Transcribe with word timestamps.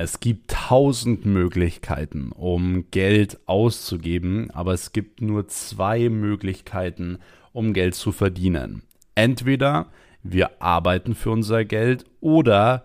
Es 0.00 0.20
gibt 0.20 0.52
tausend 0.52 1.26
Möglichkeiten, 1.26 2.30
um 2.30 2.88
Geld 2.92 3.40
auszugeben, 3.46 4.48
aber 4.52 4.72
es 4.72 4.92
gibt 4.92 5.20
nur 5.20 5.48
zwei 5.48 6.08
Möglichkeiten, 6.08 7.18
um 7.52 7.72
Geld 7.72 7.96
zu 7.96 8.12
verdienen. 8.12 8.82
Entweder 9.16 9.86
wir 10.22 10.62
arbeiten 10.62 11.16
für 11.16 11.32
unser 11.32 11.64
Geld 11.64 12.04
oder 12.20 12.84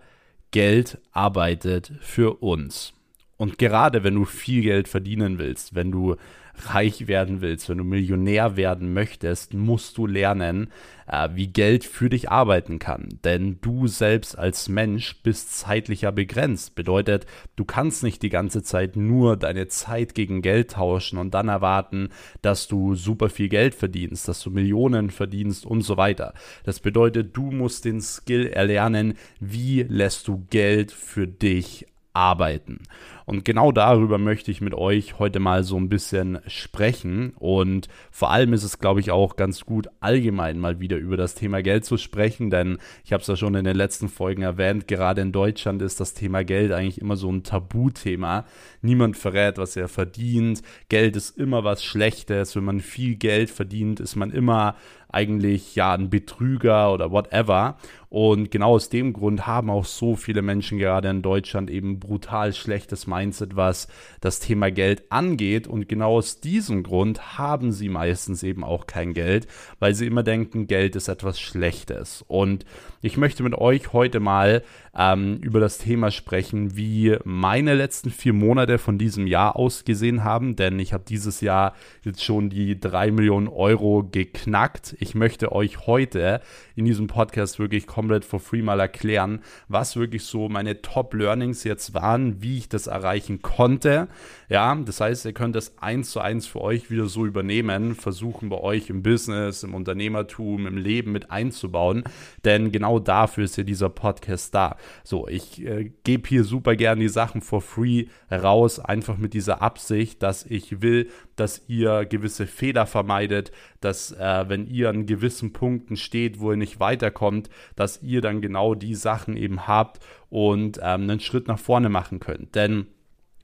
Geld 0.50 0.98
arbeitet 1.12 1.92
für 2.00 2.42
uns. 2.42 2.94
Und 3.36 3.58
gerade 3.58 4.02
wenn 4.02 4.16
du 4.16 4.24
viel 4.24 4.62
Geld 4.62 4.88
verdienen 4.88 5.38
willst, 5.38 5.76
wenn 5.76 5.92
du 5.92 6.16
reich 6.56 7.08
werden 7.08 7.40
willst, 7.40 7.68
wenn 7.68 7.78
du 7.78 7.84
Millionär 7.84 8.56
werden 8.56 8.92
möchtest, 8.92 9.54
musst 9.54 9.98
du 9.98 10.06
lernen, 10.06 10.68
äh, 11.06 11.28
wie 11.34 11.48
Geld 11.48 11.84
für 11.84 12.08
dich 12.08 12.30
arbeiten 12.30 12.78
kann. 12.78 13.18
Denn 13.24 13.58
du 13.60 13.86
selbst 13.86 14.38
als 14.38 14.68
Mensch 14.68 15.22
bist 15.22 15.56
zeitlicher 15.58 16.12
begrenzt. 16.12 16.74
Bedeutet, 16.74 17.26
du 17.56 17.64
kannst 17.64 18.02
nicht 18.02 18.22
die 18.22 18.30
ganze 18.30 18.62
Zeit 18.62 18.96
nur 18.96 19.36
deine 19.36 19.68
Zeit 19.68 20.14
gegen 20.14 20.42
Geld 20.42 20.72
tauschen 20.72 21.18
und 21.18 21.34
dann 21.34 21.48
erwarten, 21.48 22.10
dass 22.42 22.68
du 22.68 22.94
super 22.94 23.28
viel 23.28 23.48
Geld 23.48 23.74
verdienst, 23.74 24.28
dass 24.28 24.42
du 24.42 24.50
Millionen 24.50 25.10
verdienst 25.10 25.66
und 25.66 25.82
so 25.82 25.96
weiter. 25.96 26.34
Das 26.64 26.80
bedeutet, 26.80 27.36
du 27.36 27.50
musst 27.50 27.84
den 27.84 28.00
Skill 28.00 28.46
erlernen, 28.46 29.14
wie 29.40 29.82
lässt 29.82 30.28
du 30.28 30.46
Geld 30.50 30.92
für 30.92 31.26
dich 31.26 31.86
arbeiten. 32.14 32.80
Und 33.26 33.44
genau 33.44 33.72
darüber 33.72 34.18
möchte 34.18 34.50
ich 34.50 34.60
mit 34.60 34.74
euch 34.74 35.18
heute 35.18 35.40
mal 35.40 35.64
so 35.64 35.76
ein 35.76 35.88
bisschen 35.88 36.38
sprechen. 36.46 37.32
Und 37.38 37.88
vor 38.10 38.30
allem 38.30 38.52
ist 38.52 38.64
es, 38.64 38.78
glaube 38.78 39.00
ich, 39.00 39.10
auch 39.10 39.36
ganz 39.36 39.64
gut, 39.64 39.88
allgemein 40.00 40.58
mal 40.58 40.78
wieder 40.80 40.96
über 40.96 41.16
das 41.16 41.34
Thema 41.34 41.62
Geld 41.62 41.84
zu 41.84 41.96
sprechen, 41.96 42.50
denn 42.50 42.78
ich 43.04 43.12
habe 43.12 43.22
es 43.22 43.26
ja 43.26 43.36
schon 43.36 43.54
in 43.54 43.64
den 43.64 43.76
letzten 43.76 44.08
Folgen 44.08 44.42
erwähnt, 44.42 44.86
gerade 44.86 45.22
in 45.22 45.32
Deutschland 45.32 45.82
ist 45.82 46.00
das 46.00 46.14
Thema 46.14 46.44
Geld 46.44 46.72
eigentlich 46.72 47.00
immer 47.00 47.16
so 47.16 47.30
ein 47.30 47.42
Tabuthema. 47.42 48.44
Niemand 48.82 49.16
verrät, 49.16 49.58
was 49.58 49.74
er 49.76 49.88
verdient. 49.88 50.62
Geld 50.88 51.16
ist 51.16 51.36
immer 51.36 51.64
was 51.64 51.82
Schlechtes. 51.82 52.54
Wenn 52.54 52.64
man 52.64 52.80
viel 52.80 53.16
Geld 53.16 53.50
verdient, 53.50 54.00
ist 54.00 54.16
man 54.16 54.30
immer 54.30 54.76
eigentlich 55.14 55.74
ja 55.74 55.94
ein 55.94 56.10
Betrüger 56.10 56.92
oder 56.92 57.10
whatever. 57.10 57.76
Und 58.14 58.52
genau 58.52 58.74
aus 58.74 58.90
dem 58.90 59.12
Grund 59.12 59.44
haben 59.44 59.70
auch 59.70 59.84
so 59.84 60.14
viele 60.14 60.40
Menschen 60.40 60.78
gerade 60.78 61.08
in 61.08 61.20
Deutschland 61.20 61.68
eben 61.68 61.98
brutal 61.98 62.52
schlechtes 62.52 63.08
Mindset, 63.08 63.56
was 63.56 63.88
das 64.20 64.38
Thema 64.38 64.70
Geld 64.70 65.10
angeht. 65.10 65.66
Und 65.66 65.88
genau 65.88 66.18
aus 66.18 66.38
diesem 66.38 66.84
Grund 66.84 67.36
haben 67.38 67.72
sie 67.72 67.88
meistens 67.88 68.44
eben 68.44 68.62
auch 68.62 68.86
kein 68.86 69.14
Geld, 69.14 69.48
weil 69.80 69.96
sie 69.96 70.06
immer 70.06 70.22
denken, 70.22 70.68
Geld 70.68 70.94
ist 70.94 71.08
etwas 71.08 71.40
Schlechtes. 71.40 72.24
Und 72.28 72.64
ich 73.02 73.16
möchte 73.16 73.42
mit 73.42 73.56
euch 73.56 73.92
heute 73.92 74.20
mal 74.20 74.62
ähm, 74.96 75.38
über 75.42 75.58
das 75.58 75.78
Thema 75.78 76.12
sprechen, 76.12 76.76
wie 76.76 77.16
meine 77.24 77.74
letzten 77.74 78.10
vier 78.10 78.32
Monate 78.32 78.78
von 78.78 78.96
diesem 78.96 79.26
Jahr 79.26 79.56
ausgesehen 79.56 80.22
haben, 80.22 80.54
denn 80.54 80.78
ich 80.78 80.92
habe 80.92 81.02
dieses 81.06 81.40
Jahr 81.40 81.74
jetzt 82.02 82.22
schon 82.22 82.48
die 82.48 82.78
drei 82.78 83.10
Millionen 83.10 83.48
Euro 83.48 84.04
geknackt. 84.04 84.94
Ich 85.04 85.14
möchte 85.14 85.52
euch 85.52 85.86
heute 85.86 86.40
in 86.76 86.86
diesem 86.86 87.08
Podcast 87.08 87.58
wirklich 87.58 87.86
komplett 87.86 88.24
for 88.24 88.40
free 88.40 88.62
mal 88.62 88.80
erklären, 88.80 89.40
was 89.68 89.96
wirklich 89.96 90.24
so 90.24 90.48
meine 90.48 90.80
Top 90.80 91.12
Learnings 91.12 91.62
jetzt 91.62 91.92
waren, 91.92 92.40
wie 92.40 92.56
ich 92.56 92.70
das 92.70 92.86
erreichen 92.86 93.42
konnte. 93.42 94.08
Ja, 94.48 94.74
das 94.74 95.02
heißt, 95.02 95.26
ihr 95.26 95.34
könnt 95.34 95.56
das 95.56 95.76
eins 95.76 96.10
zu 96.10 96.20
eins 96.20 96.46
für 96.46 96.62
euch 96.62 96.90
wieder 96.90 97.04
so 97.04 97.26
übernehmen, 97.26 97.94
versuchen 97.94 98.48
bei 98.48 98.56
euch 98.56 98.88
im 98.88 99.02
Business, 99.02 99.62
im 99.62 99.74
Unternehmertum, 99.74 100.66
im 100.66 100.78
Leben 100.78 101.12
mit 101.12 101.30
einzubauen, 101.30 102.04
denn 102.46 102.72
genau 102.72 102.98
dafür 102.98 103.44
ist 103.44 103.58
ja 103.58 103.62
dieser 103.62 103.90
Podcast 103.90 104.54
da. 104.54 104.78
So, 105.02 105.28
ich 105.28 105.62
äh, 105.66 105.92
gebe 106.04 106.26
hier 106.26 106.44
super 106.44 106.76
gerne 106.76 107.02
die 107.02 107.08
Sachen 107.08 107.42
for 107.42 107.60
free 107.60 108.06
raus, 108.32 108.80
einfach 108.80 109.18
mit 109.18 109.34
dieser 109.34 109.60
Absicht, 109.60 110.22
dass 110.22 110.46
ich 110.46 110.80
will, 110.80 111.10
dass 111.36 111.62
ihr 111.68 112.04
gewisse 112.04 112.46
Fehler 112.46 112.86
vermeidet, 112.86 113.52
dass 113.80 114.12
äh, 114.12 114.44
wenn 114.48 114.66
ihr 114.66 114.88
an 114.88 115.06
gewissen 115.06 115.52
Punkten 115.52 115.96
steht, 115.96 116.40
wo 116.40 116.50
ihr 116.50 116.56
nicht 116.56 116.80
weiterkommt, 116.80 117.50
dass 117.76 118.02
ihr 118.02 118.20
dann 118.20 118.40
genau 118.40 118.74
die 118.74 118.94
Sachen 118.94 119.36
eben 119.36 119.66
habt 119.66 120.04
und 120.30 120.78
ähm, 120.78 121.02
einen 121.02 121.20
Schritt 121.20 121.48
nach 121.48 121.58
vorne 121.58 121.88
machen 121.88 122.20
könnt. 122.20 122.54
Denn 122.54 122.86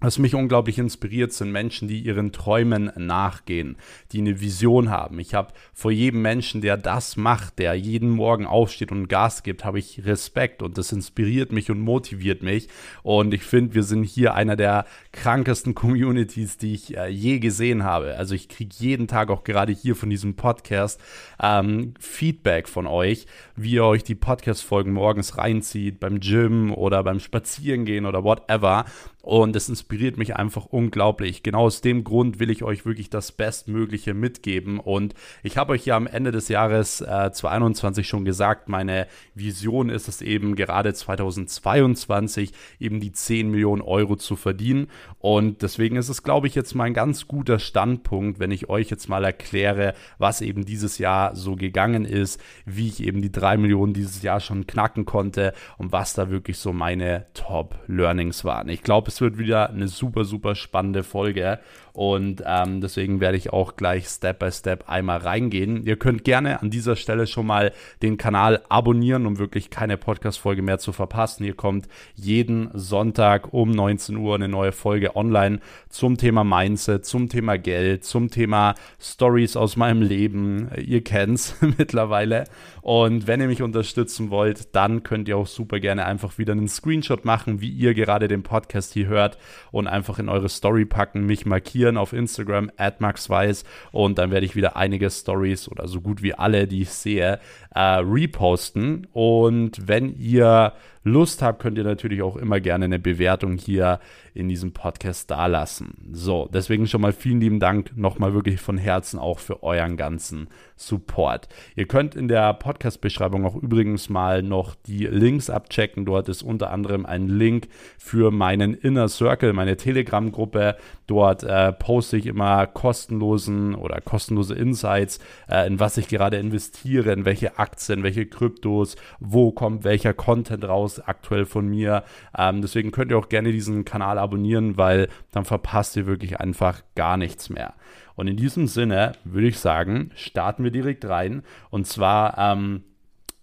was 0.00 0.18
mich 0.18 0.34
unglaublich 0.34 0.78
inspiriert, 0.78 1.32
sind 1.32 1.52
Menschen, 1.52 1.86
die 1.86 2.00
ihren 2.00 2.32
Träumen 2.32 2.90
nachgehen, 2.96 3.76
die 4.12 4.18
eine 4.18 4.40
Vision 4.40 4.90
haben. 4.90 5.18
Ich 5.18 5.34
habe 5.34 5.52
vor 5.74 5.90
jedem 5.90 6.22
Menschen, 6.22 6.62
der 6.62 6.76
das 6.76 7.16
macht, 7.16 7.58
der 7.58 7.74
jeden 7.74 8.10
Morgen 8.10 8.46
aufsteht 8.46 8.92
und 8.92 9.08
Gas 9.08 9.42
gibt, 9.42 9.64
habe 9.64 9.78
ich 9.78 10.04
Respekt 10.06 10.62
und 10.62 10.78
das 10.78 10.92
inspiriert 10.92 11.52
mich 11.52 11.70
und 11.70 11.80
motiviert 11.80 12.42
mich. 12.42 12.68
Und 13.02 13.34
ich 13.34 13.42
finde, 13.42 13.74
wir 13.74 13.82
sind 13.82 14.04
hier 14.04 14.34
einer 14.34 14.56
der 14.56 14.86
krankesten 15.12 15.74
Communities, 15.80 16.56
die 16.56 16.74
ich 16.74 16.96
äh, 16.96 17.08
je 17.08 17.38
gesehen 17.38 17.84
habe. 17.84 18.16
Also 18.16 18.34
ich 18.34 18.48
kriege 18.48 18.74
jeden 18.78 19.06
Tag 19.06 19.28
auch 19.28 19.44
gerade 19.44 19.72
hier 19.72 19.96
von 19.96 20.08
diesem 20.08 20.34
Podcast 20.34 21.00
ähm, 21.42 21.94
Feedback 22.00 22.68
von 22.68 22.86
euch, 22.86 23.26
wie 23.56 23.72
ihr 23.72 23.84
euch 23.84 24.04
die 24.04 24.14
Podcast-Folgen 24.14 24.92
morgens 24.92 25.36
reinzieht, 25.36 26.00
beim 26.00 26.20
Gym 26.20 26.72
oder 26.72 27.02
beim 27.04 27.20
Spazierengehen 27.20 28.06
oder 28.06 28.24
whatever. 28.24 28.86
Und 29.22 29.54
es 29.54 29.68
inspiriert 29.68 30.16
mich 30.16 30.36
einfach 30.36 30.66
unglaublich. 30.66 31.42
Genau 31.42 31.64
aus 31.64 31.82
dem 31.82 32.04
Grund 32.04 32.40
will 32.40 32.50
ich 32.50 32.62
euch 32.62 32.86
wirklich 32.86 33.10
das 33.10 33.32
Bestmögliche 33.32 34.14
mitgeben. 34.14 34.80
Und 34.80 35.14
ich 35.42 35.58
habe 35.58 35.72
euch 35.72 35.84
ja 35.84 35.96
am 35.96 36.06
Ende 36.06 36.32
des 36.32 36.48
Jahres 36.48 37.02
äh, 37.02 37.30
2021 37.30 38.08
schon 38.08 38.24
gesagt, 38.24 38.68
meine 38.70 39.06
Vision 39.34 39.90
ist 39.90 40.08
es 40.08 40.22
eben 40.22 40.56
gerade 40.56 40.94
2022 40.94 42.52
eben 42.78 43.00
die 43.00 43.12
10 43.12 43.50
Millionen 43.50 43.82
Euro 43.82 44.16
zu 44.16 44.36
verdienen. 44.36 44.86
Und 45.18 45.60
deswegen 45.60 45.96
ist 45.96 46.08
es, 46.08 46.22
glaube 46.22 46.46
ich, 46.46 46.54
jetzt 46.54 46.74
mal 46.74 46.84
ein 46.84 46.94
ganz 46.94 47.28
guter 47.28 47.58
Standpunkt, 47.58 48.38
wenn 48.38 48.50
ich 48.50 48.70
euch 48.70 48.88
jetzt 48.88 49.08
mal 49.08 49.24
erkläre, 49.24 49.92
was 50.16 50.40
eben 50.40 50.64
dieses 50.64 50.96
Jahr 50.96 51.36
so 51.36 51.56
gegangen 51.56 52.06
ist, 52.06 52.40
wie 52.64 52.88
ich 52.88 53.02
eben 53.02 53.20
die 53.20 53.32
3 53.32 53.58
Millionen 53.58 53.92
dieses 53.92 54.22
Jahr 54.22 54.40
schon 54.40 54.66
knacken 54.66 55.04
konnte 55.04 55.52
und 55.76 55.92
was 55.92 56.14
da 56.14 56.30
wirklich 56.30 56.56
so 56.56 56.72
meine 56.72 57.26
Top-Learnings 57.34 58.46
waren. 58.46 58.70
Ich 58.70 58.82
glaube, 58.82 59.09
es 59.10 59.20
wird 59.20 59.38
wieder 59.38 59.70
eine 59.70 59.88
super, 59.88 60.24
super 60.24 60.54
spannende 60.54 61.02
Folge. 61.02 61.58
Und 61.92 62.42
ähm, 62.46 62.80
deswegen 62.80 63.20
werde 63.20 63.36
ich 63.36 63.52
auch 63.52 63.76
gleich 63.76 64.06
Step 64.06 64.38
by 64.38 64.50
Step 64.52 64.84
einmal 64.88 65.18
reingehen. 65.18 65.84
Ihr 65.84 65.96
könnt 65.96 66.24
gerne 66.24 66.60
an 66.60 66.70
dieser 66.70 66.96
Stelle 66.96 67.26
schon 67.26 67.46
mal 67.46 67.72
den 68.02 68.16
Kanal 68.16 68.62
abonnieren, 68.68 69.26
um 69.26 69.38
wirklich 69.38 69.70
keine 69.70 69.96
Podcast-Folge 69.96 70.62
mehr 70.62 70.78
zu 70.78 70.92
verpassen. 70.92 71.44
Hier 71.44 71.54
kommt 71.54 71.88
jeden 72.14 72.70
Sonntag 72.74 73.52
um 73.52 73.70
19 73.70 74.16
Uhr 74.16 74.34
eine 74.36 74.48
neue 74.48 74.72
Folge 74.72 75.16
online 75.16 75.60
zum 75.88 76.16
Thema 76.16 76.44
Mindset, 76.44 77.04
zum 77.04 77.28
Thema 77.28 77.58
Geld, 77.58 78.04
zum 78.04 78.30
Thema 78.30 78.74
Stories 79.00 79.56
aus 79.56 79.76
meinem 79.76 80.02
Leben. 80.02 80.70
Ihr 80.80 81.02
kennt's 81.02 81.56
mittlerweile. 81.78 82.44
Und 82.82 83.26
wenn 83.26 83.40
ihr 83.40 83.48
mich 83.48 83.62
unterstützen 83.62 84.30
wollt, 84.30 84.74
dann 84.74 85.02
könnt 85.02 85.28
ihr 85.28 85.36
auch 85.36 85.46
super 85.46 85.80
gerne 85.80 86.06
einfach 86.06 86.38
wieder 86.38 86.52
einen 86.52 86.68
Screenshot 86.68 87.24
machen, 87.24 87.60
wie 87.60 87.68
ihr 87.68 87.94
gerade 87.94 88.28
den 88.28 88.42
Podcast 88.42 88.94
hier 88.94 89.06
hört 89.06 89.38
und 89.70 89.86
einfach 89.86 90.18
in 90.18 90.28
eure 90.28 90.48
Story 90.48 90.84
packen, 90.84 91.26
mich 91.26 91.46
markieren 91.46 91.79
auf 91.96 92.12
Instagram 92.12 92.70
at 92.76 93.00
maxweiss 93.00 93.64
und 93.92 94.18
dann 94.18 94.30
werde 94.30 94.46
ich 94.46 94.56
wieder 94.56 94.76
einige 94.76 95.10
Stories 95.10 95.68
oder 95.68 95.88
so 95.88 96.00
gut 96.00 96.22
wie 96.22 96.34
alle, 96.34 96.66
die 96.66 96.82
ich 96.82 96.90
sehe, 96.90 97.40
äh, 97.74 97.80
reposten. 97.80 99.06
Und 99.12 99.88
wenn 99.88 100.14
ihr 100.16 100.72
Lust 101.02 101.40
habt, 101.40 101.62
könnt 101.62 101.78
ihr 101.78 101.84
natürlich 101.84 102.20
auch 102.20 102.36
immer 102.36 102.60
gerne 102.60 102.84
eine 102.84 102.98
Bewertung 102.98 103.56
hier 103.56 104.00
in 104.34 104.48
diesem 104.48 104.72
Podcast 104.72 105.30
dalassen. 105.30 106.10
So, 106.12 106.48
deswegen 106.52 106.86
schon 106.86 107.00
mal 107.00 107.12
vielen 107.12 107.40
lieben 107.40 107.58
Dank 107.58 107.96
nochmal 107.96 108.34
wirklich 108.34 108.60
von 108.60 108.76
Herzen 108.76 109.18
auch 109.18 109.38
für 109.38 109.62
euren 109.62 109.96
ganzen 109.96 110.48
Support. 110.76 111.48
Ihr 111.74 111.86
könnt 111.86 112.14
in 112.14 112.28
der 112.28 112.52
Podcast-Beschreibung 112.54 113.46
auch 113.46 113.56
übrigens 113.56 114.08
mal 114.08 114.42
noch 114.42 114.74
die 114.74 115.06
Links 115.06 115.48
abchecken. 115.48 116.04
Dort 116.04 116.28
ist 116.28 116.42
unter 116.42 116.70
anderem 116.70 117.06
ein 117.06 117.28
Link 117.28 117.68
für 117.98 118.30
meinen 118.30 118.74
Inner 118.74 119.08
Circle, 119.08 119.52
meine 119.52 119.76
Telegram-Gruppe. 119.76 120.76
Dort 121.06 121.42
äh, 121.42 121.72
poste 121.72 122.18
ich 122.18 122.26
immer 122.26 122.66
kostenlosen 122.66 123.74
oder 123.74 124.00
kostenlose 124.00 124.54
Insights, 124.54 125.18
äh, 125.48 125.66
in 125.66 125.80
was 125.80 125.96
ich 125.96 126.08
gerade 126.08 126.36
investiere, 126.36 127.12
in 127.12 127.24
welche 127.24 127.58
Aktien, 127.58 128.02
welche 128.02 128.26
Kryptos, 128.26 128.96
wo 129.18 129.50
kommt 129.50 129.84
welcher 129.84 130.14
Content 130.14 130.66
raus 130.66 130.89
aktuell 130.98 131.44
von 131.44 131.68
mir. 131.68 132.02
Ähm, 132.36 132.62
deswegen 132.62 132.90
könnt 132.90 133.10
ihr 133.10 133.18
auch 133.18 133.28
gerne 133.28 133.52
diesen 133.52 133.84
Kanal 133.84 134.18
abonnieren, 134.18 134.76
weil 134.76 135.08
dann 135.30 135.44
verpasst 135.44 135.96
ihr 135.96 136.06
wirklich 136.06 136.40
einfach 136.40 136.82
gar 136.94 137.16
nichts 137.16 137.50
mehr. 137.50 137.74
Und 138.16 138.26
in 138.26 138.36
diesem 138.36 138.66
Sinne 138.66 139.12
würde 139.24 139.48
ich 139.48 139.58
sagen, 139.58 140.10
starten 140.14 140.64
wir 140.64 140.70
direkt 140.70 141.04
rein. 141.06 141.42
Und 141.70 141.86
zwar, 141.86 142.36
ähm, 142.36 142.82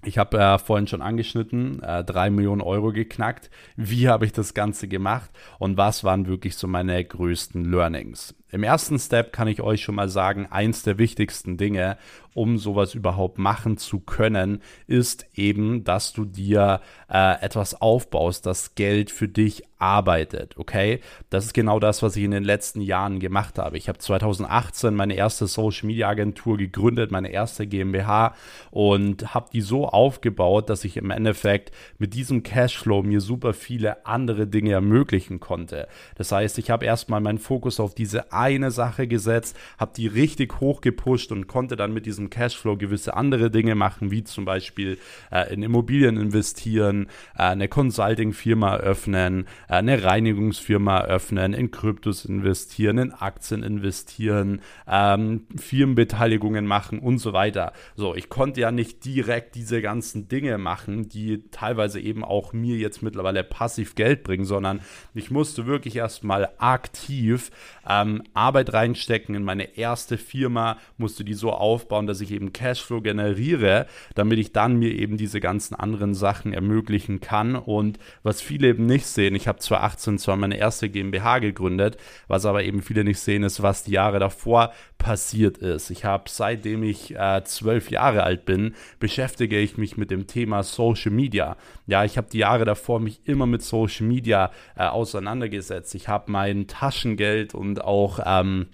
ich 0.04 0.18
habe 0.18 0.38
äh, 0.38 0.60
vorhin 0.60 0.88
schon 0.88 1.02
angeschnitten, 1.02 1.82
äh, 1.82 2.04
3 2.04 2.30
Millionen 2.30 2.62
Euro 2.62 2.92
geknackt. 2.92 3.50
Wie 3.76 4.08
habe 4.08 4.26
ich 4.26 4.34
das 4.34 4.54
Ganze 4.54 4.88
gemacht 4.88 5.32
und 5.58 5.78
was 5.78 6.04
waren 6.04 6.28
wirklich 6.28 6.56
so 6.56 6.68
meine 6.68 7.04
größten 7.04 7.66
Learnings? 7.66 8.36
Im 8.50 8.64
ersten 8.64 8.98
Step 8.98 9.34
kann 9.34 9.48
ich 9.48 9.62
euch 9.62 9.82
schon 9.82 9.96
mal 9.96 10.08
sagen, 10.08 10.48
eins 10.50 10.84
der 10.84 10.98
wichtigsten 10.98 11.58
Dinge, 11.58 11.98
um 12.34 12.58
sowas 12.58 12.94
überhaupt 12.94 13.40
machen 13.40 13.78
zu 13.78 14.00
können, 14.00 14.62
ist 14.86 15.26
eben, 15.34 15.84
dass 15.84 16.14
du 16.14 16.24
dir 16.24 16.82
äh, 17.10 17.42
etwas 17.42 17.82
aufbaust, 17.82 18.46
das 18.46 18.76
Geld 18.76 19.12
für 19.12 19.28
dich 19.28 19.64
arbeitet, 19.80 20.58
okay? 20.58 21.02
Das 21.30 21.46
ist 21.46 21.54
genau 21.54 21.80
das, 21.80 22.02
was 22.02 22.16
ich 22.16 22.24
in 22.24 22.32
den 22.32 22.44
letzten 22.44 22.82
Jahren 22.82 23.20
gemacht 23.20 23.60
habe. 23.60 23.78
Ich 23.78 23.90
habe 23.90 23.98
2018 24.00 24.96
meine 24.96 25.16
erste 25.16 25.48
Social 25.48 25.88
Media 25.88 26.10
Agentur 26.10 26.58
gegründet, 26.58 27.12
meine 27.12 27.32
erste 27.32 27.68
GmbH 27.68 28.36
und 28.72 29.34
habe 29.34 29.50
die 29.52 29.62
so 29.62 29.88
aufgebaut, 29.88 30.70
dass 30.70 30.84
ich 30.84 30.98
im 30.98 31.12
Endeffekt 31.12 31.72
mit 31.98 32.14
diesem 32.14 32.44
Cashflow 32.44 33.04
mir 33.04 33.22
super 33.22 33.54
viele 33.54 34.06
andere 34.06 34.48
Dinge 34.48 34.72
ermöglichen 34.72 35.40
konnte. 35.40 35.88
Das 36.16 36.32
heißt, 36.32 36.58
ich 36.58 36.70
habe 36.70 36.86
erstmal 36.86 37.22
meinen 37.22 37.40
Fokus 37.40 37.80
auf 37.80 37.94
diese 37.94 38.32
eine 38.38 38.72
Sache 38.72 39.08
gesetzt, 39.08 39.58
habe 39.78 39.92
die 39.96 40.08
richtig 40.08 40.60
hoch 40.60 40.82
gepusht 40.82 41.32
und 41.32 41.48
konnte 41.48 41.76
dann 41.76 41.94
mit 41.94 42.06
diesem 42.06 42.30
Cashflow 42.30 42.78
gewisse 42.78 43.16
andere 43.16 43.52
Dinge 43.52 43.76
machen, 43.76 44.12
wie 44.12 44.24
zum 44.24 44.46
Beispiel 44.46 44.98
äh, 45.32 45.54
in 45.54 45.64
Immobilien 45.64 46.18
investieren, 46.18 47.08
äh, 47.36 47.44
eine 47.44 47.68
Consulting-Firma 47.68 48.76
eröffnen, 48.76 49.48
äh, 49.68 49.74
eine 49.74 50.04
Reinigungsfirma 50.04 51.00
eröffnen, 51.00 51.54
in 51.54 51.72
Kryptos 51.72 52.26
investieren, 52.26 52.98
in 52.98 53.12
Aktien 53.14 53.64
investieren, 53.64 54.62
ähm, 54.88 55.48
Firmenbeteiligungen 55.56 56.66
machen 56.66 57.00
und 57.00 57.20
so 57.20 57.34
weiter. 57.34 57.74
So, 57.96 58.16
ich 58.16 58.30
konnte 58.30 58.62
ja 58.62 58.72
nicht 58.72 59.06
direkt 59.06 59.56
diese 59.56 59.82
ganzen 59.82 60.28
Dinge 60.28 60.58
machen, 60.58 61.10
die 61.10 61.50
teilweise 61.52 62.00
eben 62.00 62.24
auch 62.24 62.54
mir 62.54 62.78
jetzt 62.78 63.02
mittlerweile 63.02 63.44
passiv 63.44 63.96
Geld 63.96 64.24
bringen, 64.24 64.46
sondern 64.46 64.82
ich 65.14 65.32
musste 65.32 65.66
wirklich 65.66 65.96
erstmal 65.96 66.50
aktiv 66.58 67.52
ähm, 67.88 68.24
Arbeit 68.34 68.74
reinstecken 68.74 69.36
in 69.36 69.44
meine 69.44 69.78
erste 69.78 70.18
Firma, 70.18 70.78
musste 70.98 71.24
die 71.24 71.34
so 71.34 71.52
aufbauen, 71.52 72.08
dass 72.08 72.22
ich 72.22 72.32
eben 72.32 72.54
Cashflow 72.54 73.02
generiere, 73.02 73.88
damit 74.16 74.40
ich 74.40 74.52
dann 74.52 74.78
mir 74.78 74.94
eben 74.94 75.18
diese 75.18 75.40
ganzen 75.40 75.76
anderen 75.76 76.14
Sachen 76.14 76.54
ermöglichen 76.54 77.20
kann. 77.20 77.56
Und 77.56 78.00
was 78.24 78.42
viele 78.42 78.70
eben 78.70 78.86
nicht 78.86 79.06
sehen, 79.06 79.36
ich 79.36 79.48
habe 79.48 79.60
2018 79.60 80.18
zwar 80.18 80.38
meine 80.38 80.58
erste 80.58 80.90
GmbH 80.90 81.40
gegründet, 81.40 81.98
was 82.28 82.46
aber 82.46 82.64
eben 82.64 82.82
viele 82.82 83.04
nicht 83.04 83.20
sehen, 83.20 83.44
ist, 83.44 83.62
was 83.62 83.84
die 83.84 83.92
Jahre 83.92 84.20
davor 84.20 84.74
passiert 84.98 85.58
ist. 85.58 85.90
Ich 85.90 86.06
habe 86.06 86.26
seitdem 86.28 86.84
ich 86.84 87.16
äh, 87.16 87.44
zwölf 87.44 87.92
Jahre 87.92 88.24
alt 88.24 88.46
bin, 88.46 88.76
beschäftige 89.00 89.60
ich 89.60 89.78
mich 89.78 89.98
mit 89.98 90.12
dem 90.12 90.28
Thema 90.28 90.64
Social 90.64 91.12
Media. 91.12 91.58
Ja, 91.86 92.04
ich 92.04 92.18
habe 92.18 92.30
die 92.32 92.40
Jahre 92.40 92.66
davor 92.66 93.00
mich 93.00 93.22
immer 93.26 93.46
mit 93.46 93.62
Social 93.62 94.08
Media 94.08 94.52
äh, 94.76 94.84
auseinandergesetzt. 94.84 95.96
Ich 95.96 96.08
habe 96.08 96.32
mein 96.32 96.68
Taschengeld 96.68 97.54
und 97.54 97.84
auch 97.84 98.20
ähm, 98.26 98.68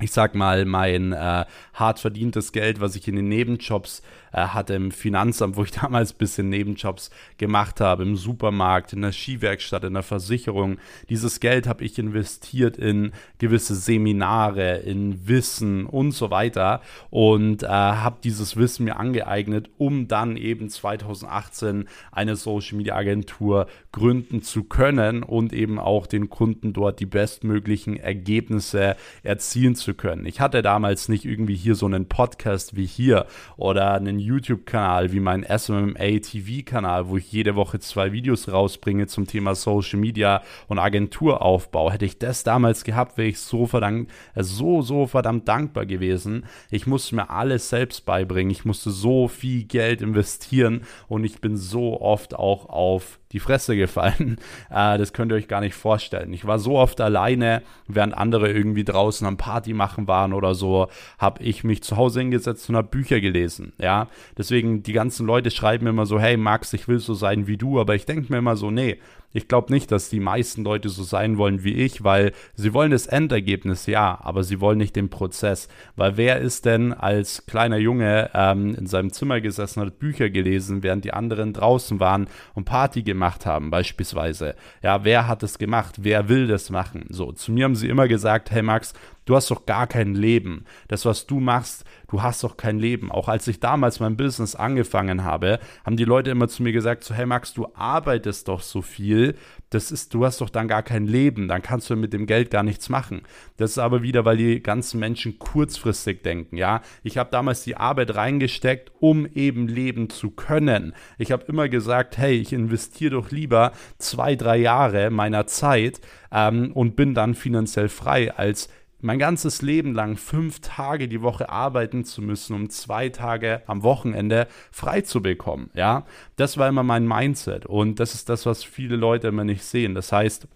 ich 0.00 0.12
sag 0.12 0.34
mal, 0.34 0.64
mein 0.64 1.12
äh, 1.12 1.44
hart 1.74 1.98
verdientes 1.98 2.52
Geld, 2.52 2.80
was 2.80 2.94
ich 2.94 3.08
in 3.08 3.16
den 3.16 3.28
Nebenjobs 3.28 4.02
äh, 4.27 4.27
hatte 4.32 4.74
im 4.74 4.90
Finanzamt, 4.90 5.56
wo 5.56 5.64
ich 5.64 5.70
damals 5.80 6.12
ein 6.12 6.18
bisschen 6.18 6.48
Nebenjobs 6.48 7.10
gemacht 7.38 7.80
habe, 7.80 8.02
im 8.02 8.16
Supermarkt, 8.16 8.92
in 8.92 9.02
der 9.02 9.12
Skiwerkstatt, 9.12 9.84
in 9.84 9.94
der 9.94 10.02
Versicherung. 10.02 10.78
Dieses 11.08 11.40
Geld 11.40 11.66
habe 11.66 11.84
ich 11.84 11.98
investiert 11.98 12.76
in 12.76 13.12
gewisse 13.38 13.74
Seminare, 13.74 14.78
in 14.78 15.26
Wissen 15.28 15.86
und 15.86 16.12
so 16.12 16.30
weiter 16.30 16.80
und 17.10 17.62
äh, 17.62 17.66
habe 17.68 18.18
dieses 18.22 18.56
Wissen 18.56 18.84
mir 18.84 18.98
angeeignet, 18.98 19.70
um 19.78 20.08
dann 20.08 20.36
eben 20.36 20.68
2018 20.68 21.88
eine 22.12 22.36
Social 22.36 22.76
Media 22.76 22.96
Agentur 22.96 23.66
gründen 23.92 24.42
zu 24.42 24.64
können 24.64 25.22
und 25.22 25.52
eben 25.52 25.78
auch 25.78 26.06
den 26.06 26.28
Kunden 26.28 26.72
dort 26.72 27.00
die 27.00 27.06
bestmöglichen 27.06 27.96
Ergebnisse 27.96 28.96
erzielen 29.22 29.74
zu 29.74 29.94
können. 29.94 30.26
Ich 30.26 30.40
hatte 30.40 30.62
damals 30.62 31.08
nicht 31.08 31.24
irgendwie 31.24 31.56
hier 31.56 31.74
so 31.74 31.86
einen 31.86 32.06
Podcast 32.06 32.76
wie 32.76 32.86
hier 32.86 33.26
oder 33.56 33.94
einen 33.94 34.17
einen 34.18 34.26
YouTube-Kanal 34.26 35.12
wie 35.12 35.20
mein 35.20 35.44
SMMA 35.44 36.18
TV-Kanal, 36.20 37.08
wo 37.08 37.16
ich 37.16 37.30
jede 37.30 37.54
Woche 37.54 37.78
zwei 37.78 38.12
Videos 38.12 38.50
rausbringe 38.50 39.06
zum 39.06 39.26
Thema 39.26 39.54
Social 39.54 39.98
Media 39.98 40.42
und 40.66 40.78
Agenturaufbau. 40.78 41.92
Hätte 41.92 42.04
ich 42.04 42.18
das 42.18 42.42
damals 42.42 42.84
gehabt, 42.84 43.16
wäre 43.16 43.28
ich 43.28 43.38
so 43.38 43.66
verdammt, 43.66 44.10
äh, 44.34 44.42
so, 44.42 44.82
so 44.82 45.06
verdammt 45.06 45.46
dankbar 45.48 45.86
gewesen. 45.86 46.46
Ich 46.70 46.86
musste 46.86 47.14
mir 47.14 47.30
alles 47.30 47.68
selbst 47.68 48.04
beibringen. 48.04 48.50
Ich 48.50 48.64
musste 48.64 48.90
so 48.90 49.28
viel 49.28 49.64
Geld 49.64 50.02
investieren 50.02 50.82
und 51.06 51.24
ich 51.24 51.40
bin 51.40 51.56
so 51.56 52.00
oft 52.00 52.34
auch 52.34 52.68
auf 52.68 53.20
die 53.32 53.40
Fresse 53.40 53.76
gefallen. 53.76 54.36
Äh, 54.70 54.98
das 54.98 55.12
könnt 55.12 55.32
ihr 55.32 55.36
euch 55.36 55.48
gar 55.48 55.60
nicht 55.60 55.74
vorstellen. 55.74 56.32
Ich 56.32 56.46
war 56.46 56.58
so 56.58 56.78
oft 56.78 57.00
alleine, 57.00 57.62
während 57.86 58.14
andere 58.14 58.50
irgendwie 58.50 58.84
draußen 58.84 59.26
am 59.26 59.36
Party 59.36 59.72
machen 59.72 60.06
waren 60.06 60.32
oder 60.32 60.54
so, 60.54 60.88
habe 61.18 61.42
ich 61.42 61.64
mich 61.64 61.82
zu 61.82 61.96
Hause 61.96 62.20
hingesetzt 62.20 62.68
und 62.68 62.76
habe 62.76 62.88
Bücher 62.88 63.20
gelesen. 63.20 63.72
Ja, 63.78 64.08
deswegen 64.36 64.82
die 64.82 64.92
ganzen 64.92 65.26
Leute 65.26 65.50
schreiben 65.50 65.86
immer 65.86 66.06
so, 66.06 66.20
hey 66.20 66.36
Max, 66.36 66.72
ich 66.72 66.86
will 66.86 66.98
so 66.98 67.14
sein 67.14 67.46
wie 67.46 67.56
du, 67.56 67.80
aber 67.80 67.94
ich 67.94 68.04
denke 68.04 68.30
mir 68.30 68.38
immer 68.38 68.56
so, 68.56 68.70
nee, 68.70 68.98
ich 69.32 69.46
glaube 69.46 69.72
nicht, 69.72 69.92
dass 69.92 70.08
die 70.08 70.20
meisten 70.20 70.64
Leute 70.64 70.88
so 70.88 71.02
sein 71.02 71.36
wollen 71.36 71.62
wie 71.62 71.74
ich, 71.74 72.02
weil 72.02 72.32
sie 72.54 72.72
wollen 72.72 72.90
das 72.90 73.06
Endergebnis, 73.06 73.86
ja, 73.86 74.18
aber 74.22 74.42
sie 74.42 74.60
wollen 74.60 74.78
nicht 74.78 74.96
den 74.96 75.10
Prozess. 75.10 75.68
Weil 75.96 76.16
wer 76.16 76.38
ist 76.40 76.64
denn 76.64 76.94
als 76.94 77.44
kleiner 77.46 77.76
Junge 77.76 78.30
ähm, 78.34 78.74
in 78.74 78.86
seinem 78.86 79.12
Zimmer 79.12 79.40
gesessen, 79.40 79.82
hat 79.82 79.98
Bücher 79.98 80.30
gelesen, 80.30 80.82
während 80.82 81.04
die 81.04 81.12
anderen 81.12 81.52
draußen 81.52 82.00
waren 82.00 82.28
und 82.54 82.64
Party 82.64 83.02
gemacht 83.02 83.44
haben, 83.44 83.70
beispielsweise? 83.70 84.54
Ja, 84.82 85.04
wer 85.04 85.28
hat 85.28 85.42
es 85.42 85.58
gemacht? 85.58 85.96
Wer 86.00 86.28
will 86.28 86.46
das 86.46 86.70
machen? 86.70 87.06
So, 87.10 87.32
zu 87.32 87.52
mir 87.52 87.64
haben 87.64 87.76
sie 87.76 87.88
immer 87.88 88.08
gesagt, 88.08 88.50
hey 88.50 88.62
Max, 88.62 88.94
Du 89.28 89.36
hast 89.36 89.50
doch 89.50 89.66
gar 89.66 89.86
kein 89.86 90.14
Leben. 90.14 90.64
Das, 90.88 91.04
was 91.04 91.26
du 91.26 91.38
machst, 91.38 91.84
du 92.10 92.22
hast 92.22 92.42
doch 92.44 92.56
kein 92.56 92.78
Leben. 92.78 93.12
Auch 93.12 93.28
als 93.28 93.46
ich 93.46 93.60
damals 93.60 94.00
mein 94.00 94.16
Business 94.16 94.54
angefangen 94.54 95.22
habe, 95.22 95.58
haben 95.84 95.98
die 95.98 96.06
Leute 96.06 96.30
immer 96.30 96.48
zu 96.48 96.62
mir 96.62 96.72
gesagt, 96.72 97.04
so, 97.04 97.14
hey 97.14 97.26
Max, 97.26 97.52
du 97.52 97.68
arbeitest 97.74 98.48
doch 98.48 98.62
so 98.62 98.80
viel, 98.80 99.34
das 99.68 99.92
ist, 99.92 100.14
du 100.14 100.24
hast 100.24 100.40
doch 100.40 100.48
dann 100.48 100.66
gar 100.66 100.82
kein 100.82 101.04
Leben, 101.06 101.46
dann 101.46 101.60
kannst 101.60 101.90
du 101.90 101.96
mit 101.96 102.14
dem 102.14 102.24
Geld 102.24 102.50
gar 102.50 102.62
nichts 102.62 102.88
machen. 102.88 103.20
Das 103.58 103.72
ist 103.72 103.78
aber 103.78 104.02
wieder, 104.02 104.24
weil 104.24 104.38
die 104.38 104.62
ganzen 104.62 104.98
Menschen 104.98 105.38
kurzfristig 105.38 106.22
denken, 106.22 106.56
ja. 106.56 106.80
Ich 107.02 107.18
habe 107.18 107.30
damals 107.30 107.64
die 107.64 107.76
Arbeit 107.76 108.14
reingesteckt, 108.14 108.92
um 108.98 109.26
eben 109.26 109.68
leben 109.68 110.08
zu 110.08 110.30
können. 110.30 110.94
Ich 111.18 111.32
habe 111.32 111.44
immer 111.48 111.68
gesagt, 111.68 112.16
hey, 112.16 112.32
ich 112.36 112.54
investiere 112.54 113.10
doch 113.10 113.30
lieber 113.30 113.72
zwei, 113.98 114.36
drei 114.36 114.56
Jahre 114.56 115.10
meiner 115.10 115.46
Zeit 115.46 116.00
ähm, 116.32 116.72
und 116.72 116.96
bin 116.96 117.12
dann 117.12 117.34
finanziell 117.34 117.90
frei, 117.90 118.34
als 118.34 118.70
mein 119.00 119.18
ganzes 119.18 119.62
Leben 119.62 119.94
lang 119.94 120.16
fünf 120.16 120.60
Tage 120.60 121.08
die 121.08 121.22
Woche 121.22 121.48
arbeiten 121.48 122.04
zu 122.04 122.20
müssen, 122.20 122.54
um 122.54 122.70
zwei 122.70 123.08
Tage 123.08 123.62
am 123.66 123.82
Wochenende 123.82 124.48
frei 124.72 125.02
zu 125.02 125.22
bekommen. 125.22 125.70
Ja, 125.74 126.04
das 126.36 126.58
war 126.58 126.68
immer 126.68 126.82
mein 126.82 127.06
Mindset 127.06 127.66
und 127.66 128.00
das 128.00 128.14
ist 128.14 128.28
das, 128.28 128.46
was 128.46 128.64
viele 128.64 128.96
Leute 128.96 129.28
immer 129.28 129.44
nicht 129.44 129.64
sehen. 129.64 129.94
Das 129.94 130.10
heißt, 130.10 130.48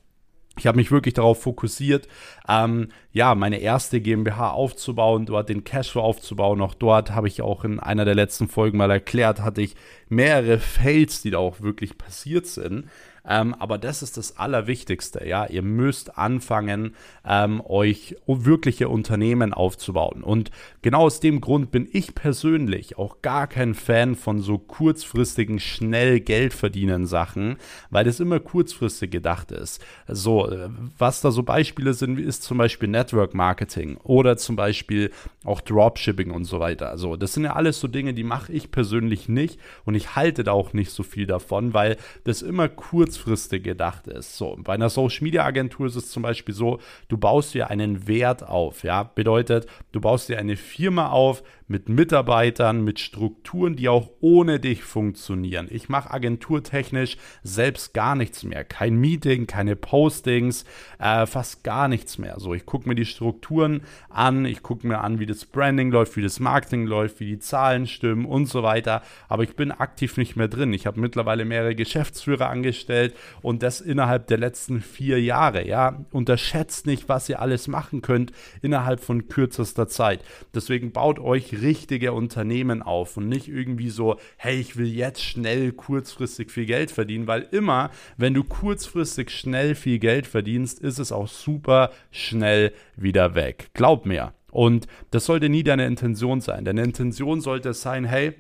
ich 0.59 0.67
habe 0.67 0.77
mich 0.77 0.91
wirklich 0.91 1.15
darauf 1.15 1.43
fokussiert, 1.43 2.09
ähm, 2.47 2.89
ja, 3.11 3.35
meine 3.35 3.59
erste 3.59 4.03
GmbH 4.03 4.51
aufzubauen, 4.51 5.25
dort 5.25 5.49
den 5.49 5.65
Cashflow 5.65 6.03
aufzubauen. 6.03 6.61
Auch 6.61 6.75
dort 6.75 7.13
habe 7.13 7.29
ich 7.29 7.41
auch 7.41 7.65
in 7.65 7.81
einer 7.81 8.05
der 8.05 8.15
letzten 8.15 8.49
Folgen 8.49 8.77
mal 8.77 8.91
erklärt, 8.91 9.41
hatte 9.41 9.63
ich 9.63 9.77
mehrere 10.11 10.59
Fails, 10.59 11.23
die 11.23 11.31
da 11.31 11.39
auch 11.39 11.63
wirklich 11.63 11.97
passiert 11.97 12.47
sind. 12.47 12.87
Ähm, 13.27 13.55
aber 13.55 13.79
das 13.79 14.03
ist 14.03 14.17
das 14.17 14.37
Allerwichtigste. 14.37 15.27
Ja, 15.27 15.47
ihr 15.47 15.63
müsst 15.63 16.19
anfangen, 16.19 16.95
ähm, 17.25 17.63
euch 17.65 18.17
wirkliche 18.27 18.89
Unternehmen 18.89 19.53
aufzubauen. 19.55 20.23
Und 20.23 20.51
genau 20.83 21.03
aus 21.03 21.21
dem 21.21 21.41
Grund 21.41 21.71
bin 21.71 21.89
ich 21.93 22.15
persönlich 22.15 22.99
auch 22.99 23.23
gar 23.23 23.47
kein 23.47 23.75
Fan 23.75 24.17
von 24.17 24.41
so 24.41 24.59
kurzfristigen, 24.59 25.61
schnell 25.61 26.21
Geld 26.21 26.53
verdienen 26.53 27.07
Sachen, 27.07 27.57
weil 27.91 28.05
das 28.05 28.21
immer 28.21 28.41
kurzfristig 28.41 29.11
gedacht 29.11 29.53
ist. 29.53 29.85
So, 30.09 30.51
äh, 30.51 30.69
was 30.99 31.21
da 31.21 31.31
so 31.31 31.43
Beispiele 31.43 31.95
sind, 31.95 32.19
ist 32.19 32.43
zum 32.43 32.59
Beispiel 32.59 32.89
Network 32.89 33.35
Marketing 33.35 33.97
oder 33.99 34.37
zum 34.37 34.57
Beispiel 34.57 35.13
auch 35.45 35.61
Dropshipping 35.61 36.31
und 36.31 36.45
so 36.45 36.61
weiter. 36.61 36.91
Also, 36.91 37.17
das 37.17 37.35
sind 37.35 37.45
ja 37.45 37.55
alles 37.55 37.79
so 37.81 37.89
Dinge, 37.89 38.15
die 38.15 38.25
mache 38.25 38.53
ich 38.53 38.71
persönlich 38.71 39.29
nicht 39.29 39.61
und 39.85 39.95
ich 39.95 40.17
halte 40.17 40.45
da 40.45 40.53
auch 40.53 40.73
nicht 40.73 40.91
so 40.91 41.03
viel 41.03 41.27
davon, 41.27 41.75
weil 41.75 41.97
das 42.25 42.43
immer 42.43 42.69
kurz 42.69 43.12
kurzfristig 43.13 43.63
gedacht 43.63 44.07
ist. 44.07 44.37
So, 44.37 44.57
bei 44.59 44.75
einer 44.75 44.89
Social 44.89 45.23
Media 45.23 45.45
Agentur 45.45 45.87
ist 45.87 45.97
es 45.97 46.11
zum 46.11 46.23
Beispiel 46.23 46.55
so, 46.55 46.81
du 47.09 47.19
baust 47.19 47.55
dir 47.55 47.69
einen 47.69 48.09
Wert 48.09 48.43
auf. 48.43 48.85
Ja, 48.85 49.03
bedeutet, 49.03 49.67
du 49.93 50.01
baust 50.01 50.29
dir 50.29 50.39
eine 50.39 50.57
Firma 50.57 51.11
auf 51.11 51.43
mit 51.73 51.89
Mitarbeitern, 51.89 52.85
mit 52.85 53.01
Strukturen, 53.01 53.77
die 53.77 53.89
auch 53.89 54.11
ohne 54.21 54.61
dich 54.61 54.85
funktionieren. 54.85 55.69
Ich 55.71 55.89
mache 55.89 56.11
agenturtechnisch 56.11 57.17
selbst 57.43 57.95
gar 57.95 58.15
nichts 58.15 58.45
mehr. 58.45 58.63
Kein 58.63 58.97
Meeting, 58.97 59.47
keine 59.47 59.75
Postings, 59.75 60.67
äh, 60.99 61.25
fast 61.25 61.65
gar 61.65 61.89
nichts 61.89 62.19
mehr. 62.19 62.39
So, 62.39 62.53
ich 62.53 62.67
gucke 62.67 62.87
mir 62.87 62.95
die 62.95 63.07
Strukturen 63.07 63.81
an, 64.11 64.45
ich 64.45 64.63
gucke 64.63 64.87
mir 64.87 65.01
an, 65.01 65.19
wie 65.19 65.25
das 65.25 65.47
Branding 65.47 65.91
läuft, 65.91 66.17
wie 66.17 66.23
das 66.23 66.41
Marketing 66.41 66.87
läuft, 66.87 67.21
wie 67.21 67.27
die 67.27 67.39
Zahlen 67.39 67.87
stimmen 67.87 68.27
und 68.27 68.47
so 68.47 68.63
weiter. 68.63 69.01
Aber 69.29 69.43
ich 69.43 69.57
bin 69.57 69.73
aktiv 69.73 70.19
nicht 70.19 70.37
mehr 70.37 70.49
drin. 70.49 70.75
Ich 70.75 70.87
habe 70.87 71.01
mittlerweile 71.01 71.47
mehrere 71.47 71.75
Geschäftsführer 71.75 72.51
angestellt 72.51 73.15
und 73.41 73.63
das 73.63 73.81
innerhalb 73.81 74.27
der 74.27 74.37
letzten 74.37 74.83
vier 74.83 75.23
Jahre. 75.23 75.67
Ja, 75.67 76.05
unterschätzt 76.11 76.87
nicht, 76.87 77.09
was 77.09 77.31
ihr 77.31 77.41
alles 77.41 77.67
machen 77.67 78.03
könnt 78.03 78.31
innerhalb 78.61 79.01
von 79.01 79.29
kürzester 79.29 79.89
Zeit. 79.89 80.21
Deswegen 80.55 80.93
baut 80.93 81.19
euch 81.19 81.62
richtige 81.63 82.13
Unternehmen 82.13 82.83
auf 82.83 83.17
und 83.17 83.29
nicht 83.29 83.49
irgendwie 83.49 83.91
so, 83.91 84.17
hey, 84.37 84.61
ich 84.61 84.77
will 84.77 84.87
jetzt 84.89 85.23
schnell 85.23 85.73
kurzfristig 85.73 86.51
viel 86.51 86.67
Geld 86.67 86.91
verdienen, 86.91 87.27
weil 87.27 87.49
immer, 87.51 87.91
wenn 88.17 88.35
du 88.35 88.45
kurzfristig 88.45 89.31
schnell 89.31 89.75
viel 89.75 89.99
Geld 89.99 90.27
verdienst, 90.27 90.81
ist 90.81 90.99
es 90.99 91.13
auch 91.13 91.29
super 91.29 91.91
schnell 92.11 92.73
wieder 92.97 93.35
weg. 93.35 93.71
Glaub 93.75 94.07
mir. 94.07 94.35
Und 94.51 94.87
das 95.11 95.25
sollte 95.25 95.49
nie 95.49 95.63
deine 95.63 95.87
Intention 95.87 96.41
sein. 96.43 96.65
Deine 96.67 96.83
Intention 96.83 97.41
sollte 97.41 97.73
sein, 97.73 98.05
hey, 98.05 98.35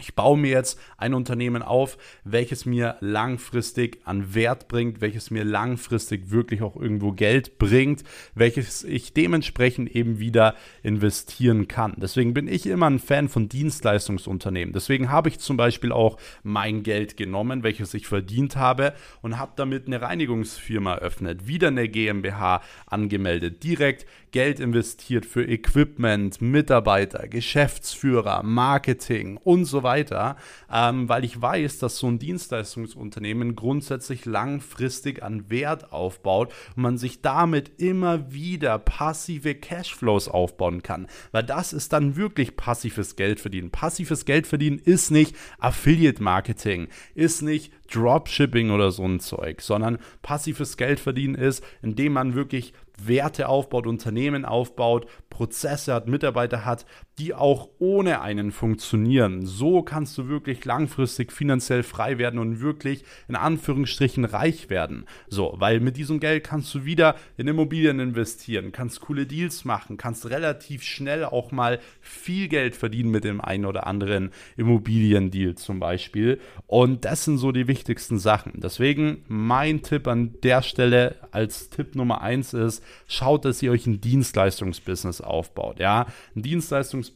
ich 0.00 0.14
baue 0.14 0.38
mir 0.38 0.50
jetzt 0.50 0.78
ein 0.96 1.14
Unternehmen 1.14 1.62
auf, 1.62 1.98
welches 2.24 2.66
mir 2.66 2.96
langfristig 3.00 4.00
an 4.04 4.34
Wert 4.34 4.66
bringt, 4.68 5.00
welches 5.00 5.30
mir 5.30 5.44
langfristig 5.44 6.30
wirklich 6.30 6.62
auch 6.62 6.76
irgendwo 6.76 7.12
Geld 7.12 7.58
bringt, 7.58 8.02
welches 8.34 8.82
ich 8.82 9.12
dementsprechend 9.12 9.94
eben 9.94 10.18
wieder 10.18 10.54
investieren 10.82 11.68
kann. 11.68 11.94
Deswegen 11.98 12.34
bin 12.34 12.48
ich 12.48 12.66
immer 12.66 12.88
ein 12.88 12.98
Fan 12.98 13.28
von 13.28 13.48
Dienstleistungsunternehmen. 13.48 14.72
Deswegen 14.72 15.10
habe 15.10 15.28
ich 15.28 15.38
zum 15.38 15.56
Beispiel 15.56 15.92
auch 15.92 16.18
mein 16.42 16.82
Geld 16.82 17.16
genommen, 17.16 17.62
welches 17.62 17.94
ich 17.94 18.06
verdient 18.06 18.56
habe 18.56 18.94
und 19.22 19.38
habe 19.38 19.52
damit 19.56 19.86
eine 19.86 20.00
Reinigungsfirma 20.00 20.94
eröffnet, 20.94 21.46
wieder 21.46 21.68
eine 21.68 21.88
GmbH 21.88 22.62
angemeldet, 22.86 23.62
direkt 23.62 24.06
Geld 24.30 24.60
investiert 24.60 25.26
für 25.26 25.44
Equipment, 25.44 26.40
Mitarbeiter, 26.40 27.26
Geschäftsführer, 27.26 28.42
Marketing 28.42 29.36
und 29.38 29.64
so 29.64 29.82
weiter, 29.82 29.89
ähm, 29.98 31.08
weil 31.08 31.24
ich 31.24 31.40
weiß, 31.40 31.78
dass 31.78 31.98
so 31.98 32.06
ein 32.08 32.18
Dienstleistungsunternehmen 32.18 33.56
grundsätzlich 33.56 34.24
langfristig 34.24 35.22
an 35.22 35.50
Wert 35.50 35.92
aufbaut 35.92 36.52
und 36.76 36.82
man 36.82 36.98
sich 36.98 37.22
damit 37.22 37.80
immer 37.80 38.32
wieder 38.32 38.78
passive 38.78 39.54
Cashflows 39.54 40.28
aufbauen 40.28 40.82
kann, 40.82 41.06
weil 41.32 41.42
das 41.42 41.72
ist 41.72 41.92
dann 41.92 42.16
wirklich 42.16 42.56
passives 42.56 43.16
Geld 43.16 43.40
verdienen. 43.40 43.70
Passives 43.70 44.24
Geld 44.24 44.46
verdienen 44.46 44.78
ist 44.78 45.10
nicht 45.10 45.36
Affiliate 45.58 46.22
Marketing, 46.22 46.88
ist 47.14 47.42
nicht 47.42 47.72
Dropshipping 47.92 48.70
oder 48.70 48.92
so 48.92 49.04
ein 49.04 49.20
Zeug, 49.20 49.60
sondern 49.62 49.98
passives 50.22 50.76
Geld 50.76 51.00
verdienen 51.00 51.34
ist, 51.34 51.64
indem 51.82 52.12
man 52.12 52.34
wirklich 52.34 52.72
Werte 53.06 53.48
aufbaut, 53.48 53.86
Unternehmen 53.86 54.44
aufbaut, 54.44 55.06
Prozesse 55.30 55.94
hat, 55.94 56.08
Mitarbeiter 56.08 56.64
hat, 56.64 56.84
die 57.20 57.34
auch 57.34 57.68
ohne 57.78 58.22
einen 58.22 58.50
funktionieren. 58.50 59.44
So 59.44 59.82
kannst 59.82 60.16
du 60.16 60.28
wirklich 60.28 60.64
langfristig 60.64 61.32
finanziell 61.32 61.82
frei 61.82 62.16
werden 62.16 62.40
und 62.40 62.62
wirklich 62.62 63.04
in 63.28 63.36
Anführungsstrichen 63.36 64.24
reich 64.24 64.70
werden. 64.70 65.04
So, 65.28 65.54
weil 65.58 65.80
mit 65.80 65.98
diesem 65.98 66.18
Geld 66.18 66.44
kannst 66.44 66.74
du 66.74 66.86
wieder 66.86 67.16
in 67.36 67.46
Immobilien 67.46 68.00
investieren, 68.00 68.72
kannst 68.72 69.02
coole 69.02 69.26
Deals 69.26 69.66
machen, 69.66 69.98
kannst 69.98 70.30
relativ 70.30 70.82
schnell 70.82 71.24
auch 71.24 71.52
mal 71.52 71.78
viel 72.00 72.48
Geld 72.48 72.74
verdienen 72.74 73.10
mit 73.10 73.24
dem 73.24 73.42
einen 73.42 73.66
oder 73.66 73.86
anderen 73.86 74.30
Immobiliendeal 74.56 75.56
zum 75.56 75.78
Beispiel. 75.78 76.40
Und 76.66 77.04
das 77.04 77.26
sind 77.26 77.36
so 77.36 77.52
die 77.52 77.68
wichtigsten 77.68 78.18
Sachen. 78.18 78.52
Deswegen 78.56 79.24
mein 79.28 79.82
Tipp 79.82 80.08
an 80.08 80.36
der 80.42 80.62
Stelle 80.62 81.16
als 81.32 81.68
Tipp 81.68 81.94
Nummer 81.96 82.22
eins 82.22 82.54
ist, 82.54 82.82
schaut, 83.06 83.44
dass 83.44 83.60
ihr 83.60 83.72
euch 83.72 83.86
ein 83.86 84.00
Dienstleistungsbusiness 84.00 85.20
aufbaut. 85.20 85.80
Ja, 85.80 86.06
ein 86.34 86.42
Dienstleistungsbusiness 86.42 87.09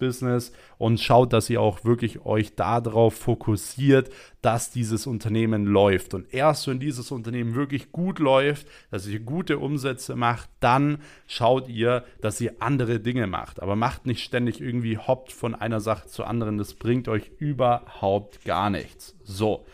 und 0.78 1.00
schaut, 1.00 1.32
dass 1.32 1.50
ihr 1.50 1.60
auch 1.60 1.84
wirklich 1.84 2.24
euch 2.24 2.54
darauf 2.54 3.14
fokussiert, 3.14 4.10
dass 4.42 4.70
dieses 4.70 5.06
Unternehmen 5.06 5.66
läuft. 5.66 6.14
Und 6.14 6.32
erst 6.32 6.66
wenn 6.68 6.80
dieses 6.80 7.10
Unternehmen 7.10 7.54
wirklich 7.54 7.92
gut 7.92 8.18
läuft, 8.18 8.66
dass 8.90 9.06
ihr 9.06 9.20
gute 9.20 9.58
Umsätze 9.58 10.16
macht, 10.16 10.48
dann 10.60 10.98
schaut 11.26 11.68
ihr, 11.68 12.04
dass 12.20 12.40
ihr 12.40 12.54
andere 12.60 13.00
Dinge 13.00 13.26
macht. 13.26 13.62
Aber 13.62 13.76
macht 13.76 14.06
nicht 14.06 14.22
ständig 14.22 14.60
irgendwie 14.60 14.98
hoppt 14.98 15.32
von 15.32 15.54
einer 15.54 15.80
Sache 15.80 16.08
zur 16.08 16.26
anderen. 16.26 16.58
Das 16.58 16.74
bringt 16.74 17.08
euch 17.08 17.30
überhaupt 17.38 18.44
gar 18.44 18.70
nichts. 18.70 19.16
So. 19.22 19.64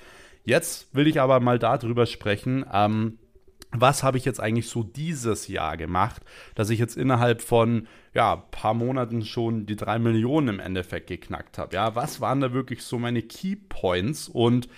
Jetzt 0.44 0.94
will 0.94 1.06
ich 1.06 1.20
aber 1.20 1.38
mal 1.40 1.58
darüber 1.58 2.06
sprechen, 2.06 2.64
ähm, 2.72 3.18
was 3.72 4.02
habe 4.02 4.18
ich 4.18 4.24
jetzt 4.24 4.40
eigentlich 4.40 4.68
so 4.68 4.82
dieses 4.82 5.48
Jahr 5.48 5.76
gemacht, 5.76 6.22
dass 6.54 6.70
ich 6.70 6.78
jetzt 6.78 6.96
innerhalb 6.96 7.40
von 7.40 7.86
ja, 8.12 8.36
paar 8.36 8.74
Monaten 8.74 9.24
schon 9.24 9.66
die 9.66 9.76
drei 9.76 9.98
Millionen 9.98 10.48
im 10.48 10.60
Endeffekt 10.60 11.06
geknackt 11.06 11.58
habe. 11.58 11.76
Ja, 11.76 11.94
was 11.94 12.20
waren 12.20 12.40
da 12.40 12.52
wirklich 12.52 12.82
so 12.82 12.98
meine 12.98 13.22
Key 13.22 13.54
Points? 13.56 14.28
Und 14.28 14.68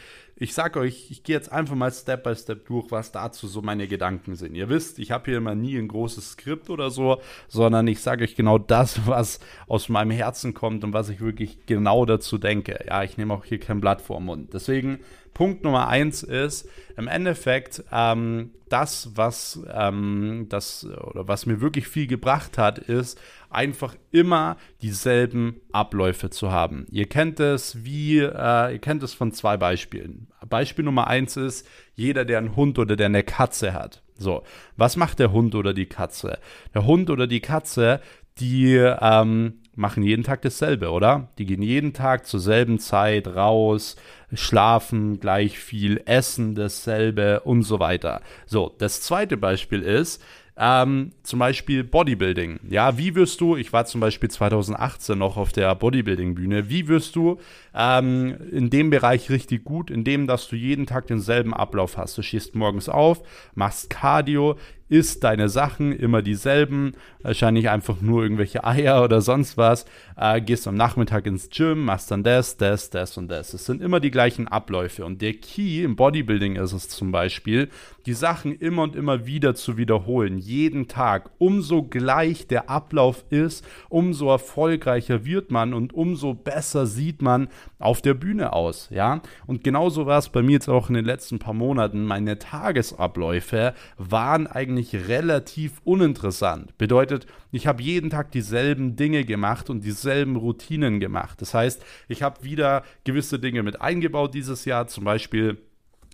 ich 0.43 0.55
sage 0.55 0.81
euch, 0.81 1.11
ich 1.11 1.23
gehe 1.23 1.37
jetzt 1.37 1.53
einfach 1.53 1.77
mal 1.77 1.93
Step 1.93 2.25
by 2.25 2.35
Step 2.35 2.67
durch, 2.67 2.91
was 2.91 3.13
dazu 3.13 3.47
so 3.47 3.63
meine 3.63 3.87
Gedanken 3.87 4.35
sind. 4.35 4.55
Ihr 4.57 4.69
wisst, 4.69 4.99
ich 4.99 5.13
habe 5.13 5.27
hier 5.27 5.39
immer 5.39 5.55
nie 5.55 5.79
ein 5.79 5.89
großes 5.89 6.33
Skript 6.33 6.69
oder 6.69 6.91
so, 6.91 7.21
sondern 7.49 7.87
ich 7.87 8.01
sage 8.01 8.25
euch 8.25 8.35
genau 8.35 8.59
das, 8.59 9.07
was 9.07 9.39
aus 9.69 9.89
meinem 9.89 10.11
Herzen 10.11 10.53
kommt 10.53 10.83
und 10.83 10.93
was 10.93 11.09
ich 11.09 11.21
wirklich 11.21 11.67
genau 11.67 12.05
dazu 12.07 12.39
denke. 12.39 12.85
Ja, 12.87 13.05
ich 13.05 13.17
nehme 13.17 13.35
auch 13.35 13.45
hier 13.45 13.61
kein 13.61 13.81
Blatt 13.81 14.03
vor 14.03 14.19
den 14.19 14.27
Mund. 14.27 14.53
Deswegen 14.53 14.99
Punkt 15.35 15.65
Nummer 15.65 15.89
eins 15.89 16.23
ist 16.23 16.69
im 16.97 17.09
Endeffekt 17.09 17.85
ähm, 17.91 18.51
das, 18.69 19.11
was 19.15 19.61
ähm, 19.73 20.47
das 20.49 20.85
oder 20.85 21.29
was 21.29 21.47
mir 21.47 21.61
wirklich 21.61 21.89
viel 21.89 22.07
gebracht 22.07 22.59
hat, 22.59 22.79
ist 22.79 23.19
einfach 23.55 23.97
immer 24.11 24.57
dieselben 24.81 25.61
Abläufe 25.73 26.31
zu 26.31 26.51
haben. 26.51 26.87
Ihr 26.91 27.09
kennt 27.09 27.41
es 27.41 27.85
wie 27.85 28.19
äh, 28.19 28.73
ihr 28.73 28.79
kennt 28.81 29.03
es 29.03 29.15
von 29.15 29.33
zwei 29.33 29.57
Beispielen. 29.57 30.29
Beispiel 30.49 30.85
Nummer 30.85 31.07
eins 31.07 31.37
ist 31.37 31.67
jeder, 31.95 32.25
der 32.25 32.39
einen 32.39 32.57
Hund 32.57 32.79
oder 32.79 32.97
der 32.97 33.07
eine 33.07 33.23
Katze 33.23 33.73
hat. 33.73 34.03
So, 34.17 34.43
was 34.77 34.97
macht 34.97 35.19
der 35.19 35.33
Hund 35.33 35.55
oder 35.55 35.75
die 35.75 35.87
Katze? 35.87 36.39
Der 36.75 36.87
Hund 36.87 37.11
oder 37.11 37.27
die 37.27 37.41
Katze, 37.41 38.01
die 38.39 38.75
ähm, 38.77 39.61
machen 39.75 40.03
jeden 40.03 40.23
Tag 40.23 40.43
dasselbe, 40.43 40.91
oder? 40.91 41.29
Die 41.39 41.47
gehen 41.47 41.63
jeden 41.63 41.93
Tag 41.93 42.27
zur 42.27 42.41
selben 42.41 42.79
Zeit 42.79 43.27
raus, 43.27 43.97
schlafen 44.33 45.21
gleich 45.21 45.59
viel, 45.59 46.03
essen 46.05 46.55
dasselbe 46.55 47.41
und 47.41 47.63
so 47.63 47.81
weiter. 47.81 48.21
So, 48.47 48.75
das 48.79 49.01
zweite 49.01 49.37
Beispiel 49.37 49.83
ist, 49.83 50.23
ähm, 50.57 51.13
zum 51.23 51.39
Beispiel 51.39 51.83
Bodybuilding. 51.83 52.61
Ja, 52.69 52.99
wie 52.99 53.15
wirst 53.15 53.41
du, 53.41 53.57
ich 53.57 53.73
war 53.73 53.87
zum 53.87 54.01
Beispiel 54.01 54.31
2018 54.31 55.19
noch 55.19 55.37
auf 55.37 55.53
der 55.53 55.75
Bodybuilding-Bühne, 55.75 56.69
wie 56.69 56.89
wirst 56.89 57.17
du 57.17 57.39
ähm, 57.75 58.37
in 58.51 58.69
dem 58.69 58.91
Bereich 58.91 59.31
richtig 59.31 59.65
gut, 59.65 59.91
indem 59.91 60.27
dass 60.27 60.49
du 60.49 60.57
jeden 60.57 60.87
Tag 60.87 61.07
denselben 61.07 61.55
Ablauf 61.55 61.97
hast. 61.97 62.19
Du 62.19 62.23
stehst 62.23 62.55
morgens 62.55 62.89
auf, 62.89 63.23
machst 63.55 63.89
Cardio, 63.89 64.57
isst 64.93 65.25
deine 65.25 65.49
Sachen, 65.49 65.93
immer 65.93 66.21
dieselben, 66.21 66.93
wahrscheinlich 67.23 67.71
einfach 67.71 68.03
nur 68.03 68.23
irgendwelche 68.23 68.63
Eier 68.65 69.03
oder 69.03 69.23
sonst 69.23 69.57
was, 69.57 69.87
äh, 70.19 70.39
gehst 70.43 70.69
am 70.69 70.75
Nachmittag 70.75 71.27
ins 71.27 71.49
Gym, 71.49 71.87
machst 71.87 72.11
dann 72.11 72.23
das, 72.23 72.59
das, 72.59 72.91
das 72.91 73.17
und 73.17 73.29
das. 73.29 73.55
Es 73.55 73.65
sind 73.65 73.81
immer 73.81 74.01
die 74.01 74.11
gleichen 74.11 74.49
Abläufe 74.49 75.07
und 75.07 75.23
der 75.23 75.33
Key 75.33 75.83
im 75.83 75.97
Bodybuilding 75.97 76.57
ist 76.57 76.75
es 76.75 76.91
zum 76.91 77.11
Beispiel, 77.11 77.71
die 78.07 78.13
Sachen 78.13 78.53
immer 78.53 78.83
und 78.83 78.97
immer 78.97 79.27
wieder 79.27 79.55
zu 79.55 79.77
wiederholen, 79.77 80.39
jeden 80.39 80.89
Tag. 80.89 81.31
Umso 81.39 81.85
gleich 81.85 82.47
der 82.47 82.69
Ablauf 82.69 83.25
ist, 83.31 83.65
umso 83.89 84.31
erfolgreicher 84.31 85.25
wird 85.25 85.51
man 85.51 85.75
und 85.75 85.93
umso 85.93 86.35
besser 86.35 86.87
sieht 86.87 87.23
man 87.23 87.49
auf 87.79 88.03
der 88.03 88.15
Bühne 88.15 88.53
aus, 88.53 88.89
ja. 88.91 89.23
Und 89.47 89.65
genauso 89.65 90.07
war 90.07 90.19
es 90.19 90.29
bei 90.29 90.43
mir 90.43 90.53
jetzt 90.53 90.69
auch 90.69 90.89
in 90.89 90.95
den 90.95 91.05
letzten 91.05 91.39
paar 91.39 91.55
Monaten. 91.55 92.05
Meine 92.05 92.39
Tagesabläufe 92.39 93.75
waren 93.99 94.47
eigentlich 94.47 95.09
relativ 95.09 95.81
uninteressant. 95.85 96.77
Bedeutet, 96.79 97.27
ich 97.51 97.67
habe 97.67 97.83
jeden 97.83 98.11
Tag 98.11 98.33
dieselben 98.33 98.97
Dinge 98.97 99.25
gemacht 99.25 99.71
und 99.71 99.85
dieselben 99.85 100.37
Routinen 100.37 101.01
gemacht. 101.01 101.41
Das 101.41 101.55
heißt, 101.55 101.85
ich 102.09 102.23
habe 102.23 102.43
wieder 102.43 102.83
gewisse 103.05 103.39
Dinge 103.39 103.63
mit 103.63 103.81
eingebaut 103.81 104.35
dieses 104.35 104.65
Jahr, 104.65 104.87
zum 104.87 105.05
Beispiel 105.05 105.59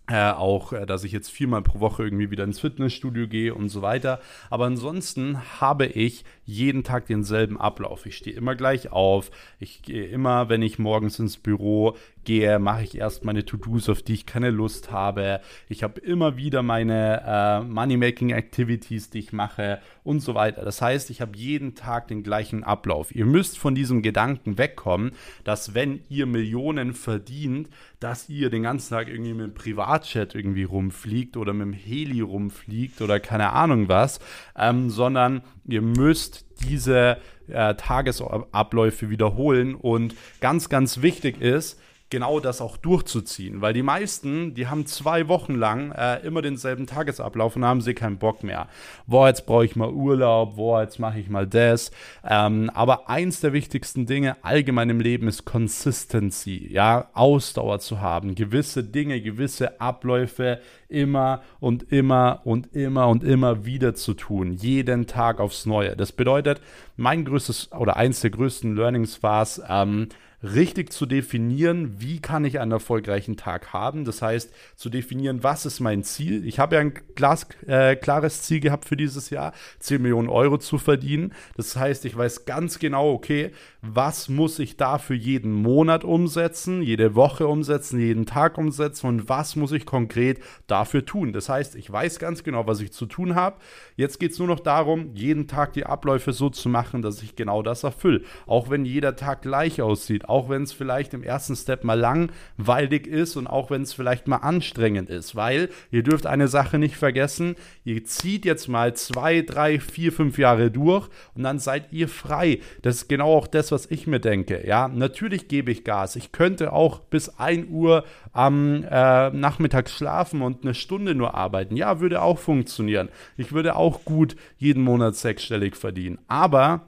äh, 0.09 0.31
auch, 0.31 0.73
äh, 0.73 0.87
dass 0.87 1.05
ich 1.05 1.13
jetzt 1.13 1.31
viermal 1.31 1.63
pro 1.63 1.81
Woche 1.81 2.03
irgendwie 2.03 2.31
wieder 2.31 2.45
ins 2.45 2.61
Fitnessstudio 2.61 3.29
gehe 3.29 3.55
und 3.55 3.69
so 3.69 3.83
weiter. 3.83 4.21
Aber 4.51 4.65
ansonsten 4.65 5.61
habe 5.61 5.87
ich 5.87 6.25
jeden 6.49 6.83
Tag 6.83 7.07
denselben 7.07 7.61
Ablauf. 7.61 8.07
Ich 8.07 8.17
stehe 8.17 8.35
immer 8.35 8.57
gleich 8.57 8.91
auf. 8.91 9.31
Ich 9.59 9.83
gehe 9.83 10.07
immer, 10.07 10.49
wenn 10.49 10.63
ich 10.63 10.79
morgens 10.79 11.19
ins 11.19 11.37
Büro 11.37 11.95
gehe, 12.25 12.59
mache 12.59 12.85
ich 12.85 12.97
erst 12.97 13.23
meine 13.23 13.45
To-Dos, 13.45 13.91
auf 13.91 14.03
die 14.03 14.15
ich 14.15 14.25
keine 14.25 14.51
Lust 14.51 14.91
habe. 14.91 15.41
Ich 15.69 15.83
habe 15.83 16.01
immer 16.01 16.39
wieder 16.39 16.63
meine 16.63 17.23
äh, 17.27 17.61
Money-Making-Activities, 17.65 19.11
die 19.11 19.19
ich 19.19 19.33
mache 19.35 19.81
und 20.05 20.21
so 20.21 20.35
weiter. 20.35 20.65
Das 20.65 20.81
heißt, 20.81 21.11
ich 21.11 21.21
habe 21.21 21.37
jeden 21.37 21.75
Tag 21.75 22.09
den 22.09 22.23
gleichen 22.23 22.65
Ablauf. 22.65 23.15
Ihr 23.15 23.27
müsst 23.27 23.59
von 23.59 23.75
diesem 23.75 24.01
Gedanken 24.01 24.57
wegkommen, 24.57 25.13
dass 25.45 25.75
wenn 25.75 26.01
ihr 26.09 26.25
Millionen 26.25 26.95
verdient, 26.95 27.69
dass 28.01 28.29
ihr 28.29 28.49
den 28.49 28.63
ganzen 28.63 28.95
Tag 28.95 29.09
irgendwie 29.09 29.35
mit 29.35 29.47
dem 29.47 29.55
Privatchat 29.55 30.35
irgendwie 30.35 30.65
rumfliegt 30.65 31.37
oder 31.37 31.53
mit 31.53 31.67
dem 31.67 31.73
Heli 31.73 32.21
rumfliegt 32.21 33.03
oder 33.03 33.21
keine 33.21 33.53
Ahnung 33.53 33.89
was, 33.89 34.21
ähm, 34.57 34.89
sondern 34.89 35.43
ihr 35.67 35.83
müsst 35.83 36.38
diese 36.63 37.19
äh, 37.49 37.75
Tagesabläufe 37.75 39.11
wiederholen. 39.11 39.75
Und 39.75 40.15
ganz, 40.41 40.69
ganz 40.69 41.03
wichtig 41.03 41.41
ist, 41.41 41.81
genau 42.11 42.41
das 42.41 42.61
auch 42.61 42.77
durchzuziehen. 42.77 43.61
Weil 43.61 43.73
die 43.73 43.83
meisten, 43.83 44.55
die 44.55 44.67
haben 44.69 44.87
zwei 44.87 45.29
Wochen 45.29 45.55
lang 45.55 45.93
äh, 45.93 46.19
immer 46.27 46.43
denselben 46.43 46.87
Tagesablauf 46.87 47.57
und 47.57 47.65
haben 47.65 47.81
sie 47.81 47.95
keinen 47.95 48.19
Bock 48.19 48.43
mehr. 48.43 48.69
Boah, 49.07 49.29
jetzt 49.29 49.47
brauche 49.47 49.65
ich 49.65 49.77
mal 49.77 49.91
Urlaub, 49.91 50.57
boah, 50.57 50.83
jetzt 50.83 50.99
mache 50.99 51.21
ich 51.21 51.29
mal 51.29 51.47
das. 51.47 51.91
Ähm, 52.25 52.71
aber 52.75 53.09
eins 53.09 53.41
der 53.41 53.53
wichtigsten 53.53 54.07
Dinge 54.07 54.37
allgemein 54.43 54.91
im 54.91 55.01
Leben 55.01 55.29
ist 55.29 55.45
Consistency, 55.45 56.69
ja, 56.71 57.09
Ausdauer 57.13 57.81
zu 57.81 58.01
haben, 58.01 58.35
gewisse 58.35 58.85
Dinge, 58.85 59.21
gewisse 59.21 59.81
Abläufe 59.81 60.61
immer 60.89 61.43
und 61.61 61.93
immer 61.93 62.41
und 62.45 62.75
immer 62.75 63.09
und 63.09 63.23
immer 63.23 63.65
wieder 63.65 63.95
zu 63.95 64.15
tun, 64.15 64.53
jeden 64.53 65.07
Tag 65.07 65.41
aufs 65.41 65.67
Neue. 65.67 65.97
Das 65.97 66.13
bedeutet, 66.13 66.61
mein 66.97 67.25
größtes 67.25 67.73
oder 67.73 67.97
eins 67.97 68.21
der 68.21 68.31
größten 68.31 68.75
Learnings 68.75 69.23
war 69.23 69.43
es, 69.43 69.61
ähm, 69.69 70.09
richtig 70.43 70.93
zu 70.93 71.07
definieren, 71.07 72.01
wie 72.01 72.21
kann 72.21 72.45
ich 72.45 72.61
einen 72.61 72.73
erfolgreichen 72.73 73.37
Tag 73.37 73.73
haben. 73.73 74.05
Das 74.05 74.23
heißt, 74.23 74.53
zu 74.77 74.89
definieren, 74.89 75.43
was 75.43 75.67
ist 75.67 75.81
mein 75.81 76.05
Ziel. 76.05 76.47
Ich 76.47 76.59
habe 76.59 76.77
ja 76.77 76.81
ein 76.81 76.95
glasklares 77.17 78.39
äh, 78.39 78.43
Ziel 78.43 78.61
gehabt 78.61 78.85
für 78.85 78.97
dieses 78.97 79.31
Jahr, 79.31 79.53
10 79.81 80.01
Millionen 80.01 80.29
Euro 80.29 80.59
zu 80.59 80.79
verdienen. 80.79 81.33
Das 81.57 81.77
heißt, 81.77 82.05
ich 82.05 82.17
weiß 82.17 82.45
ganz 82.45 82.79
genau, 82.79 83.13
okay, 83.13 83.51
was 83.83 84.29
muss 84.29 84.59
ich 84.59 84.77
dafür 84.77 85.17
jeden 85.17 85.53
Monat 85.53 86.05
umsetzen, 86.05 86.83
jede 86.83 87.15
Woche 87.15 87.47
umsetzen, 87.47 88.01
jeden 88.01 88.27
Tag 88.27 88.59
umsetzen 88.59 89.07
und 89.07 89.29
was 89.29 89.57
muss 89.57 89.73
ich 89.73 89.87
konkret 89.87 90.41
dafür 90.67 91.05
tun. 91.05 91.33
Das 91.33 91.49
heißt, 91.49 91.75
ich 91.75 91.91
weiß 91.91 92.19
ganz 92.19 92.45
genau, 92.45 92.67
was 92.67 92.81
ich 92.81 92.93
zu 92.93 93.07
tun 93.07 93.35
habe. 93.35 93.57
Jetzt 93.97 94.19
geht 94.21 94.33
es 94.33 94.39
nur 94.39 94.49
noch 94.49 94.61
darum, 94.61 95.15
jeden 95.15 95.49
Tag 95.49 95.73
die 95.73 95.87
Abläufe 95.87 96.33
so 96.33 96.51
zu 96.51 96.69
machen, 96.69 97.03
dass 97.03 97.23
ich 97.23 97.37
genau 97.37 97.63
das 97.63 97.83
erfülle. 97.83 98.23
Auch 98.47 98.71
wenn 98.71 98.85
jeder 98.85 99.17
Tag 99.17 99.43
gleich 99.43 99.83
aussieht, 99.83 100.28
auch 100.29 100.49
wenn 100.49 100.63
es 100.63 100.73
vielleicht 100.73 101.15
im 101.15 101.23
ersten 101.23 101.57
Step 101.57 101.85
mal 101.85 101.99
langweilig 101.99 103.07
ist 103.07 103.37
und 103.37 103.47
auch 103.47 103.71
wenn 103.71 103.83
es 103.83 103.93
vielleicht 103.93 104.29
mal 104.29 104.37
anstrengend 104.37 105.09
ist, 105.09 105.37
weil 105.37 105.69
ihr 105.91 106.03
dürft 106.03 106.27
eine 106.27 106.49
Sache 106.49 106.79
nicht 106.79 106.97
vergessen, 106.97 107.57
ihr 107.85 108.05
zieht 108.05 108.45
jetzt 108.45 108.69
mal 108.69 108.95
zwei, 108.95 109.43
drei, 109.43 109.81
vier, 109.81 110.13
fünf 110.13 110.39
Jahre 110.39 110.71
durch 110.71 111.09
und 111.35 111.43
dann 111.43 111.59
seid 111.59 111.93
ihr 111.93 112.09
frei. 112.09 112.61
Das 112.83 112.97
ist 112.97 113.09
genau 113.09 113.35
auch 113.35 113.47
das, 113.47 113.73
was 113.73 113.91
ich 113.91 114.07
mir 114.07 114.21
denke. 114.21 114.67
Ja, 114.67 114.89
natürlich 114.89 115.49
gebe 115.49 115.71
ich 115.71 115.85
Gas. 115.85 116.17
Ich 116.17 116.33
könnte 116.33 116.73
auch 116.73 117.01
bis 117.01 117.39
1 117.39 117.69
Uhr 117.71 118.05
am 118.33 118.85
äh, 118.85 119.31
Nachmittag 119.31 119.89
schlafen 119.89 120.43
und 120.43 120.63
eine 120.63 120.75
Stunde 120.75 121.15
nur 121.15 121.35
arbeiten. 121.35 121.77
Ja, 121.77 122.01
würde 122.01 122.23
auch 122.23 122.39
funktionieren. 122.39 123.09
Ich 123.37 123.53
würde 123.53 123.77
auch 123.77 124.05
gut 124.05 124.37
jeden 124.59 124.83
Monat 124.83 125.17
sechsstellig 125.17 125.77
verdienen. 125.77 126.19
Aber 126.29 126.83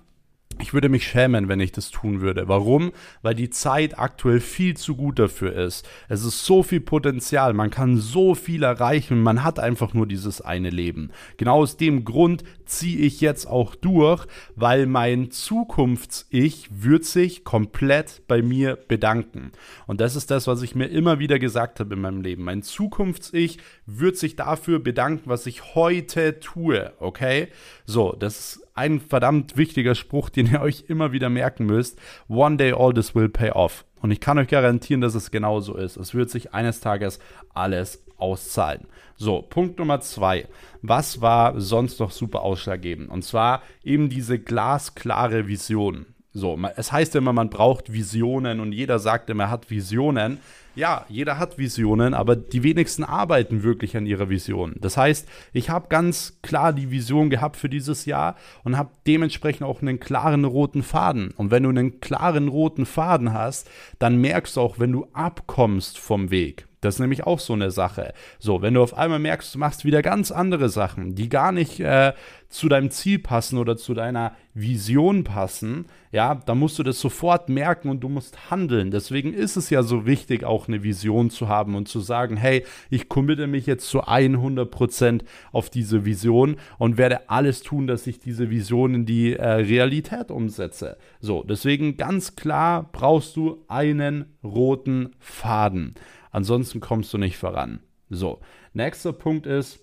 ich 0.61 0.75
würde 0.75 0.89
mich 0.89 1.07
schämen, 1.07 1.49
wenn 1.49 1.61
ich 1.61 1.73
das 1.73 1.91
tun 1.91 2.21
würde. 2.21 2.49
Warum? 2.49 2.93
Weil 3.23 3.35
die 3.35 3.51
Zeit 3.51 3.99
aktuell 3.99 4.41
viel 4.41 4.77
zu 4.77 4.97
gut 4.97 5.19
dafür 5.19 5.53
ist. 5.55 5.89
Es 6.09 6.25
ist 6.25 6.45
so 6.45 6.63
viel 6.63 6.81
Potenzial, 6.81 7.55
man 7.55 7.71
kann 7.71 7.97
so 7.97 8.35
viel 8.35 8.63
erreichen, 8.63 9.23
man 9.23 9.43
hat 9.43 9.59
einfach 9.59 9.95
nur 9.95 10.07
dieses 10.07 10.41
eine 10.41 10.71
Leben. 10.71 11.11
Genau 11.37 11.63
aus 11.63 11.77
dem 11.77 12.05
Grund 12.05 12.45
ziehe 12.71 12.99
ich 12.99 13.21
jetzt 13.21 13.47
auch 13.47 13.75
durch, 13.75 14.27
weil 14.57 14.87
mein 14.87 15.31
Zukunfts-Ich 15.31 16.69
wird 16.71 17.05
sich 17.05 17.45
komplett 17.45 18.23
bei 18.29 18.43
mir 18.43 18.77
bedanken. 18.77 19.53
Und 19.87 20.01
das 20.01 20.17
ist 20.17 20.31
das, 20.31 20.47
was 20.47 20.63
ich 20.63 20.75
mir 20.75 20.87
immer 20.87 21.19
wieder 21.19 21.39
gesagt 21.39 21.81
habe 21.81 21.95
in 21.95 22.01
meinem 22.01 22.23
Leben. 22.23 22.45
Mein 22.45 22.63
Zukunfts-Ich 22.63 23.59
wird 23.87 24.17
sich 24.17 24.37
dafür 24.37 24.79
bedanken, 24.79 25.29
was 25.29 25.47
ich 25.47 25.75
heute 25.75 26.41
tue. 26.41 26.93
Okay? 27.01 27.49
So, 27.85 28.15
das 28.19 28.39
ist 28.57 28.69
ein 28.75 29.01
verdammt 29.01 29.57
wichtiger 29.57 29.95
Spruch, 29.95 30.31
den 30.31 30.47
ihr 30.53 30.61
euch 30.61 30.85
immer 30.89 31.13
wieder 31.13 31.29
merken 31.29 31.67
müsst. 31.67 31.99
One 32.29 32.57
day 32.57 32.73
all 32.73 32.95
this 32.95 33.15
will 33.15 33.29
pay 33.29 33.51
off. 33.51 33.85
Und 34.01 34.11
ich 34.11 34.21
kann 34.21 34.39
euch 34.39 34.49
garantieren, 34.49 35.01
dass 35.01 35.15
es 35.15 35.31
genauso 35.31 35.77
ist. 35.77 35.97
Es 35.97 36.15
wird 36.15 36.31
sich 36.31 36.55
eines 36.55 36.81
Tages 36.81 37.19
alles 37.53 38.03
auszahlen. 38.21 38.87
So, 39.17 39.43
Punkt 39.43 39.79
Nummer 39.79 40.01
zwei. 40.01 40.47
Was 40.83 41.21
war 41.21 41.61
sonst 41.61 42.01
noch 42.01 42.11
super 42.11 42.43
ausschlaggebend? 42.43 43.11
Und 43.11 43.23
zwar 43.23 43.63
eben 43.85 44.09
diese 44.09 44.39
glasklare 44.39 45.47
Vision. 45.47 46.07
So, 46.33 46.57
es 46.77 46.93
heißt 46.93 47.17
immer, 47.17 47.33
man 47.33 47.51
braucht 47.51 47.93
Visionen 47.93 48.61
und 48.61 48.73
jeder 48.73 49.01
sagt 49.01 49.29
immer, 49.31 49.45
er 49.45 49.51
hat 49.51 49.69
Visionen. 49.69 50.39
Ja, 50.77 51.05
jeder 51.09 51.39
hat 51.39 51.59
Visionen, 51.59 52.15
aber 52.15 52.37
die 52.37 52.63
wenigsten 52.63 53.03
arbeiten 53.03 53.65
wirklich 53.65 53.97
an 53.97 54.07
ihrer 54.07 54.31
Vision. 54.31 54.77
Das 54.81 54.97
heißt, 54.97 55.29
ich 55.53 55.69
habe 55.69 55.89
ganz 55.89 56.39
klar 56.43 56.73
die 56.73 56.93
Vision 56.93 57.31
gehabt 57.31 57.57
für 57.57 57.69
dieses 57.69 58.07
Jahr 58.07 58.37
und 58.63 58.79
habe 58.79 58.93
dementsprechend 59.09 59.65
auch 59.65 59.83
einen 59.83 59.99
klaren 59.99 60.45
roten 60.45 60.85
Faden. 60.85 61.33
Und 61.37 61.51
wenn 61.51 61.65
du 61.65 61.69
einen 61.71 62.01
klaren 62.01 62.47
roten 62.47 62.87
Faden 62.87 63.33
hast, 63.33 63.69
dann 63.99 64.21
merkst 64.21 64.57
du 64.57 64.61
auch, 64.61 64.79
wenn 64.79 64.93
du 64.93 65.09
abkommst 65.13 65.99
vom 65.99 66.31
Weg. 66.31 66.69
Das 66.81 66.95
ist 66.95 67.01
nämlich 67.01 67.25
auch 67.25 67.41
so 67.41 67.53
eine 67.53 67.71
Sache. 67.71 68.15
So, 68.39 68.63
wenn 68.63 68.75
du 68.75 68.83
auf 68.83 68.97
einmal 68.97 69.19
merkst, 69.19 69.55
du 69.55 69.59
machst 69.59 69.85
wieder 69.85 70.03
ganz 70.03 70.31
andere 70.31 70.69
Sachen, 70.69 71.15
die 71.15 71.29
gar 71.29 71.53
nicht 71.53 71.81
äh, 71.81 72.13
zu 72.49 72.69
deinem 72.69 72.91
Ziel 72.91 73.19
passen 73.19 73.59
oder 73.59 73.77
zu 73.77 73.95
deiner 73.95 74.33
Vision 74.55 75.23
passen, 75.23 75.87
ja, 76.11 76.35
dann 76.35 76.59
musst 76.59 76.79
du 76.79 76.83
das 76.83 77.01
sofort 77.01 77.49
merken 77.49 77.89
und 77.89 78.01
du 78.01 78.09
musst 78.09 78.51
handeln. 78.51 78.91
Deswegen 78.91 79.33
ist 79.33 79.57
es 79.57 79.71
ja 79.71 79.85
so 79.85 80.07
wichtig, 80.07 80.43
auch 80.43 80.67
eine 80.67 80.83
Vision 80.83 81.31
zu 81.31 81.49
haben 81.49 81.77
und 81.77 81.87
zu 81.87 82.01
sagen, 82.01 82.37
hey, 82.37 82.65
ich 82.91 83.09
committe 83.09 83.47
mich 83.47 83.67
jetzt 83.67 83.89
zu 83.89 84.03
100% 84.03 85.23
auf 85.53 85.71
diese 85.71 86.05
Vision 86.05 86.57
und 86.79 86.99
werde 86.99 87.31
alles 87.31 87.63
tun, 87.63 87.87
dass 87.87 88.09
ich 88.09 88.19
diese 88.19 88.51
Vision 88.51 88.95
in 88.95 89.07
die 89.07 89.35
äh, 89.35 89.47
Realität 89.47 90.33
umsetze. 90.33 90.97
So, 91.21 91.45
deswegen 91.45 91.97
ganz 91.97 92.35
klar 92.35 92.89
brauchst 92.91 93.37
du 93.37 93.65
einen 93.69 94.25
roten 94.43 95.11
Faden. 95.21 95.95
Ansonsten 96.31 96.81
kommst 96.81 97.13
du 97.13 97.19
nicht 97.19 97.37
voran. 97.37 97.81
So, 98.09 98.41
nächster 98.73 99.13
Punkt 99.13 99.47
ist, 99.47 99.81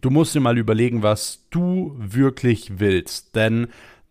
du 0.00 0.10
musst 0.10 0.34
dir 0.34 0.40
mal 0.40 0.58
überlegen, 0.58 1.02
was 1.02 1.46
du 1.50 1.94
wirklich 1.96 2.78
willst. 2.78 3.34
Denn 3.34 3.68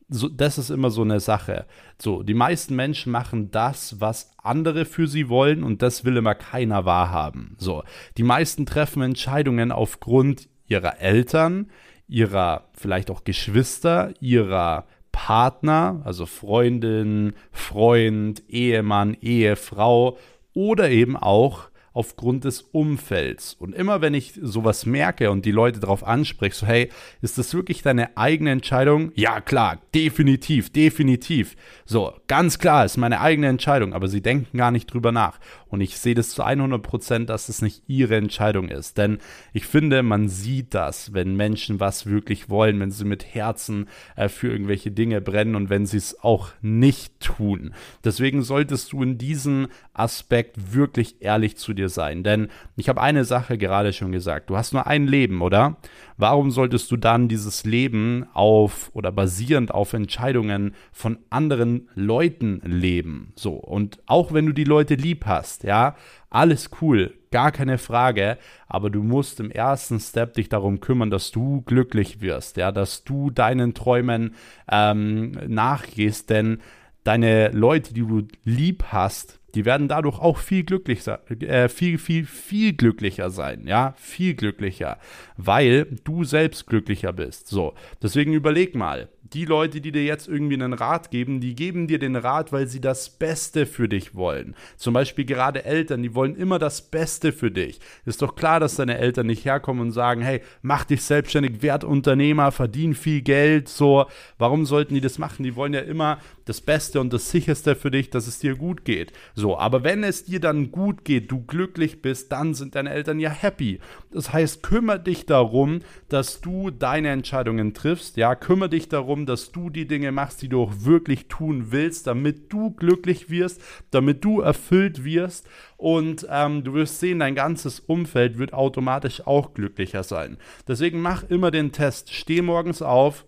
so, 0.07 0.29
das 0.29 0.57
ist 0.57 0.69
immer 0.69 0.91
so 0.91 1.01
eine 1.01 1.19
Sache. 1.19 1.65
So, 1.99 2.21
die 2.23 2.33
meisten 2.33 2.75
Menschen 2.75 3.11
machen 3.11 3.51
das, 3.51 3.99
was 3.99 4.31
andere 4.37 4.85
für 4.85 5.07
sie 5.07 5.29
wollen 5.29 5.63
und 5.63 5.81
das 5.81 6.05
will 6.05 6.17
immer 6.17 6.35
keiner 6.35 6.85
wahrhaben. 6.85 7.55
So, 7.57 7.83
die 8.17 8.23
meisten 8.23 8.65
treffen 8.65 9.01
Entscheidungen 9.01 9.71
aufgrund 9.71 10.47
ihrer 10.67 10.99
Eltern, 10.99 11.71
ihrer 12.07 12.69
vielleicht 12.73 13.09
auch 13.09 13.23
Geschwister, 13.23 14.13
ihrer 14.19 14.85
Partner, 15.11 16.01
also 16.03 16.25
Freundin, 16.25 17.33
Freund, 17.51 18.43
Ehemann, 18.49 19.15
Ehefrau 19.21 20.17
oder 20.55 20.89
eben 20.89 21.15
auch 21.15 21.69
aufgrund 21.95 22.43
des 22.43 22.61
Umfelds. 22.61 23.53
Und 23.53 23.73
immer 23.73 24.01
wenn 24.01 24.13
ich 24.13 24.33
sowas 24.41 24.85
merke 24.85 25.31
und 25.31 25.45
die 25.45 25.51
Leute 25.51 25.79
darauf 25.79 26.05
anspreche, 26.05 26.55
so 26.55 26.67
hey, 26.67 26.89
ist 27.21 27.37
das 27.37 27.53
wirklich 27.53 27.81
deine 27.81 28.17
eigene 28.17 28.51
Entscheidung? 28.51 29.11
Ja, 29.15 29.39
klar, 29.39 29.79
definitiv, 29.95 30.71
definitiv. 30.71 31.55
So, 31.85 32.13
ganz 32.27 32.59
klar, 32.59 32.83
ist 32.83 32.97
meine 32.97 33.21
eigene 33.21 33.47
Entscheidung, 33.47 33.93
aber 33.93 34.09
sie 34.09 34.21
denken 34.21 34.57
gar 34.57 34.71
nicht 34.71 34.87
drüber 34.87 35.13
nach. 35.13 35.39
Und 35.75 35.81
ich 35.81 35.97
sehe 35.97 36.15
das 36.15 36.29
zu 36.29 36.41
100 36.41 36.81
Prozent, 36.81 37.29
dass 37.29 37.49
es 37.49 37.61
nicht 37.61 37.83
ihre 37.87 38.15
Entscheidung 38.15 38.69
ist. 38.69 38.97
Denn 38.97 39.17
ich 39.51 39.65
finde, 39.65 40.03
man 40.03 40.29
sieht 40.29 40.73
das, 40.73 41.11
wenn 41.13 41.35
Menschen 41.35 41.81
was 41.81 42.05
wirklich 42.05 42.49
wollen, 42.49 42.79
wenn 42.79 42.91
sie 42.91 43.03
mit 43.03 43.35
Herzen 43.35 43.89
äh, 44.15 44.29
für 44.29 44.49
irgendwelche 44.49 44.91
Dinge 44.91 45.19
brennen 45.19 45.53
und 45.53 45.69
wenn 45.69 45.85
sie 45.85 45.97
es 45.97 46.23
auch 46.23 46.51
nicht 46.61 47.19
tun. 47.19 47.73
Deswegen 48.05 48.41
solltest 48.41 48.93
du 48.93 49.03
in 49.03 49.17
diesem 49.17 49.67
Aspekt 49.93 50.73
wirklich 50.73 51.21
ehrlich 51.21 51.57
zu 51.57 51.73
dir 51.73 51.89
sein. 51.89 52.23
Denn 52.23 52.47
ich 52.77 52.87
habe 52.87 53.01
eine 53.01 53.25
Sache 53.25 53.57
gerade 53.57 53.91
schon 53.91 54.13
gesagt. 54.13 54.49
Du 54.49 54.55
hast 54.55 54.71
nur 54.71 54.87
ein 54.87 55.07
Leben, 55.07 55.41
oder? 55.41 55.75
Warum 56.17 56.51
solltest 56.51 56.89
du 56.91 56.95
dann 56.95 57.27
dieses 57.27 57.65
Leben 57.65 58.25
auf 58.33 58.89
oder 58.93 59.11
basierend 59.11 59.73
auf 59.73 59.91
Entscheidungen 59.91 60.73
von 60.93 61.17
anderen 61.29 61.89
Leuten 61.95 62.61
leben? 62.63 63.33
So. 63.35 63.55
Und 63.55 63.99
auch 64.05 64.31
wenn 64.31 64.45
du 64.45 64.53
die 64.53 64.63
Leute 64.63 64.95
lieb 64.95 65.25
hast, 65.25 65.64
ja, 65.65 65.95
alles 66.29 66.69
cool, 66.81 67.13
gar 67.31 67.51
keine 67.51 67.77
Frage, 67.77 68.37
aber 68.67 68.89
du 68.89 69.03
musst 69.03 69.39
im 69.39 69.51
ersten 69.51 69.99
Step 69.99 70.33
dich 70.33 70.49
darum 70.49 70.79
kümmern, 70.79 71.09
dass 71.09 71.31
du 71.31 71.61
glücklich 71.61 72.21
wirst, 72.21 72.57
ja, 72.57 72.71
dass 72.71 73.03
du 73.03 73.29
deinen 73.29 73.73
Träumen 73.73 74.35
ähm, 74.71 75.31
nachgehst, 75.47 76.29
denn 76.29 76.61
deine 77.03 77.49
Leute, 77.49 77.93
die 77.93 78.01
du 78.01 78.23
lieb 78.43 78.85
hast, 78.91 79.39
die 79.55 79.65
werden 79.65 79.87
dadurch 79.87 80.19
auch 80.19 80.37
viel 80.37 80.63
glücklicher, 80.63 81.21
äh, 81.29 81.69
viel, 81.69 81.97
viel, 81.97 82.25
viel 82.25 82.73
glücklicher 82.73 83.29
sein, 83.29 83.65
ja, 83.65 83.93
viel 83.97 84.35
glücklicher, 84.35 84.97
weil 85.37 85.85
du 86.03 86.23
selbst 86.23 86.67
glücklicher 86.67 87.13
bist. 87.13 87.47
So, 87.47 87.73
deswegen 88.01 88.33
überleg 88.33 88.75
mal, 88.75 89.09
die 89.33 89.45
Leute, 89.45 89.81
die 89.81 89.91
dir 89.91 90.03
jetzt 90.03 90.27
irgendwie 90.27 90.53
einen 90.53 90.73
Rat 90.73 91.09
geben, 91.09 91.41
die 91.41 91.55
geben 91.55 91.87
dir 91.87 91.99
den 91.99 92.15
Rat, 92.15 92.51
weil 92.51 92.67
sie 92.67 92.79
das 92.79 93.09
Beste 93.09 93.65
für 93.65 93.89
dich 93.89 94.15
wollen. 94.15 94.55
Zum 94.77 94.93
Beispiel 94.93 95.25
gerade 95.25 95.65
Eltern, 95.65 96.03
die 96.03 96.13
wollen 96.13 96.35
immer 96.35 96.59
das 96.59 96.81
Beste 96.81 97.31
für 97.31 97.51
dich. 97.51 97.79
Ist 98.05 98.21
doch 98.21 98.35
klar, 98.35 98.59
dass 98.59 98.75
deine 98.75 98.97
Eltern 98.97 99.27
nicht 99.27 99.43
herkommen 99.43 99.81
und 99.81 99.91
sagen, 99.91 100.21
hey, 100.21 100.41
mach 100.61 100.85
dich 100.85 101.01
selbstständig, 101.01 101.61
werd 101.61 101.83
Unternehmer, 101.83 102.51
verdien 102.51 102.93
viel 102.93 103.21
Geld, 103.21 103.67
so. 103.67 104.05
Warum 104.37 104.65
sollten 104.65 104.93
die 104.93 105.01
das 105.01 105.17
machen? 105.17 105.43
Die 105.43 105.55
wollen 105.55 105.73
ja 105.73 105.81
immer 105.81 106.19
das 106.45 106.61
Beste 106.61 107.01
und 107.01 107.11
das 107.11 107.31
Sicherste 107.31 107.75
für 107.75 107.91
dich, 107.91 108.09
dass 108.09 108.27
es 108.27 108.39
dir 108.39 108.55
gut 108.55 108.85
geht. 108.85 109.11
So, 109.33 109.57
aber 109.57 109.83
wenn 109.83 110.03
es 110.03 110.25
dir 110.25 110.39
dann 110.39 110.71
gut 110.71 111.03
geht, 111.03 111.31
du 111.31 111.41
glücklich 111.43 112.01
bist, 112.01 112.31
dann 112.31 112.53
sind 112.53 112.75
deine 112.75 112.91
Eltern 112.91 113.19
ja 113.19 113.29
happy. 113.29 113.79
Das 114.11 114.31
heißt, 114.31 114.63
kümmere 114.63 114.99
dich 114.99 115.25
darum, 115.25 115.81
dass 116.07 116.41
du 116.41 116.71
deine 116.71 117.09
Entscheidungen 117.09 117.73
triffst. 117.73 118.15
Ja, 118.17 118.35
kümmere 118.35 118.69
dich 118.69 118.89
darum, 118.89 119.25
dass 119.25 119.51
du 119.51 119.69
die 119.69 119.87
Dinge 119.87 120.11
machst, 120.11 120.41
die 120.41 120.49
du 120.49 120.61
auch 120.61 120.73
wirklich 120.79 121.27
tun 121.27 121.71
willst, 121.71 122.07
damit 122.07 122.53
du 122.53 122.71
glücklich 122.71 123.29
wirst, 123.29 123.61
damit 123.91 124.23
du 124.23 124.41
erfüllt 124.41 125.03
wirst 125.03 125.47
und 125.77 126.25
ähm, 126.29 126.63
du 126.63 126.73
wirst 126.73 126.99
sehen, 126.99 127.19
dein 127.19 127.35
ganzes 127.35 127.79
Umfeld 127.79 128.37
wird 128.37 128.53
automatisch 128.53 129.25
auch 129.25 129.53
glücklicher 129.53 130.03
sein. 130.03 130.37
Deswegen 130.67 131.01
mach 131.01 131.23
immer 131.23 131.51
den 131.51 131.71
Test. 131.71 132.13
Steh 132.13 132.41
morgens 132.41 132.81
auf, 132.81 133.25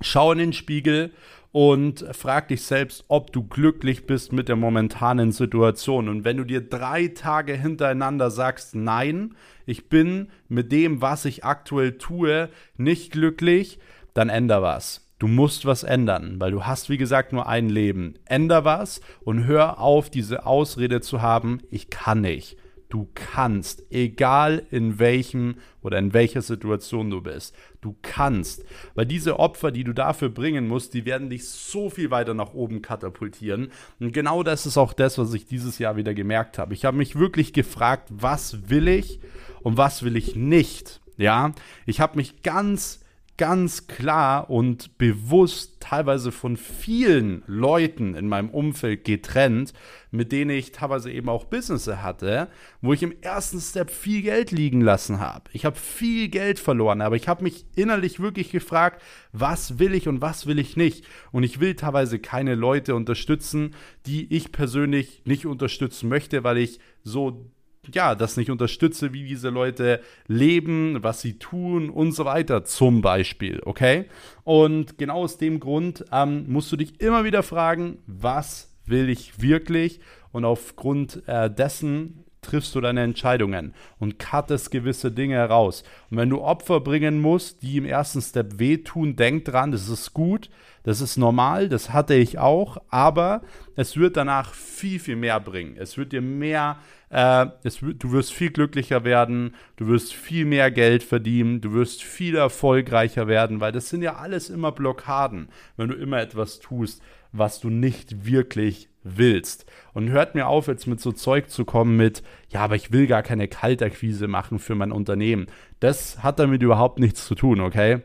schau 0.00 0.32
in 0.32 0.38
den 0.38 0.52
Spiegel 0.52 1.12
und 1.56 2.04
frag 2.12 2.48
dich 2.48 2.64
selbst, 2.64 3.06
ob 3.08 3.32
du 3.32 3.42
glücklich 3.42 4.04
bist 4.04 4.30
mit 4.30 4.50
der 4.50 4.56
momentanen 4.56 5.32
Situation. 5.32 6.10
Und 6.10 6.22
wenn 6.22 6.36
du 6.36 6.44
dir 6.44 6.60
drei 6.60 7.08
Tage 7.08 7.54
hintereinander 7.54 8.30
sagst, 8.30 8.74
nein, 8.74 9.34
ich 9.64 9.88
bin 9.88 10.28
mit 10.50 10.70
dem, 10.70 11.00
was 11.00 11.24
ich 11.24 11.46
aktuell 11.46 11.96
tue, 11.96 12.50
nicht 12.76 13.10
glücklich, 13.10 13.78
dann 14.12 14.28
änder 14.28 14.60
was. 14.60 15.08
Du 15.18 15.28
musst 15.28 15.64
was 15.64 15.82
ändern, 15.82 16.38
weil 16.38 16.50
du 16.50 16.64
hast, 16.66 16.90
wie 16.90 16.98
gesagt, 16.98 17.32
nur 17.32 17.48
ein 17.48 17.70
Leben. 17.70 18.18
Änder 18.26 18.66
was 18.66 19.00
und 19.24 19.46
hör 19.46 19.80
auf, 19.80 20.10
diese 20.10 20.44
Ausrede 20.44 21.00
zu 21.00 21.22
haben, 21.22 21.62
ich 21.70 21.88
kann 21.88 22.20
nicht. 22.20 22.58
Du 22.88 23.08
kannst, 23.14 23.84
egal 23.90 24.64
in 24.70 24.98
welchem 24.98 25.56
oder 25.82 25.98
in 25.98 26.12
welcher 26.12 26.42
Situation 26.42 27.10
du 27.10 27.20
bist. 27.20 27.54
Du 27.80 27.96
kannst. 28.02 28.64
Weil 28.94 29.06
diese 29.06 29.38
Opfer, 29.38 29.72
die 29.72 29.82
du 29.82 29.92
dafür 29.92 30.28
bringen 30.28 30.68
musst, 30.68 30.94
die 30.94 31.04
werden 31.04 31.28
dich 31.28 31.48
so 31.48 31.90
viel 31.90 32.10
weiter 32.10 32.34
nach 32.34 32.54
oben 32.54 32.82
katapultieren. 32.82 33.72
Und 33.98 34.12
genau 34.12 34.42
das 34.42 34.66
ist 34.66 34.78
auch 34.78 34.92
das, 34.92 35.18
was 35.18 35.34
ich 35.34 35.46
dieses 35.46 35.78
Jahr 35.78 35.96
wieder 35.96 36.14
gemerkt 36.14 36.58
habe. 36.58 36.74
Ich 36.74 36.84
habe 36.84 36.96
mich 36.96 37.18
wirklich 37.18 37.52
gefragt, 37.52 38.08
was 38.10 38.70
will 38.70 38.86
ich 38.86 39.20
und 39.62 39.76
was 39.76 40.04
will 40.04 40.16
ich 40.16 40.36
nicht. 40.36 41.00
Ja, 41.16 41.52
ich 41.86 42.00
habe 42.00 42.16
mich 42.16 42.42
ganz 42.42 43.00
ganz 43.36 43.86
klar 43.86 44.48
und 44.50 44.96
bewusst 44.98 45.80
teilweise 45.80 46.32
von 46.32 46.56
vielen 46.56 47.42
Leuten 47.46 48.14
in 48.14 48.28
meinem 48.28 48.50
Umfeld 48.50 49.04
getrennt, 49.04 49.72
mit 50.10 50.32
denen 50.32 50.50
ich 50.50 50.72
teilweise 50.72 51.12
eben 51.12 51.28
auch 51.28 51.44
Business 51.44 51.86
hatte, 51.86 52.48
wo 52.80 52.92
ich 52.92 53.02
im 53.02 53.14
ersten 53.20 53.60
Step 53.60 53.90
viel 53.90 54.22
Geld 54.22 54.50
liegen 54.50 54.80
lassen 54.80 55.20
habe. 55.20 55.50
Ich 55.52 55.64
habe 55.64 55.76
viel 55.76 56.28
Geld 56.28 56.58
verloren, 56.58 57.00
aber 57.00 57.16
ich 57.16 57.28
habe 57.28 57.42
mich 57.42 57.66
innerlich 57.74 58.20
wirklich 58.20 58.50
gefragt, 58.50 59.02
was 59.32 59.78
will 59.78 59.94
ich 59.94 60.08
und 60.08 60.20
was 60.20 60.46
will 60.46 60.58
ich 60.58 60.76
nicht. 60.76 61.04
Und 61.30 61.42
ich 61.42 61.60
will 61.60 61.74
teilweise 61.74 62.18
keine 62.18 62.54
Leute 62.54 62.94
unterstützen, 62.94 63.74
die 64.06 64.34
ich 64.34 64.52
persönlich 64.52 65.22
nicht 65.24 65.46
unterstützen 65.46 66.08
möchte, 66.08 66.42
weil 66.42 66.58
ich 66.58 66.80
so 67.02 67.50
ja, 67.94 68.14
das 68.14 68.36
nicht 68.36 68.50
unterstütze, 68.50 69.12
wie 69.12 69.24
diese 69.24 69.50
Leute 69.50 70.00
leben, 70.26 71.02
was 71.02 71.20
sie 71.20 71.38
tun 71.38 71.90
und 71.90 72.12
so 72.12 72.24
weiter, 72.24 72.64
zum 72.64 73.02
Beispiel, 73.02 73.60
okay? 73.64 74.06
Und 74.44 74.98
genau 74.98 75.22
aus 75.22 75.38
dem 75.38 75.60
Grund 75.60 76.04
ähm, 76.12 76.44
musst 76.48 76.70
du 76.72 76.76
dich 76.76 77.00
immer 77.00 77.24
wieder 77.24 77.42
fragen, 77.42 77.98
was 78.06 78.72
will 78.84 79.08
ich 79.08 79.40
wirklich? 79.40 80.00
Und 80.32 80.44
aufgrund 80.44 81.22
äh, 81.26 81.50
dessen 81.50 82.24
triffst 82.46 82.74
du 82.74 82.80
deine 82.80 83.02
Entscheidungen 83.02 83.74
und 83.98 84.18
cuttest 84.18 84.70
gewisse 84.70 85.10
Dinge 85.10 85.34
heraus. 85.34 85.82
Und 86.10 86.18
wenn 86.18 86.30
du 86.30 86.40
Opfer 86.40 86.80
bringen 86.80 87.20
musst, 87.20 87.62
die 87.62 87.76
im 87.76 87.84
ersten 87.84 88.22
Step 88.22 88.58
wehtun, 88.58 89.16
denk 89.16 89.44
dran, 89.44 89.72
das 89.72 89.88
ist 89.88 90.14
gut, 90.14 90.48
das 90.84 91.00
ist 91.00 91.16
normal, 91.16 91.68
das 91.68 91.92
hatte 91.92 92.14
ich 92.14 92.38
auch, 92.38 92.78
aber 92.88 93.42
es 93.74 93.96
wird 93.96 94.16
danach 94.16 94.54
viel, 94.54 95.00
viel 95.00 95.16
mehr 95.16 95.40
bringen. 95.40 95.76
Es 95.76 95.98
wird 95.98 96.12
dir 96.12 96.22
mehr, 96.22 96.78
äh, 97.16 97.46
es, 97.62 97.78
du 97.80 98.12
wirst 98.12 98.34
viel 98.34 98.50
glücklicher 98.50 99.02
werden, 99.02 99.54
du 99.76 99.86
wirst 99.86 100.12
viel 100.12 100.44
mehr 100.44 100.70
Geld 100.70 101.02
verdienen, 101.02 101.62
du 101.62 101.72
wirst 101.72 102.02
viel 102.02 102.36
erfolgreicher 102.36 103.26
werden, 103.26 103.58
weil 103.58 103.72
das 103.72 103.88
sind 103.88 104.02
ja 104.02 104.16
alles 104.16 104.50
immer 104.50 104.70
Blockaden, 104.70 105.48
wenn 105.78 105.88
du 105.88 105.94
immer 105.94 106.20
etwas 106.20 106.60
tust, 106.60 107.00
was 107.32 107.58
du 107.58 107.70
nicht 107.70 108.26
wirklich 108.26 108.90
willst. 109.02 109.64
Und 109.94 110.10
hört 110.10 110.34
mir 110.34 110.46
auf, 110.46 110.66
jetzt 110.68 110.86
mit 110.86 111.00
so 111.00 111.10
Zeug 111.10 111.48
zu 111.48 111.64
kommen 111.64 111.96
mit, 111.96 112.22
ja, 112.50 112.60
aber 112.60 112.76
ich 112.76 112.92
will 112.92 113.06
gar 113.06 113.22
keine 113.22 113.48
Kaltakquise 113.48 114.28
machen 114.28 114.58
für 114.58 114.74
mein 114.74 114.92
Unternehmen. 114.92 115.46
Das 115.80 116.22
hat 116.22 116.38
damit 116.38 116.62
überhaupt 116.62 116.98
nichts 116.98 117.24
zu 117.26 117.34
tun, 117.34 117.62
okay? 117.62 118.02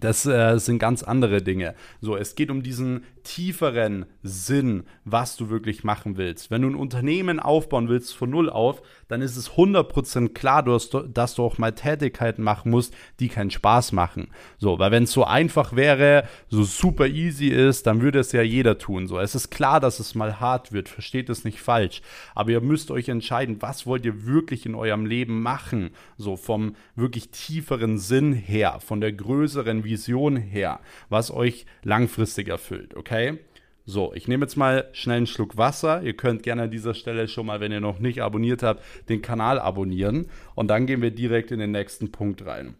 Das 0.00 0.24
äh, 0.24 0.58
sind 0.58 0.78
ganz 0.78 1.02
andere 1.02 1.42
Dinge. 1.42 1.74
So, 2.00 2.16
es 2.16 2.34
geht 2.34 2.50
um 2.50 2.62
diesen 2.62 3.04
tieferen 3.24 4.06
Sinn, 4.22 4.84
was 5.04 5.36
du 5.36 5.50
wirklich 5.50 5.84
machen 5.84 6.16
willst. 6.16 6.50
Wenn 6.50 6.62
du 6.62 6.68
ein 6.68 6.74
Unternehmen 6.74 7.38
aufbauen 7.38 7.88
willst 7.88 8.14
von 8.14 8.30
null 8.30 8.48
auf, 8.48 8.82
dann 9.12 9.20
ist 9.20 9.36
es 9.36 9.52
100% 9.52 10.30
klar, 10.30 10.62
dass 10.62 11.34
du 11.34 11.42
auch 11.44 11.58
mal 11.58 11.72
Tätigkeiten 11.72 12.42
machen 12.42 12.70
musst, 12.70 12.94
die 13.20 13.28
keinen 13.28 13.50
Spaß 13.50 13.92
machen. 13.92 14.28
So, 14.56 14.78
weil 14.78 14.90
wenn 14.90 15.04
es 15.04 15.12
so 15.12 15.24
einfach 15.24 15.76
wäre, 15.76 16.26
so 16.48 16.62
super 16.62 17.06
easy 17.06 17.48
ist, 17.48 17.86
dann 17.86 18.00
würde 18.00 18.20
es 18.20 18.32
ja 18.32 18.40
jeder 18.40 18.78
tun. 18.78 19.06
So, 19.06 19.18
es 19.18 19.34
ist 19.34 19.50
klar, 19.50 19.80
dass 19.80 20.00
es 20.00 20.14
mal 20.14 20.40
hart 20.40 20.72
wird, 20.72 20.88
versteht 20.88 21.28
es 21.28 21.44
nicht 21.44 21.60
falsch. 21.60 22.00
Aber 22.34 22.52
ihr 22.52 22.62
müsst 22.62 22.90
euch 22.90 23.10
entscheiden, 23.10 23.60
was 23.60 23.86
wollt 23.86 24.06
ihr 24.06 24.24
wirklich 24.24 24.64
in 24.64 24.74
eurem 24.74 25.04
Leben 25.04 25.42
machen? 25.42 25.90
So, 26.16 26.36
vom 26.36 26.74
wirklich 26.96 27.28
tieferen 27.28 27.98
Sinn 27.98 28.32
her, 28.32 28.80
von 28.80 29.02
der 29.02 29.12
größeren 29.12 29.84
Vision 29.84 30.36
her, 30.36 30.80
was 31.10 31.30
euch 31.30 31.66
langfristig 31.82 32.48
erfüllt, 32.48 32.96
okay? 32.96 33.38
So, 33.84 34.12
ich 34.14 34.28
nehme 34.28 34.44
jetzt 34.44 34.56
mal 34.56 34.88
schnell 34.92 35.18
einen 35.18 35.26
Schluck 35.26 35.56
Wasser. 35.56 36.02
Ihr 36.02 36.14
könnt 36.14 36.42
gerne 36.42 36.62
an 36.62 36.70
dieser 36.70 36.94
Stelle 36.94 37.26
schon 37.26 37.46
mal, 37.46 37.60
wenn 37.60 37.72
ihr 37.72 37.80
noch 37.80 37.98
nicht 37.98 38.22
abonniert 38.22 38.62
habt, 38.62 38.84
den 39.08 39.22
Kanal 39.22 39.58
abonnieren. 39.58 40.28
Und 40.54 40.68
dann 40.68 40.86
gehen 40.86 41.02
wir 41.02 41.10
direkt 41.10 41.50
in 41.50 41.58
den 41.58 41.72
nächsten 41.72 42.12
Punkt 42.12 42.46
rein. 42.46 42.74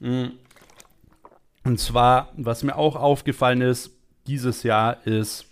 Mm. 0.00 0.26
Und 1.64 1.78
zwar, 1.78 2.32
was 2.36 2.64
mir 2.64 2.76
auch 2.76 2.96
aufgefallen 2.96 3.60
ist, 3.60 3.92
dieses 4.26 4.64
Jahr 4.64 5.06
ist 5.06 5.46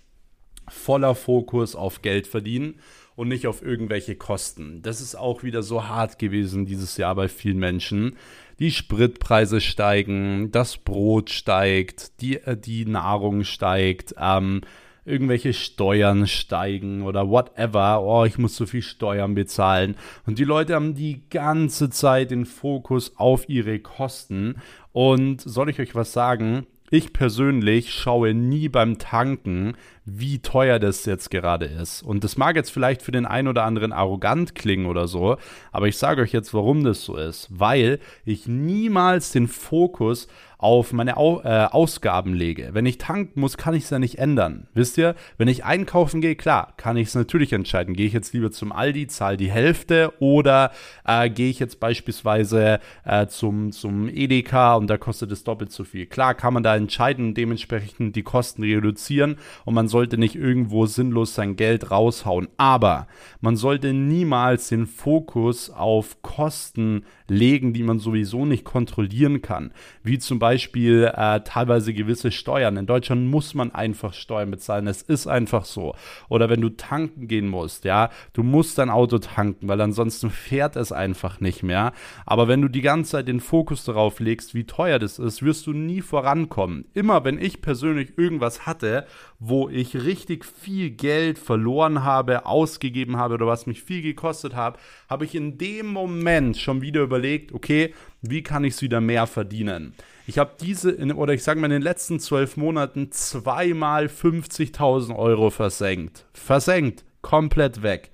voller 0.69 1.15
Fokus 1.15 1.77
auf 1.77 2.03
Geld 2.03 2.27
verdienen 2.27 2.81
und 3.15 3.29
nicht 3.29 3.47
auf 3.47 3.63
irgendwelche 3.63 4.17
Kosten. 4.17 4.83
Das 4.83 5.01
ist 5.01 5.15
auch 5.15 5.43
wieder 5.43 5.63
so 5.63 5.87
hart 5.87 6.19
gewesen 6.19 6.67
dieses 6.67 6.97
Jahr 6.97 7.15
bei 7.15 7.29
vielen 7.29 7.59
Menschen 7.59 8.17
die 8.61 8.71
Spritpreise 8.71 9.61
steigen, 9.61 10.53
das 10.53 10.77
Brot 10.77 11.31
steigt, 11.31 12.21
die, 12.21 12.37
äh, 12.37 12.57
die 12.57 12.85
Nahrung 12.85 13.43
steigt, 13.43 14.15
ähm, 14.19 14.61
irgendwelche 15.07 15.55
Steuern 15.55 16.27
steigen 16.27 17.03
oder 17.03 17.29
whatever. 17.29 18.03
Oh, 18.03 18.25
ich 18.27 18.39
muss 18.39 18.55
so 18.55 18.67
viel 18.67 18.83
Steuern 18.83 19.35
bezahlen. 19.35 19.97
Und 20.27 20.39
die 20.39 20.45
Leute 20.45 20.75
haben 20.75 20.95
die 20.95 21.23
ganze 21.31 21.89
Zeit 21.91 22.31
den 22.31 22.45
Fokus 22.45 23.15
auf 23.17 23.49
ihre 23.49 23.79
Kosten. 23.81 24.57
Und 24.93 25.41
soll 25.41 25.71
ich 25.71 25.81
euch 25.81 25.95
was 25.95 26.13
sagen? 26.13 26.67
Ich 26.91 27.13
persönlich 27.13 27.95
schaue 27.95 28.35
nie 28.35 28.69
beim 28.69 28.99
Tanken, 28.99 29.75
wie 30.19 30.41
teuer 30.41 30.79
das 30.79 31.05
jetzt 31.07 31.31
gerade 31.31 31.67
ist. 31.67 32.03
Und 32.03 32.25
das 32.25 32.37
mag 32.37 32.57
jetzt 32.57 32.71
vielleicht 32.71 33.03
für 33.03 33.13
den 33.13 33.27
einen 33.27 33.49
oder 33.49 33.65
anderen 33.65 33.93
arrogant 33.93 34.55
klingen 34.55 34.87
oder 34.87 35.09
so, 35.09 35.37
aber 35.73 35.89
ich 35.89 35.97
sage 35.97 36.23
euch 36.23 36.33
jetzt, 36.33 36.55
warum 36.55 36.85
das 36.85 37.05
so 37.05 37.17
ist. 37.17 37.49
Weil 37.51 38.01
ich 38.25 38.47
niemals 38.47 39.33
den 39.33 39.49
Fokus 39.49 40.29
auf 40.61 40.93
meine 40.93 41.17
Au 41.17 41.41
äh, 41.41 41.69
Ausgaben 41.71 42.35
lege. 42.35 42.71
Wenn 42.73 42.85
ich 42.85 42.99
tanken 42.99 43.41
muss, 43.41 43.57
kann 43.57 43.73
ich 43.73 43.85
es 43.85 43.91
ja 43.91 43.99
nicht 43.99 44.19
ändern. 44.19 44.69
Wisst 44.75 44.99
ihr? 44.99 45.15
Wenn 45.39 45.49
ich 45.49 45.65
einkaufen 45.65 46.21
gehe, 46.21 46.37
klar, 46.37 46.75
kann 46.77 46.99
ich 46.99 47.09
es 47.09 47.15
natürlich 47.15 47.55
entscheiden. 47.55 47.95
Gehe 47.95 48.07
ich 48.07 48.13
jetzt 48.13 48.35
lieber 48.35 48.51
zum 48.51 48.71
Aldi, 48.71 49.07
zahle 49.07 49.39
die 49.39 49.51
Hälfte 49.51 50.13
oder 50.19 50.73
äh, 51.07 51.31
gehe 51.31 51.49
ich 51.49 51.61
jetzt 51.61 51.81
beispielsweise 51.81 52.79
äh, 53.05 53.27
zum, 53.27 53.73
zum 53.73 54.09
Edeka 54.11 54.75
und 54.75 54.89
da 54.89 54.99
kostet 54.99 55.33
es 55.33 55.45
doppelt 55.45 55.73
so 55.73 55.83
viel. 55.83 56.05
Klar, 56.05 56.35
kann 56.35 56.53
man 56.53 56.63
da 56.63 56.77
entscheiden 56.77 57.33
dementsprechend 57.33 58.15
die 58.15 58.23
Kosten 58.23 58.63
reduzieren 58.63 59.37
und 59.65 59.73
man 59.73 59.89
sollte 60.01 60.17
nicht 60.17 60.35
irgendwo 60.35 60.87
sinnlos 60.87 61.35
sein 61.35 61.57
Geld 61.57 61.91
raushauen. 61.91 62.49
Aber 62.57 63.07
man 63.43 63.57
sollte 63.57 63.93
niemals 63.93 64.69
den 64.69 64.87
Fokus 64.87 65.69
auf 65.69 66.23
Kosten 66.23 67.05
legen, 67.29 67.75
die 67.75 67.83
man 67.83 67.99
sowieso 67.99 68.47
nicht 68.47 68.65
kontrollieren 68.65 69.43
kann. 69.43 69.73
Wie 70.03 70.19
zum 70.19 70.39
Beispiel 70.39 71.13
äh, 71.15 71.41
teilweise 71.41 71.93
gewisse 71.93 72.31
Steuern. 72.31 72.79
In 72.79 72.87
Deutschland 72.87 73.31
muss 73.31 73.53
man 73.53 73.73
einfach 73.73 74.15
Steuern 74.15 74.51
bezahlen. 74.51 74.87
Es 74.87 75.03
ist 75.03 75.27
einfach 75.27 75.67
so. 75.67 75.95
Oder 76.31 76.49
wenn 76.49 76.63
du 76.63 76.71
tanken 76.71 77.29
gehen 77.29 77.47
musst, 77.47 77.85
ja, 77.85 78.09
du 78.33 78.43
musst 78.43 78.79
dein 78.79 78.89
Auto 78.89 79.19
tanken, 79.19 79.69
weil 79.69 79.83
ansonsten 79.83 80.31
fährt 80.31 80.77
es 80.77 80.93
einfach 80.93 81.41
nicht 81.41 81.63
mehr. 81.63 81.93
Aber 82.25 82.49
wenn 82.49 82.63
du 82.63 82.69
die 82.69 82.81
ganze 82.81 83.11
Zeit 83.11 83.29
den 83.29 83.41
Fokus 83.41 83.85
darauf 83.85 84.19
legst, 84.19 84.55
wie 84.55 84.65
teuer 84.65 84.99
das 84.99 85.19
ist, 85.19 85.43
wirst 85.43 85.67
du 85.67 85.75
nie 85.75 86.01
vorankommen. 86.01 86.87
Immer 86.95 87.23
wenn 87.25 87.39
ich 87.39 87.61
persönlich 87.61 88.17
irgendwas 88.17 88.65
hatte, 88.65 89.05
wo 89.41 89.71
ich 89.71 89.95
richtig 89.97 90.45
viel 90.45 90.91
Geld 90.91 91.39
verloren 91.39 92.05
habe, 92.05 92.45
ausgegeben 92.45 93.17
habe 93.17 93.35
oder 93.35 93.47
was 93.47 93.67
mich 93.67 93.83
viel 93.83 94.03
gekostet 94.03 94.55
hat, 94.55 94.79
habe 95.09 95.25
ich 95.25 95.35
in 95.35 95.57
dem 95.57 95.87
Moment 95.87 96.59
schon 96.59 96.83
wieder 96.83 97.01
überlegt, 97.01 97.53
okay, 97.53 97.95
wie 98.21 98.43
kann 98.43 98.65
ich 98.65 98.75
es 98.75 98.83
wieder 98.83 99.01
mehr 99.01 99.27
verdienen? 99.27 99.95
Ich 100.27 100.39
habe 100.39 100.53
diese, 100.61 100.97
oder 101.15 101.33
ich 101.33 101.43
sage 101.43 101.59
mal, 101.59 101.67
in 101.67 101.73
den 101.73 101.83
letzten 101.83 102.21
zwölf 102.21 102.59
Monaten 102.59 103.11
zweimal 103.13 104.07
50.000 104.07 105.17
Euro 105.17 105.49
versenkt. 105.49 106.27
Versenkt, 106.35 107.05
komplett 107.23 107.83
weg. 107.83 108.11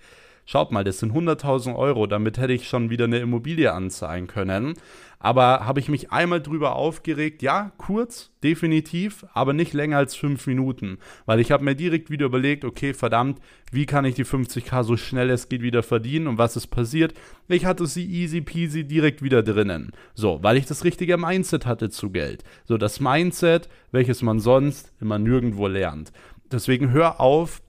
Schaut 0.49 0.71
mal, 0.71 0.85
das 0.85 1.01
sind 1.01 1.13
100.000 1.13 1.75
Euro, 1.75 2.07
damit 2.07 2.39
hätte 2.39 2.53
ich 2.53 2.69
schon 2.69 2.89
wieder 2.89 3.07
eine 3.07 3.19
Immobilie 3.19 3.73
anzahlen 3.73 4.29
können. 4.29 4.75
Aber 5.27 5.67
habe 5.67 5.81
ich 5.81 5.89
mich 5.89 6.13
einmal 6.13 6.41
drüber 6.41 6.77
aufgeregt? 6.77 7.43
Ja, 7.43 7.73
kurz, 7.79 8.31
definitiv, 8.45 9.27
aber 9.35 9.55
nicht 9.55 9.73
länger 9.73 9.97
als 9.97 10.15
fünf 10.15 10.47
Minuten. 10.47 10.99
Weil 11.25 11.41
ich 11.41 11.51
habe 11.51 11.65
mir 11.65 11.75
direkt 11.75 12.11
wieder 12.11 12.27
überlegt, 12.27 12.65
okay, 12.65 12.95
verdammt, 12.95 13.41
wie 13.73 13.87
kann 13.87 14.05
ich 14.05 14.15
die 14.15 14.25
50k 14.25 14.85
so 14.85 14.97
schnell 14.97 15.31
es 15.31 15.49
geht 15.49 15.63
wieder 15.63 15.83
verdienen 15.83 16.29
und 16.29 16.39
was 16.39 16.55
ist 16.55 16.69
passiert? 16.69 17.13
Ich 17.49 17.65
hatte 17.65 17.89
sie 17.89 18.07
easy 18.07 18.41
peasy 18.41 18.85
direkt 18.85 19.21
wieder 19.21 19.43
drinnen. 19.43 19.91
So, 20.15 20.39
weil 20.45 20.59
ich 20.59 20.67
das 20.67 20.85
richtige 20.85 21.17
Mindset 21.17 21.67
hatte 21.67 21.91
zu 21.91 22.11
Geld. 22.11 22.45
So, 22.65 22.79
das 22.79 23.01
Mindset, 23.01 23.69
welches 23.91 24.23
man 24.23 24.39
sonst 24.39 24.93
immer 25.01 25.19
nirgendwo 25.19 25.67
lernt. 25.67 26.13
Deswegen 26.53 26.93
hör 26.93 27.21
auf, 27.21 27.63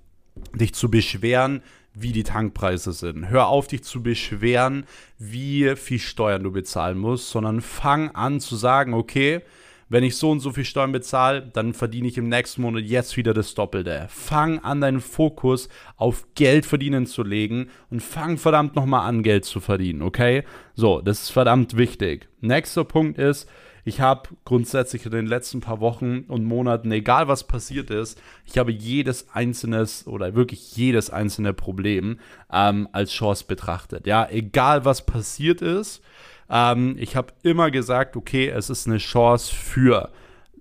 dich 0.53 0.75
zu 0.75 0.91
beschweren, 0.91 1.63
wie 1.99 2.11
die 2.11 2.23
Tankpreise 2.23 2.93
sind. 2.93 3.29
Hör 3.29 3.47
auf, 3.47 3.67
dich 3.67 3.83
zu 3.83 4.03
beschweren, 4.03 4.85
wie 5.17 5.75
viel 5.75 5.99
Steuern 5.99 6.43
du 6.43 6.51
bezahlen 6.51 6.97
musst, 6.97 7.29
sondern 7.29 7.61
fang 7.61 8.11
an 8.11 8.39
zu 8.39 8.55
sagen, 8.55 8.93
okay, 8.93 9.41
wenn 9.89 10.03
ich 10.03 10.17
so 10.17 10.31
und 10.31 10.41
so 10.41 10.51
viel 10.51 10.65
Steuern 10.65 10.91
bezahle, 10.91 11.41
dann 11.53 11.73
verdiene 11.73 12.09
ich 12.09 12.17
im 12.17 12.27
nächsten 12.27 12.61
Monat 12.61 12.83
jetzt 12.83 13.15
wieder 13.15 13.33
das 13.33 13.55
Doppelte. 13.55 14.07
Fang 14.09 14.59
an, 14.59 14.81
deinen 14.81 14.99
Fokus 14.99 15.69
auf 15.95 16.27
Geld 16.35 16.65
verdienen 16.65 17.05
zu 17.05 17.23
legen 17.23 17.69
und 17.89 18.03
fang 18.03 18.37
verdammt 18.37 18.75
nochmal 18.75 19.07
an, 19.07 19.23
Geld 19.23 19.45
zu 19.45 19.61
verdienen, 19.61 20.01
okay? 20.01 20.43
So, 20.75 21.01
das 21.01 21.23
ist 21.23 21.29
verdammt 21.29 21.77
wichtig. 21.77 22.27
Nächster 22.41 22.83
Punkt 22.83 23.17
ist, 23.17 23.49
ich 23.87 24.01
habe 24.01 24.29
grundsätzlich 24.43 25.05
in 25.05 25.13
den 25.13 25.27
letzten 25.27 25.61
paar 25.61 25.79
Wochen 25.79 26.25
und 26.27 26.43
Monaten, 26.43 26.91
egal 26.91 27.29
was 27.29 27.47
passiert 27.47 27.89
ist, 27.89 28.21
ich 28.45 28.57
habe 28.57 28.69
jedes 28.69 29.29
einzelnes 29.33 30.05
oder 30.07 30.35
wirklich 30.35 30.75
jedes 30.75 31.09
einzelne 31.09 31.53
Problem 31.53 32.19
ähm, 32.51 32.89
als 32.91 33.11
Chance 33.11 33.45
betrachtet. 33.47 34.05
Ja, 34.05 34.27
egal 34.29 34.83
was 34.83 35.05
passiert 35.05 35.61
ist, 35.61 36.03
ähm, 36.49 36.95
ich 36.99 37.15
habe 37.15 37.31
immer 37.43 37.71
gesagt, 37.71 38.17
okay, 38.17 38.49
es 38.49 38.69
ist 38.69 38.87
eine 38.87 38.97
Chance 38.97 39.55
für 39.55 40.11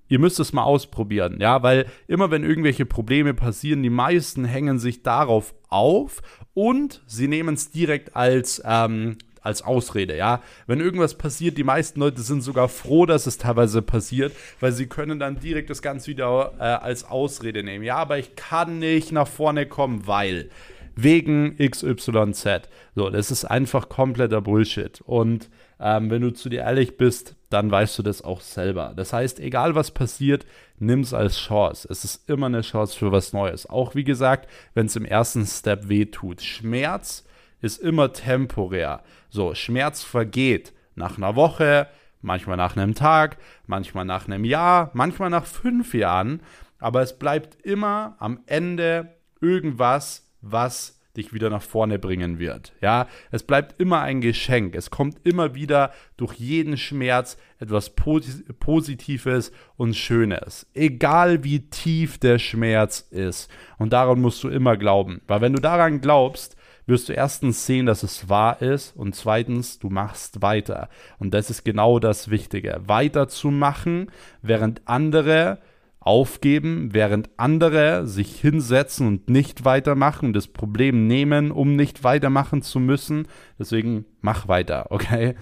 ihr 0.08 0.20
müsst 0.20 0.38
es 0.38 0.52
mal 0.52 0.62
ausprobieren, 0.62 1.38
ja, 1.40 1.64
weil 1.64 1.86
immer 2.06 2.30
wenn 2.30 2.44
irgendwelche 2.44 2.86
Probleme 2.86 3.34
passieren, 3.34 3.82
die 3.82 3.90
meisten 3.90 4.44
hängen 4.44 4.78
sich 4.78 5.02
darauf 5.02 5.52
auf 5.68 6.22
und 6.54 7.02
sie 7.08 7.26
nehmen 7.26 7.56
es 7.56 7.72
direkt 7.72 8.14
als 8.14 8.62
ähm, 8.64 9.18
als 9.46 9.62
Ausrede, 9.62 10.16
ja. 10.16 10.42
Wenn 10.66 10.80
irgendwas 10.80 11.14
passiert, 11.14 11.56
die 11.56 11.64
meisten 11.64 12.00
Leute 12.00 12.20
sind 12.20 12.42
sogar 12.42 12.68
froh, 12.68 13.06
dass 13.06 13.26
es 13.26 13.38
teilweise 13.38 13.80
passiert, 13.80 14.32
weil 14.60 14.72
sie 14.72 14.86
können 14.86 15.18
dann 15.18 15.40
direkt 15.40 15.70
das 15.70 15.80
Ganze 15.80 16.08
wieder 16.08 16.52
äh, 16.58 16.62
als 16.62 17.04
Ausrede 17.04 17.62
nehmen. 17.62 17.84
Ja, 17.84 17.96
aber 17.96 18.18
ich 18.18 18.36
kann 18.36 18.78
nicht 18.78 19.12
nach 19.12 19.28
vorne 19.28 19.66
kommen, 19.66 20.06
weil 20.06 20.50
wegen 20.96 21.56
XYZ. 21.58 22.68
So, 22.94 23.10
das 23.10 23.30
ist 23.30 23.44
einfach 23.44 23.88
kompletter 23.88 24.40
Bullshit. 24.40 25.00
Und 25.02 25.50
ähm, 25.78 26.10
wenn 26.10 26.22
du 26.22 26.30
zu 26.30 26.48
dir 26.48 26.60
ehrlich 26.60 26.96
bist, 26.96 27.36
dann 27.50 27.70
weißt 27.70 27.98
du 27.98 28.02
das 28.02 28.22
auch 28.22 28.40
selber. 28.40 28.94
Das 28.96 29.12
heißt, 29.12 29.38
egal 29.40 29.74
was 29.74 29.90
passiert, 29.90 30.46
nimm 30.78 31.00
es 31.00 31.14
als 31.14 31.38
Chance. 31.38 31.86
Es 31.90 32.02
ist 32.04 32.28
immer 32.28 32.46
eine 32.46 32.62
Chance 32.62 32.98
für 32.98 33.12
was 33.12 33.32
Neues. 33.32 33.68
Auch 33.68 33.94
wie 33.94 34.04
gesagt, 34.04 34.48
wenn 34.74 34.86
es 34.86 34.96
im 34.96 35.04
ersten 35.04 35.46
Step 35.46 35.88
weh 35.88 36.06
tut. 36.06 36.40
Schmerz 36.40 37.25
ist 37.66 37.78
immer 37.78 38.12
temporär. 38.12 39.02
So, 39.28 39.54
Schmerz 39.54 40.02
vergeht 40.02 40.72
nach 40.94 41.18
einer 41.18 41.36
Woche, 41.36 41.88
manchmal 42.22 42.56
nach 42.56 42.76
einem 42.76 42.94
Tag, 42.94 43.36
manchmal 43.66 44.04
nach 44.04 44.26
einem 44.26 44.44
Jahr, 44.44 44.90
manchmal 44.94 45.30
nach 45.30 45.44
fünf 45.44 45.92
Jahren, 45.94 46.40
aber 46.78 47.02
es 47.02 47.18
bleibt 47.18 47.64
immer 47.64 48.16
am 48.18 48.40
Ende 48.46 49.16
irgendwas, 49.40 50.32
was 50.40 50.96
dich 51.16 51.32
wieder 51.32 51.50
nach 51.50 51.62
vorne 51.62 51.98
bringen 51.98 52.38
wird. 52.38 52.72
Ja, 52.80 53.08
es 53.30 53.42
bleibt 53.42 53.80
immer 53.80 54.00
ein 54.00 54.20
Geschenk. 54.20 54.74
Es 54.74 54.90
kommt 54.90 55.26
immer 55.26 55.54
wieder 55.54 55.92
durch 56.16 56.34
jeden 56.34 56.76
Schmerz 56.76 57.38
etwas 57.58 57.94
Positives 57.94 59.52
und 59.76 59.96
Schönes. 59.96 60.66
Egal 60.74 61.42
wie 61.42 61.70
tief 61.70 62.18
der 62.18 62.38
Schmerz 62.38 63.00
ist. 63.10 63.50
Und 63.78 63.92
daran 63.92 64.20
musst 64.20 64.44
du 64.44 64.48
immer 64.48 64.76
glauben. 64.76 65.22
Weil 65.26 65.40
wenn 65.40 65.54
du 65.54 65.60
daran 65.60 66.00
glaubst, 66.00 66.55
wirst 66.86 67.08
du 67.08 67.12
erstens 67.12 67.66
sehen, 67.66 67.86
dass 67.86 68.02
es 68.02 68.28
wahr 68.28 68.62
ist 68.62 68.96
und 68.96 69.14
zweitens, 69.14 69.78
du 69.78 69.90
machst 69.90 70.42
weiter. 70.42 70.88
Und 71.18 71.34
das 71.34 71.50
ist 71.50 71.64
genau 71.64 71.98
das 71.98 72.30
Wichtige. 72.30 72.80
Weiterzumachen, 72.86 74.10
während 74.42 74.82
andere 74.86 75.58
aufgeben, 76.06 76.90
während 76.92 77.30
andere 77.36 78.06
sich 78.06 78.40
hinsetzen 78.40 79.08
und 79.08 79.28
nicht 79.28 79.64
weitermachen, 79.64 80.32
das 80.32 80.46
Problem 80.46 81.08
nehmen, 81.08 81.50
um 81.50 81.74
nicht 81.74 82.04
weitermachen 82.04 82.62
zu 82.62 82.78
müssen. 82.78 83.26
Deswegen 83.58 84.04
mach 84.20 84.46
weiter, 84.46 84.86
okay? 84.90 85.34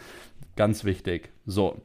Ganz 0.57 0.85
wichtig. 0.85 1.31
So. 1.45 1.83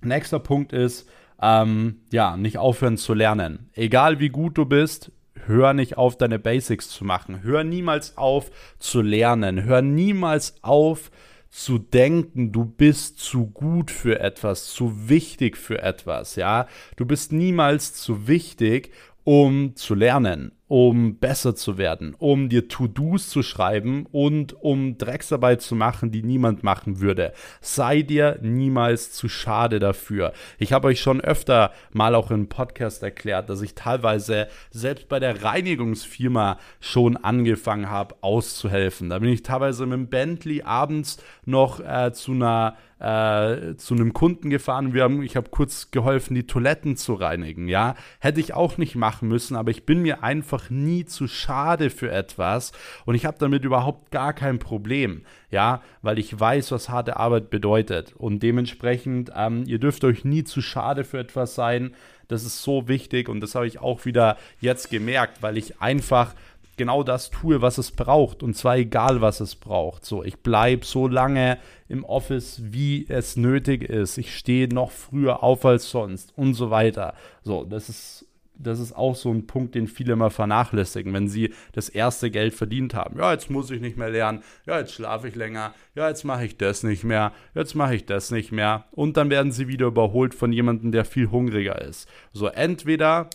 Nächster 0.00 0.38
Punkt 0.38 0.72
ist, 0.72 1.08
ähm, 1.42 2.02
ja, 2.12 2.36
nicht 2.36 2.58
aufhören 2.58 2.98
zu 2.98 3.14
lernen. 3.14 3.70
Egal 3.72 4.20
wie 4.20 4.28
gut 4.28 4.58
du 4.58 4.66
bist, 4.66 5.10
hör 5.46 5.72
nicht 5.72 5.96
auf, 5.96 6.16
deine 6.16 6.38
Basics 6.38 6.88
zu 6.88 7.04
machen. 7.04 7.42
Hör 7.42 7.64
niemals 7.64 8.16
auf 8.16 8.50
zu 8.78 9.02
lernen. 9.02 9.64
Hör 9.64 9.82
niemals 9.82 10.56
auf 10.62 11.10
zu 11.50 11.78
denken, 11.78 12.50
du 12.50 12.64
bist 12.64 13.20
zu 13.20 13.46
gut 13.46 13.92
für 13.92 14.18
etwas, 14.18 14.66
zu 14.72 15.08
wichtig 15.08 15.56
für 15.56 15.80
etwas, 15.82 16.34
ja. 16.34 16.66
Du 16.96 17.06
bist 17.06 17.32
niemals 17.32 17.94
zu 17.94 18.26
wichtig, 18.26 18.90
um 19.22 19.76
zu 19.76 19.94
lernen 19.94 20.52
um 20.66 21.18
besser 21.18 21.54
zu 21.54 21.76
werden, 21.76 22.14
um 22.18 22.48
dir 22.48 22.68
To-Dos 22.68 23.28
zu 23.28 23.42
schreiben 23.42 24.06
und 24.10 24.54
um 24.62 24.96
Drecksarbeit 24.96 25.60
zu 25.60 25.74
machen, 25.74 26.10
die 26.10 26.22
niemand 26.22 26.62
machen 26.62 27.00
würde. 27.00 27.32
Sei 27.60 28.02
dir 28.02 28.38
niemals 28.40 29.12
zu 29.12 29.28
schade 29.28 29.78
dafür. 29.78 30.32
Ich 30.58 30.72
habe 30.72 30.88
euch 30.88 31.00
schon 31.00 31.20
öfter 31.20 31.72
mal 31.92 32.14
auch 32.14 32.30
im 32.30 32.48
Podcast 32.48 33.02
erklärt, 33.02 33.50
dass 33.50 33.60
ich 33.60 33.74
teilweise 33.74 34.48
selbst 34.70 35.08
bei 35.08 35.20
der 35.20 35.44
Reinigungsfirma 35.44 36.58
schon 36.80 37.18
angefangen 37.18 37.90
habe 37.90 38.16
auszuhelfen. 38.22 39.10
Da 39.10 39.18
bin 39.18 39.30
ich 39.30 39.42
teilweise 39.42 39.84
mit 39.84 39.94
dem 39.94 40.08
Bentley 40.08 40.62
abends 40.62 41.22
noch 41.44 41.80
äh, 41.80 42.12
zu 42.12 42.32
einer 42.32 42.76
äh, 43.04 43.76
zu 43.76 43.94
einem 43.94 44.12
Kunden 44.12 44.50
gefahren. 44.50 44.94
Wir 44.94 45.02
haben, 45.02 45.22
ich 45.22 45.36
habe 45.36 45.50
kurz 45.50 45.90
geholfen, 45.90 46.34
die 46.34 46.46
Toiletten 46.46 46.96
zu 46.96 47.14
reinigen. 47.14 47.68
Ja, 47.68 47.96
hätte 48.18 48.40
ich 48.40 48.54
auch 48.54 48.78
nicht 48.78 48.94
machen 48.94 49.28
müssen, 49.28 49.56
aber 49.56 49.70
ich 49.70 49.84
bin 49.84 50.00
mir 50.00 50.22
einfach 50.22 50.53
nie 50.70 51.04
zu 51.04 51.28
schade 51.28 51.90
für 51.90 52.10
etwas 52.10 52.72
und 53.04 53.14
ich 53.14 53.26
habe 53.26 53.38
damit 53.38 53.64
überhaupt 53.64 54.10
gar 54.10 54.32
kein 54.32 54.58
Problem. 54.58 55.22
Ja, 55.50 55.82
weil 56.02 56.18
ich 56.18 56.38
weiß, 56.38 56.72
was 56.72 56.88
harte 56.88 57.16
Arbeit 57.16 57.50
bedeutet 57.50 58.14
und 58.16 58.42
dementsprechend, 58.42 59.30
ähm, 59.36 59.64
ihr 59.66 59.78
dürft 59.78 60.04
euch 60.04 60.24
nie 60.24 60.44
zu 60.44 60.60
schade 60.62 61.04
für 61.04 61.18
etwas 61.18 61.54
sein. 61.54 61.94
Das 62.28 62.44
ist 62.44 62.62
so 62.62 62.88
wichtig 62.88 63.28
und 63.28 63.40
das 63.40 63.54
habe 63.54 63.66
ich 63.66 63.80
auch 63.80 64.04
wieder 64.04 64.36
jetzt 64.60 64.90
gemerkt, 64.90 65.42
weil 65.42 65.58
ich 65.58 65.80
einfach 65.80 66.34
genau 66.76 67.02
das 67.02 67.30
tue, 67.30 67.62
was 67.62 67.78
es 67.78 67.90
braucht. 67.90 68.42
Und 68.42 68.56
zwar 68.56 68.76
egal, 68.76 69.20
was 69.20 69.40
es 69.40 69.54
braucht. 69.54 70.04
So, 70.04 70.24
ich 70.24 70.38
bleibe 70.38 70.84
so 70.84 71.06
lange 71.08 71.58
im 71.88 72.04
Office, 72.04 72.60
wie 72.64 73.06
es 73.08 73.36
nötig 73.36 73.82
ist. 73.82 74.18
Ich 74.18 74.36
stehe 74.36 74.68
noch 74.68 74.90
früher 74.90 75.42
auf 75.42 75.64
als 75.64 75.90
sonst 75.90 76.32
und 76.36 76.54
so 76.54 76.70
weiter. 76.70 77.14
So, 77.42 77.64
das 77.64 77.88
ist. 77.88 78.26
Das 78.56 78.78
ist 78.78 78.92
auch 78.92 79.16
so 79.16 79.30
ein 79.30 79.46
Punkt, 79.46 79.74
den 79.74 79.88
viele 79.88 80.12
immer 80.12 80.30
vernachlässigen, 80.30 81.12
wenn 81.12 81.28
sie 81.28 81.52
das 81.72 81.88
erste 81.88 82.30
Geld 82.30 82.54
verdient 82.54 82.94
haben. 82.94 83.18
Ja, 83.18 83.32
jetzt 83.32 83.50
muss 83.50 83.70
ich 83.70 83.80
nicht 83.80 83.96
mehr 83.96 84.10
lernen. 84.10 84.42
Ja, 84.66 84.78
jetzt 84.78 84.94
schlafe 84.94 85.28
ich 85.28 85.34
länger. 85.34 85.74
Ja, 85.94 86.08
jetzt 86.08 86.24
mache 86.24 86.44
ich 86.44 86.56
das 86.56 86.82
nicht 86.82 87.04
mehr. 87.04 87.32
Jetzt 87.54 87.74
mache 87.74 87.96
ich 87.96 88.06
das 88.06 88.30
nicht 88.30 88.52
mehr. 88.52 88.84
Und 88.92 89.16
dann 89.16 89.30
werden 89.30 89.52
sie 89.52 89.68
wieder 89.68 89.86
überholt 89.86 90.34
von 90.34 90.52
jemandem, 90.52 90.92
der 90.92 91.04
viel 91.04 91.30
hungriger 91.30 91.80
ist. 91.82 92.08
So, 92.32 92.46
entweder 92.46 93.28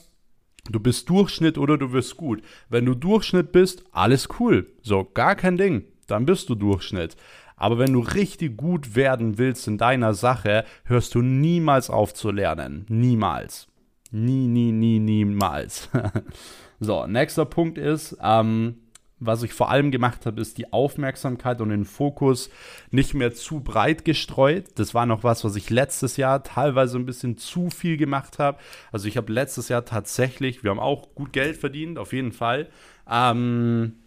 Du 0.69 0.79
bist 0.79 1.09
Durchschnitt 1.09 1.57
oder 1.57 1.77
du 1.77 1.93
wirst 1.93 2.17
gut. 2.17 2.43
Wenn 2.69 2.85
du 2.85 2.93
Durchschnitt 2.93 3.51
bist, 3.51 3.83
alles 3.91 4.27
cool. 4.39 4.67
So, 4.83 5.03
gar 5.03 5.35
kein 5.35 5.57
Ding. 5.57 5.85
Dann 6.05 6.25
bist 6.25 6.49
du 6.49 6.55
Durchschnitt. 6.55 7.15
Aber 7.55 7.79
wenn 7.79 7.93
du 7.93 8.01
richtig 8.01 8.55
gut 8.55 8.95
werden 8.95 9.37
willst 9.37 9.67
in 9.67 9.77
deiner 9.77 10.13
Sache, 10.13 10.65
hörst 10.85 11.15
du 11.15 11.21
niemals 11.21 11.89
auf 11.89 12.13
zu 12.13 12.31
lernen. 12.31 12.85
Niemals. 12.87 13.68
Nie, 14.11 14.47
nie, 14.47 14.71
nie, 14.71 14.99
niemals. 14.99 15.89
so, 16.79 17.05
nächster 17.05 17.45
Punkt 17.45 17.77
ist, 17.77 18.17
ähm, 18.21 18.77
was 19.19 19.43
ich 19.43 19.53
vor 19.53 19.69
allem 19.69 19.91
gemacht 19.91 20.25
habe, 20.25 20.41
ist 20.41 20.57
die 20.57 20.71
Aufmerksamkeit 20.71 21.61
und 21.61 21.69
den 21.69 21.85
Fokus 21.85 22.49
nicht 22.89 23.13
mehr 23.13 23.33
zu 23.33 23.59
breit 23.59 24.05
gestreut. 24.05 24.65
Das 24.75 24.93
war 24.93 25.05
noch 25.05 25.23
was, 25.23 25.43
was 25.43 25.55
ich 25.55 25.69
letztes 25.69 26.17
Jahr 26.17 26.41
teilweise 26.43 26.97
ein 26.97 27.05
bisschen 27.05 27.37
zu 27.37 27.69
viel 27.69 27.97
gemacht 27.97 28.39
habe. 28.39 28.57
Also 28.91 29.07
ich 29.07 29.17
habe 29.17 29.31
letztes 29.31 29.69
Jahr 29.69 29.85
tatsächlich, 29.85 30.63
wir 30.63 30.71
haben 30.71 30.79
auch 30.79 31.13
gut 31.15 31.33
Geld 31.33 31.57
verdient, 31.57 31.99
auf 31.99 32.13
jeden 32.13 32.31
Fall. 32.31 32.69
Ähm, 33.09 33.97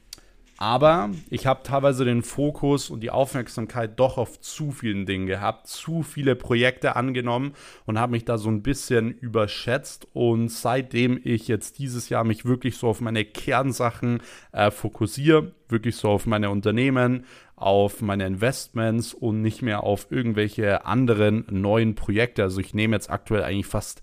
aber 0.62 1.10
ich 1.28 1.48
habe 1.48 1.64
teilweise 1.64 2.04
den 2.04 2.22
Fokus 2.22 2.88
und 2.88 3.00
die 3.00 3.10
Aufmerksamkeit 3.10 3.98
doch 3.98 4.16
auf 4.16 4.40
zu 4.40 4.70
vielen 4.70 5.06
Dingen 5.06 5.26
gehabt, 5.26 5.66
zu 5.66 6.04
viele 6.04 6.36
Projekte 6.36 6.94
angenommen 6.94 7.54
und 7.84 7.98
habe 7.98 8.12
mich 8.12 8.24
da 8.24 8.38
so 8.38 8.48
ein 8.48 8.62
bisschen 8.62 9.10
überschätzt. 9.10 10.06
Und 10.12 10.50
seitdem 10.50 11.18
ich 11.24 11.48
jetzt 11.48 11.80
dieses 11.80 12.10
Jahr 12.10 12.22
mich 12.22 12.44
wirklich 12.44 12.76
so 12.76 12.86
auf 12.86 13.00
meine 13.00 13.24
Kernsachen 13.24 14.22
äh, 14.52 14.70
fokussiere, 14.70 15.50
wirklich 15.68 15.96
so 15.96 16.10
auf 16.10 16.26
meine 16.26 16.48
Unternehmen, 16.48 17.24
auf 17.56 18.00
meine 18.00 18.24
Investments 18.24 19.14
und 19.14 19.42
nicht 19.42 19.62
mehr 19.62 19.82
auf 19.82 20.12
irgendwelche 20.12 20.86
anderen 20.86 21.44
neuen 21.50 21.96
Projekte. 21.96 22.44
Also 22.44 22.60
ich 22.60 22.72
nehme 22.72 22.94
jetzt 22.94 23.10
aktuell 23.10 23.42
eigentlich 23.42 23.66
fast 23.66 24.00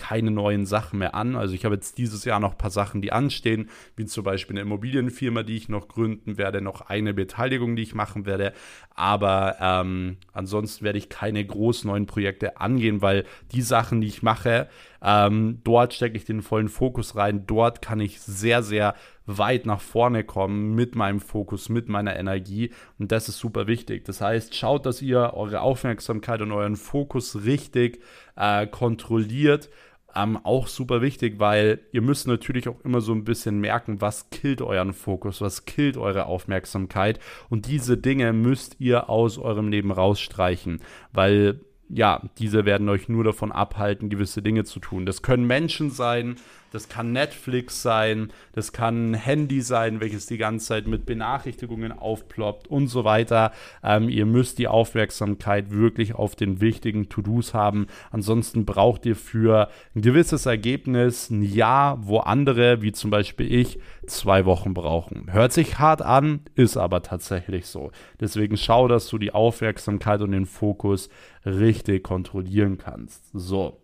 keine 0.00 0.30
neuen 0.30 0.64
Sachen 0.64 0.98
mehr 0.98 1.14
an. 1.14 1.36
Also 1.36 1.54
ich 1.54 1.66
habe 1.66 1.74
jetzt 1.74 1.98
dieses 1.98 2.24
Jahr 2.24 2.40
noch 2.40 2.52
ein 2.52 2.58
paar 2.58 2.70
Sachen, 2.70 3.02
die 3.02 3.12
anstehen, 3.12 3.68
wie 3.96 4.06
zum 4.06 4.24
Beispiel 4.24 4.54
eine 4.54 4.62
Immobilienfirma, 4.62 5.42
die 5.42 5.58
ich 5.58 5.68
noch 5.68 5.88
gründen 5.88 6.38
werde, 6.38 6.62
noch 6.62 6.80
eine 6.80 7.12
Beteiligung, 7.12 7.76
die 7.76 7.82
ich 7.82 7.94
machen 7.94 8.24
werde. 8.24 8.54
Aber 8.94 9.56
ähm, 9.60 10.16
ansonsten 10.32 10.84
werde 10.84 10.98
ich 10.98 11.10
keine 11.10 11.44
großen 11.44 11.88
neuen 11.88 12.06
Projekte 12.06 12.58
angehen, 12.58 13.02
weil 13.02 13.26
die 13.52 13.60
Sachen, 13.60 14.00
die 14.00 14.06
ich 14.06 14.22
mache, 14.22 14.68
ähm, 15.02 15.60
dort 15.64 15.92
stecke 15.92 16.16
ich 16.16 16.24
den 16.24 16.40
vollen 16.40 16.68
Fokus 16.70 17.16
rein. 17.16 17.46
Dort 17.46 17.82
kann 17.82 18.00
ich 18.00 18.20
sehr, 18.20 18.62
sehr 18.62 18.94
weit 19.26 19.66
nach 19.66 19.80
vorne 19.80 20.24
kommen 20.24 20.74
mit 20.74 20.94
meinem 20.94 21.20
Fokus, 21.20 21.68
mit 21.68 21.88
meiner 21.88 22.16
Energie. 22.16 22.70
Und 22.98 23.12
das 23.12 23.28
ist 23.28 23.38
super 23.38 23.66
wichtig. 23.66 24.04
Das 24.04 24.20
heißt, 24.20 24.54
schaut, 24.54 24.86
dass 24.86 25.02
ihr 25.02 25.34
eure 25.34 25.60
Aufmerksamkeit 25.60 26.40
und 26.42 26.52
euren 26.52 26.76
Fokus 26.76 27.44
richtig 27.44 28.00
äh, 28.36 28.66
kontrolliert 28.66 29.70
ähm, 30.14 30.38
auch 30.44 30.66
super 30.66 31.02
wichtig, 31.02 31.38
weil 31.38 31.80
ihr 31.92 32.02
müsst 32.02 32.26
natürlich 32.26 32.68
auch 32.68 32.80
immer 32.84 33.00
so 33.00 33.12
ein 33.12 33.24
bisschen 33.24 33.60
merken, 33.60 34.00
was 34.00 34.30
killt 34.30 34.62
euren 34.62 34.92
Fokus, 34.92 35.40
was 35.40 35.64
killt 35.64 35.96
eure 35.96 36.26
Aufmerksamkeit. 36.26 37.20
Und 37.48 37.66
diese 37.66 37.96
Dinge 37.96 38.32
müsst 38.32 38.76
ihr 38.78 39.08
aus 39.10 39.38
eurem 39.38 39.68
Leben 39.68 39.92
rausstreichen, 39.92 40.80
weil 41.12 41.60
ja, 41.92 42.22
diese 42.38 42.64
werden 42.64 42.88
euch 42.88 43.08
nur 43.08 43.24
davon 43.24 43.50
abhalten, 43.50 44.10
gewisse 44.10 44.42
Dinge 44.42 44.64
zu 44.64 44.78
tun. 44.78 45.06
Das 45.06 45.22
können 45.22 45.46
Menschen 45.46 45.90
sein, 45.90 46.36
das 46.70 46.88
kann 46.88 47.12
Netflix 47.12 47.82
sein, 47.82 48.32
das 48.52 48.72
kann 48.72 49.10
ein 49.10 49.14
Handy 49.14 49.60
sein, 49.60 50.00
welches 50.00 50.26
die 50.26 50.38
ganze 50.38 50.66
Zeit 50.66 50.86
mit 50.86 51.06
Benachrichtigungen 51.06 51.92
aufploppt 51.92 52.68
und 52.68 52.88
so 52.88 53.04
weiter. 53.04 53.52
Ähm, 53.82 54.08
ihr 54.08 54.26
müsst 54.26 54.58
die 54.58 54.68
Aufmerksamkeit 54.68 55.70
wirklich 55.70 56.14
auf 56.14 56.36
den 56.36 56.60
wichtigen 56.60 57.08
To-Dos 57.08 57.54
haben. 57.54 57.86
Ansonsten 58.10 58.64
braucht 58.64 59.06
ihr 59.06 59.16
für 59.16 59.68
ein 59.94 60.02
gewisses 60.02 60.46
Ergebnis 60.46 61.30
ein 61.30 61.42
Jahr, 61.42 62.06
wo 62.06 62.18
andere, 62.18 62.82
wie 62.82 62.92
zum 62.92 63.10
Beispiel 63.10 63.52
ich, 63.52 63.78
zwei 64.06 64.44
Wochen 64.44 64.74
brauchen. 64.74 65.32
Hört 65.32 65.52
sich 65.52 65.78
hart 65.78 66.02
an, 66.02 66.40
ist 66.54 66.76
aber 66.76 67.02
tatsächlich 67.02 67.66
so. 67.66 67.90
Deswegen 68.20 68.56
schau, 68.56 68.88
dass 68.88 69.08
du 69.08 69.18
die 69.18 69.32
Aufmerksamkeit 69.32 70.20
und 70.20 70.32
den 70.32 70.46
Fokus 70.46 71.08
richtig 71.44 72.04
kontrollieren 72.04 72.78
kannst. 72.78 73.24
So. 73.32 73.80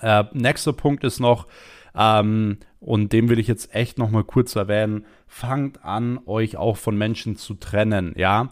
Äh, 0.00 0.24
nächster 0.32 0.72
Punkt 0.72 1.04
ist 1.04 1.20
noch, 1.20 1.46
ähm, 1.96 2.58
und 2.80 3.12
dem 3.12 3.28
will 3.28 3.38
ich 3.38 3.48
jetzt 3.48 3.74
echt 3.74 3.98
nochmal 3.98 4.24
kurz 4.24 4.56
erwähnen. 4.56 5.06
Fangt 5.26 5.84
an, 5.84 6.20
euch 6.26 6.56
auch 6.56 6.76
von 6.76 6.96
Menschen 6.96 7.36
zu 7.36 7.54
trennen, 7.54 8.14
ja 8.16 8.50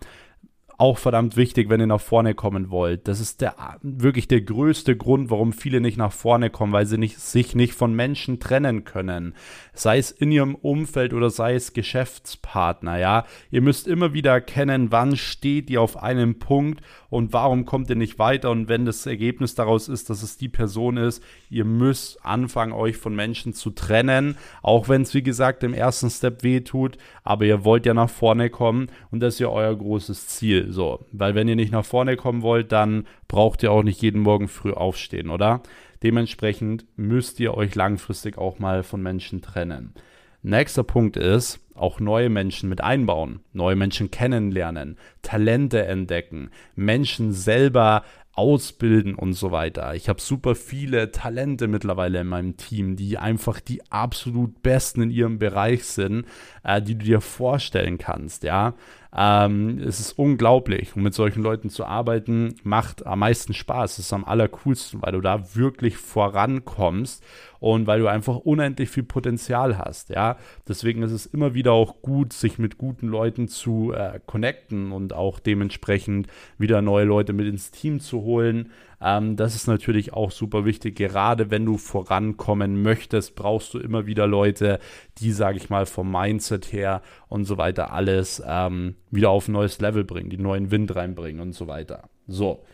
auch 0.83 0.99
verdammt 0.99 1.37
wichtig, 1.37 1.71
wenn 1.71 1.79
ihr 1.79 1.87
nach 1.87 2.01
vorne 2.01 2.35
kommen 2.35 2.68
wollt. 2.68 3.07
Das 3.07 3.21
ist 3.21 3.40
der, 3.40 3.55
wirklich 3.83 4.27
der 4.27 4.40
größte 4.40 4.97
Grund, 4.97 5.31
warum 5.31 5.53
viele 5.53 5.81
nicht 5.81 5.97
nach 5.97 6.11
vorne 6.11 6.51
kommen, 6.51 6.73
weil 6.73 6.87
sie 6.87 6.99
nicht, 6.99 7.21
sich 7.21 7.55
nicht 7.55 7.75
von 7.75 7.95
Menschen 7.95 8.40
trennen 8.40 8.83
können. 8.83 9.35
Sei 9.75 9.99
es 9.99 10.11
in 10.11 10.33
ihrem 10.33 10.57
Umfeld 10.57 11.14
oder 11.14 11.31
sei 11.31 11.55
es 11.55 11.73
Geschäftspartner, 11.73 12.99
ja. 12.99 13.27
Ihr 13.53 13.61
müsst 13.61 13.87
immer 13.87 14.12
wieder 14.12 14.33
erkennen, 14.33 14.90
wann 14.90 15.14
steht 15.14 15.71
ihr 15.71 15.81
auf 15.81 16.03
einem 16.03 16.40
Punkt 16.40 16.83
und 17.11 17.33
warum 17.33 17.64
kommt 17.64 17.88
ihr 17.88 17.95
nicht 17.95 18.18
weiter. 18.18 18.51
Und 18.51 18.68
wenn 18.68 18.85
das 18.85 19.07
Ergebnis 19.07 19.55
daraus 19.55 19.87
ist, 19.87 20.11
dass 20.11 20.25
es 20.25 20.37
die 20.37 20.49
Person 20.49 20.97
ist, 20.97 21.23
ihr 21.49 21.64
müsst 21.64 22.27
anfangen, 22.27 22.73
euch 22.73 22.97
von 22.97 23.14
Menschen 23.14 23.53
zu 23.53 23.71
trennen, 23.71 24.37
auch 24.62 24.88
wenn 24.88 25.03
es, 25.03 25.14
wie 25.14 25.23
gesagt, 25.23 25.62
im 25.62 25.75
ersten 25.75 26.11
Step 26.11 26.42
weh 26.42 26.61
tut, 26.62 26.99
aber 27.23 27.45
ihr 27.45 27.64
wollt 27.64 27.87
ja 27.87 27.95
nach 27.95 28.11
vorne 28.11 28.51
kommen 28.51 28.88
und 29.12 29.21
das 29.21 29.35
ist 29.35 29.40
ja 29.40 29.49
euer 29.49 29.77
großes 29.77 30.27
Ziel. 30.27 30.72
So, 30.73 31.05
weil 31.13 31.35
wenn 31.35 31.49
ihr 31.49 31.57
nicht 31.57 31.73
nach 31.73 31.85
vorne 31.85 32.17
kommen 32.17 32.43
wollt, 32.43 32.73
dann 32.73 33.07
braucht 33.29 33.63
ihr 33.63 33.73
auch 33.73 33.83
nicht 33.83 34.03
jeden 34.03 34.21
Morgen 34.21 34.49
früh 34.49 34.73
aufstehen, 34.73 35.31
oder? 35.31 35.63
Dementsprechend 36.03 36.87
müsst 36.97 37.39
ihr 37.41 37.55
euch 37.55 37.75
langfristig 37.75 38.39
auch 38.39 38.59
mal 38.59 38.83
von 38.83 39.03
Menschen 39.03 39.41
trennen. 39.41 39.95
Nächster 40.43 40.83
Punkt 40.83 41.17
ist, 41.17 41.61
auch 41.75 42.01
neue 42.01 42.29
Menschen 42.29 42.69
mit 42.69 42.81
einbauen, 42.81 43.41
neue 43.53 43.77
Menschen 43.77 44.11
kennenlernen, 44.11 44.99
Talente 45.23 45.85
entdecken, 45.85 46.51
Menschen 46.75 47.33
selber 47.33 48.03
ausbilden 48.35 49.15
und 49.15 49.35
so 49.35 49.53
weiter. 49.53 49.95
Ich 49.95 50.09
habe 50.09 50.21
super 50.21 50.55
viele 50.55 51.13
Talente 51.13 51.69
mittlerweile 51.69 52.21
in 52.21 52.27
meinem 52.27 52.57
Team, 52.57 52.97
die 52.97 53.19
einfach 53.19 53.61
die 53.61 53.83
absolut 53.91 54.63
besten 54.63 55.03
in 55.03 55.11
ihrem 55.11 55.39
Bereich 55.39 55.85
sind, 55.85 56.25
äh, 56.65 56.81
die 56.81 56.97
du 56.97 57.05
dir 57.05 57.21
vorstellen 57.21 57.99
kannst, 57.99 58.43
ja. 58.43 58.75
Ähm, 59.14 59.79
es 59.79 60.01
ist 60.01 60.18
unglaublich. 60.18 60.96
Und 60.96 61.03
mit 61.03 61.14
solchen 61.14 61.42
Leuten 61.42 61.68
zu 61.68 61.85
arbeiten, 61.85 62.55
macht 62.62 63.07
am 63.07 63.18
meisten 63.18 63.53
Spaß. 63.53 63.98
Es 63.98 64.07
ist 64.07 64.12
am 64.12 64.25
allercoolsten, 64.25 65.03
weil 65.03 65.12
du 65.12 65.20
da 65.20 65.55
wirklich 65.55 65.98
vorankommst 65.98 67.22
und 67.61 67.87
weil 67.87 68.01
du 68.01 68.09
einfach 68.09 68.38
unendlich 68.38 68.88
viel 68.88 69.03
Potenzial 69.03 69.79
hast. 69.79 70.09
Ja, 70.09 70.37
deswegen 70.66 71.03
ist 71.03 71.12
es 71.12 71.27
immer 71.27 71.55
wieder 71.55 71.72
auch 71.72 72.01
gut, 72.01 72.33
sich 72.33 72.59
mit 72.59 72.79
guten 72.79 73.09
Leuten 73.09 73.48
zu 73.48 73.92
äh, 73.92 74.18
connecten 74.27 74.92
und 74.92 75.12
auch 75.12 75.38
dementsprechend 75.38 76.27
wieder 76.59 76.81
neue 76.81 77.05
Leute 77.05 77.33
mit 77.33 77.46
ins 77.46 77.70
Team 77.70 78.01
zu 78.01 78.22
holen. 78.22 78.70
Ähm, 79.03 79.37
das 79.37 79.55
ist 79.55 79.67
natürlich 79.67 80.12
auch 80.12 80.31
super 80.31 80.65
wichtig. 80.65 80.97
Gerade 80.97 81.51
wenn 81.51 81.65
du 81.65 81.77
vorankommen 81.79 82.83
möchtest, 82.83 83.35
brauchst 83.35 83.75
du 83.75 83.79
immer 83.79 84.07
wieder 84.07 84.27
Leute, 84.27 84.79
die, 85.19 85.33
sage 85.33 85.59
ich 85.59 85.71
mal, 85.71 85.87
vom 85.87 86.11
Mindset 86.11 86.73
her 86.73 87.03
und 87.29 87.45
so 87.45 87.59
weiter 87.59 87.93
alles 87.93 88.43
ähm, 88.47 88.97
wieder 89.11 89.31
auf 89.31 89.49
ein 89.49 89.53
neues 89.53 89.81
Level 89.81 90.05
bringen, 90.05 90.31
die 90.31 90.38
neuen 90.38 90.71
Wind 90.71 90.95
reinbringen 90.95 91.41
und 91.41 91.53
so 91.53 91.67
weiter. 91.67 92.09
So. 92.27 92.65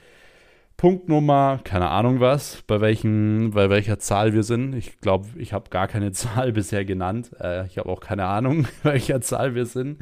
Punkt 0.77 1.09
Nummer, 1.09 1.59
keine 1.64 1.88
Ahnung 1.91 2.21
was, 2.21 2.62
bei, 2.69 2.81
welchen, 2.81 3.51
bei 3.51 3.69
welcher 3.69 3.99
Zahl 3.99 4.33
wir 4.33 4.45
sind. 4.45 4.77
Ich 4.77 5.01
glaube, 5.01 5.27
ich 5.37 5.53
habe 5.53 5.71
gar 5.71 5.88
keine 5.88 6.12
Zahl 6.12 6.53
bisher 6.53 6.85
genannt. 6.85 7.33
Äh, 7.41 7.67
ich 7.67 7.79
habe 7.79 7.88
auch 7.88 7.99
keine 7.99 8.27
Ahnung, 8.27 8.69
welcher 8.85 9.21
Zahl 9.21 9.57
wir 9.57 9.67
sind. 9.67 9.99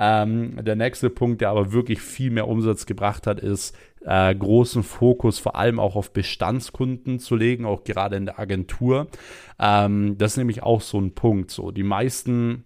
Ähm, 0.00 0.58
der 0.64 0.74
nächste 0.74 1.10
Punkt, 1.10 1.42
der 1.42 1.50
aber 1.50 1.70
wirklich 1.70 2.00
viel 2.00 2.32
mehr 2.32 2.48
Umsatz 2.48 2.86
gebracht 2.86 3.28
hat, 3.28 3.38
ist 3.38 3.76
äh, 4.06 4.34
großen 4.34 4.82
Fokus 4.84 5.38
vor 5.38 5.56
allem 5.56 5.80
auch 5.80 5.96
auf 5.96 6.12
Bestandskunden 6.12 7.18
zu 7.18 7.34
legen, 7.34 7.66
auch 7.66 7.84
gerade 7.84 8.16
in 8.16 8.26
der 8.26 8.38
Agentur. 8.38 9.08
Ähm, 9.58 10.16
das 10.16 10.32
ist 10.32 10.36
nämlich 10.38 10.62
auch 10.62 10.80
so 10.80 10.98
ein 10.98 11.14
Punkt. 11.14 11.50
So, 11.50 11.72
die 11.72 11.82
meisten 11.82 12.64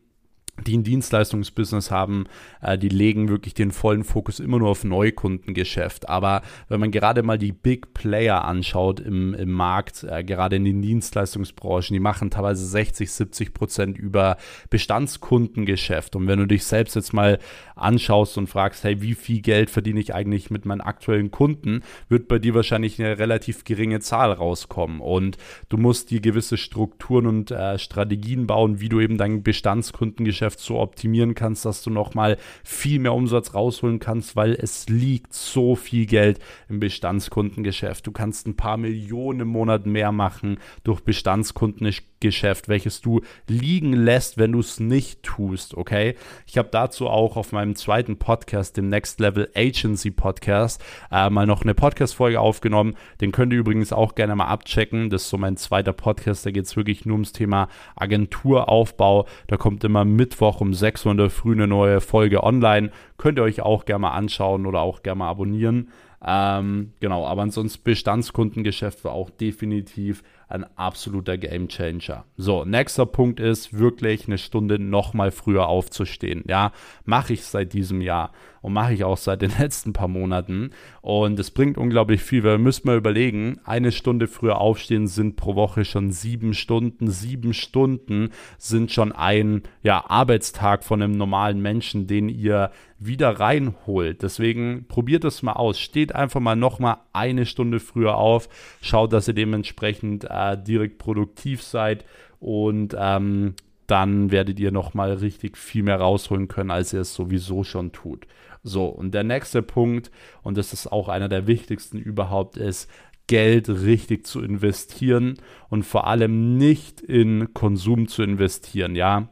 die 0.67 0.77
ein 0.77 0.85
Dienstleistungsbusiness 0.85 1.91
haben, 1.91 2.25
äh, 2.61 2.79
die 2.79 2.89
legen 2.89 3.29
wirklich 3.29 3.55
den 3.55 3.71
vollen 3.71 4.05
Fokus 4.05 4.41
immer 4.41 4.59
nur 4.59 4.69
auf 4.71 4.85
Neukundengeschäft. 4.85 6.09
Aber 6.09 6.43
wenn 6.69 6.81
man 6.81 6.91
gerade 6.91 7.23
mal 7.23 7.39
die 7.39 7.53
Big 7.53 7.95
Player 7.95 8.45
anschaut 8.45 9.01
im, 9.01 9.35
im 9.35 9.51
Markt, 9.53 10.05
äh, 10.05 10.25
gerade 10.25 10.57
in 10.57 10.65
den 10.65 10.83
Dienstleistungsbranchen, 10.83 11.95
die 11.95 12.01
machen 12.01 12.31
teilweise 12.31 12.67
60, 12.67 13.11
70 13.11 13.55
Prozent 13.55 13.99
über 13.99 14.37
Bestandskundengeschäft. 14.69 16.17
Und 16.17 16.27
wenn 16.27 16.39
du 16.39 16.47
dich 16.47 16.65
selbst 16.65 16.97
jetzt 16.97 17.13
mal 17.13 17.39
anschaust 17.77 18.37
und 18.39 18.47
fragst, 18.47 18.85
hey, 18.85 19.01
wie 19.03 19.15
viel 19.15 19.41
Geld 19.41 19.71
verdiene 19.71 20.01
ich 20.01 20.15
eigentlich 20.15 20.51
mit 20.51 20.65
meinen 20.65 20.81
aktuellen 20.81 21.31
Kunden, 21.31 21.83
wird 22.09 22.29
bei 22.29 22.39
dir 22.39 22.55
wahrscheinlich 22.55 23.01
eine 23.01 23.19
relativ 23.19 23.65
geringe 23.65 24.01
Zahl 24.01 24.33
rauskommen. 24.33 25.01
Und 25.01 25.37
du 25.69 25.77
musst 25.77 26.11
dir 26.11 26.21
gewisse 26.21 26.57
Strukturen 26.57 27.27
und 27.27 27.51
äh, 27.51 27.79
Strategien 27.79 28.47
bauen, 28.47 28.81
wie 28.81 28.89
du 28.89 29.01
eben 29.01 29.17
dein 29.17 29.43
Bestandskundengeschäft 29.43 30.50
Geschäft 30.51 30.61
so 30.61 30.81
optimieren 30.81 31.35
kannst, 31.35 31.65
dass 31.65 31.83
du 31.83 31.91
nochmal 31.91 32.37
viel 32.65 32.99
mehr 32.99 33.15
Umsatz 33.15 33.55
rausholen 33.55 33.99
kannst, 33.99 34.37
weil 34.37 34.55
es 34.55 34.89
liegt 34.89 35.33
so 35.33 35.77
viel 35.77 36.07
Geld 36.07 36.41
im 36.69 36.81
Bestandskundengeschäft. 36.81 38.07
Du 38.07 38.13
kannst 38.13 38.47
ein 38.47 38.57
paar 38.57 38.77
Millionen 38.77 39.41
im 39.41 39.49
Monat 39.49 39.87
mehr 39.87 40.13
machen 40.13 40.59
durch 40.83 41.01
Bestandskunden 41.01 41.87
Geschäft, 42.21 42.69
welches 42.69 43.01
du 43.01 43.23
liegen 43.49 43.93
lässt, 43.93 44.39
wenn 44.39 44.53
du 44.53 44.61
es 44.61 44.79
nicht 44.79 45.23
tust, 45.23 45.75
okay? 45.75 46.17
Ich 46.47 46.59
habe 46.59 46.69
dazu 46.71 47.09
auch 47.09 47.37
auf 47.37 47.53
meinem 47.53 47.75
zweiten 47.77 48.19
Podcast, 48.19 48.77
dem 48.77 48.89
Next 48.89 49.21
Level 49.21 49.51
Agency 49.57 50.11
Podcast, 50.11 50.85
äh, 51.11 51.31
mal 51.31 51.47
noch 51.47 51.63
eine 51.63 51.75
Podcast-Folge 51.75 52.39
aufgenommen. 52.39 52.97
Den 53.21 53.33
könnt 53.33 53.53
ihr 53.53 53.59
übrigens 53.59 53.93
auch 53.93 54.15
gerne 54.15 54.37
mal 54.37 54.47
abchecken. 54.47 55.11
Das 55.11 55.23
ist 55.23 55.31
so 55.31 55.39
mein 55.39 55.57
zweiter 55.57 55.93
Podcast, 55.93 56.45
da 56.45 56.51
geht 56.51 56.67
es 56.67 56.77
wirklich 56.77 57.07
nur 57.07 57.15
ums 57.15 57.33
Thema 57.33 57.69
Agenturaufbau. 57.97 59.27
Da 59.47 59.57
kommt 59.57 59.83
immer 59.85 60.05
Mittwoch 60.05 60.61
um 60.61 60.75
6 60.75 61.07
Uhr 61.07 61.13
in 61.13 61.19
der 61.19 61.31
Früh 61.31 61.53
eine 61.53 61.67
neue 61.67 62.01
Folge 62.01 62.45
online. 62.45 62.91
Könnt 63.17 63.39
ihr 63.39 63.43
euch 63.43 63.63
auch 63.63 63.87
gerne 63.87 64.01
mal 64.01 64.13
anschauen 64.13 64.67
oder 64.67 64.81
auch 64.81 65.03
gerne 65.03 65.21
mal 65.21 65.31
abonnieren. 65.31 65.89
Ähm, 66.23 66.93
genau, 67.01 67.27
aber 67.27 67.43
ansonsten 67.43 67.83
Bestandskundengeschäft 67.83 69.05
war 69.05 69.13
auch 69.13 69.31
definitiv 69.31 70.23
ein 70.51 70.65
absoluter 70.77 71.39
Gamechanger. 71.39 72.25
So, 72.37 72.65
nächster 72.65 73.07
Punkt 73.07 73.41
ist 73.41 73.79
wirklich 73.79 74.27
eine 74.27 74.39
Stunde 74.39 74.79
nochmal 74.79 75.31
früher 75.31 75.69
aufzustehen. 75.69 76.43
Ja, 76.49 76.73
mache 77.05 77.33
ich 77.33 77.45
seit 77.45 77.73
diesem 77.73 78.01
Jahr 78.01 78.33
und 78.63 78.73
mache 78.73 78.93
ich 78.93 79.05
auch 79.05 79.17
seit 79.17 79.43
den 79.43 79.53
letzten 79.59 79.93
paar 79.93 80.09
Monaten. 80.09 80.71
Und 81.01 81.39
es 81.39 81.51
bringt 81.51 81.79
unglaublich 81.79 82.23
viel, 82.23 82.45
weil 82.45 82.53
wir 82.53 82.59
müssen 82.59 82.87
mal 82.87 82.97
überlegen, 82.97 83.61
eine 83.65 83.93
Stunde 83.93 84.27
früher 84.27 84.61
aufstehen 84.61 85.07
sind 85.07 85.37
pro 85.37 85.55
Woche 85.55 85.85
schon 85.85 86.11
sieben 86.11 86.55
Stunden. 86.55 87.09
Sieben 87.11 87.55
Stunden 87.55 88.31
sind 88.59 88.93
schon 88.93 89.13
ein 89.13 89.63
ja, 89.83 90.05
Arbeitstag 90.09 90.85
von 90.85 91.03
einem 91.03 91.17
normalen 91.17 91.61
Menschen, 91.63 92.07
den 92.07 92.29
ihr 92.29 92.71
wieder 92.99 93.41
reinholt. 93.41 94.23
Deswegen 94.23 94.85
probiert 94.87 95.25
es 95.25 95.43
mal 95.43 95.55
aus. 95.55 95.81
Steht 95.81 96.15
einfach 96.15 96.41
mal 96.41 96.55
nochmal 96.55 96.99
eine 97.15 97.47
Stunde 97.47 97.81
früher 97.81 98.17
auf. 98.17 98.49
Schaut, 98.83 99.13
dass 99.15 99.27
ihr 99.27 99.35
dementsprechend 99.35 100.25
äh, 100.25 100.29
direkt 100.57 100.99
produktiv 100.99 101.63
seid 101.63 102.05
und 102.39 102.97
ähm, 102.99 103.55
dann 103.87 104.31
werdet 104.31 104.61
ihr 104.61 104.71
nochmal 104.71 105.15
richtig 105.15 105.57
viel 105.57 105.83
mehr 105.83 105.99
rausholen 105.99 106.49
können, 106.49 106.71
als 106.71 106.93
ihr 106.93 107.01
es 107.01 107.15
sowieso 107.15 107.65
schon 107.65 107.93
tut. 107.93 108.27
So, 108.63 108.87
und 108.87 109.15
der 109.15 109.25
nächste 109.25 109.63
Punkt, 109.63 110.11
und 110.43 110.57
das 110.57 110.73
ist 110.73 110.87
auch 110.87 111.09
einer 111.09 111.29
der 111.29 111.47
wichtigsten 111.47 111.99
überhaupt, 111.99 112.57
ist, 112.57 112.89
Geld 113.27 113.69
richtig 113.69 114.27
zu 114.27 114.43
investieren 114.43 115.35
und 115.69 115.85
vor 115.85 116.09
allem 116.09 116.57
nicht 116.57 117.01
in 117.01 117.55
Konsum 117.55 118.09
zu 118.09 118.23
investieren, 118.25 118.97
ja. 118.97 119.29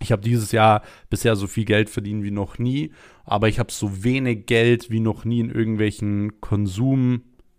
Ich 0.00 0.12
habe 0.12 0.22
dieses 0.22 0.52
Jahr 0.52 0.82
bisher 1.10 1.34
so 1.34 1.46
viel 1.48 1.64
Geld 1.64 1.90
verdient 1.90 2.22
wie 2.22 2.30
noch 2.30 2.58
nie, 2.58 2.92
aber 3.24 3.48
ich 3.48 3.58
habe 3.58 3.72
so 3.72 4.04
wenig 4.04 4.46
Geld 4.46 4.90
wie 4.90 5.00
noch 5.00 5.24
nie 5.24 5.40
in 5.40 5.50
irgendwelchen 5.50 6.40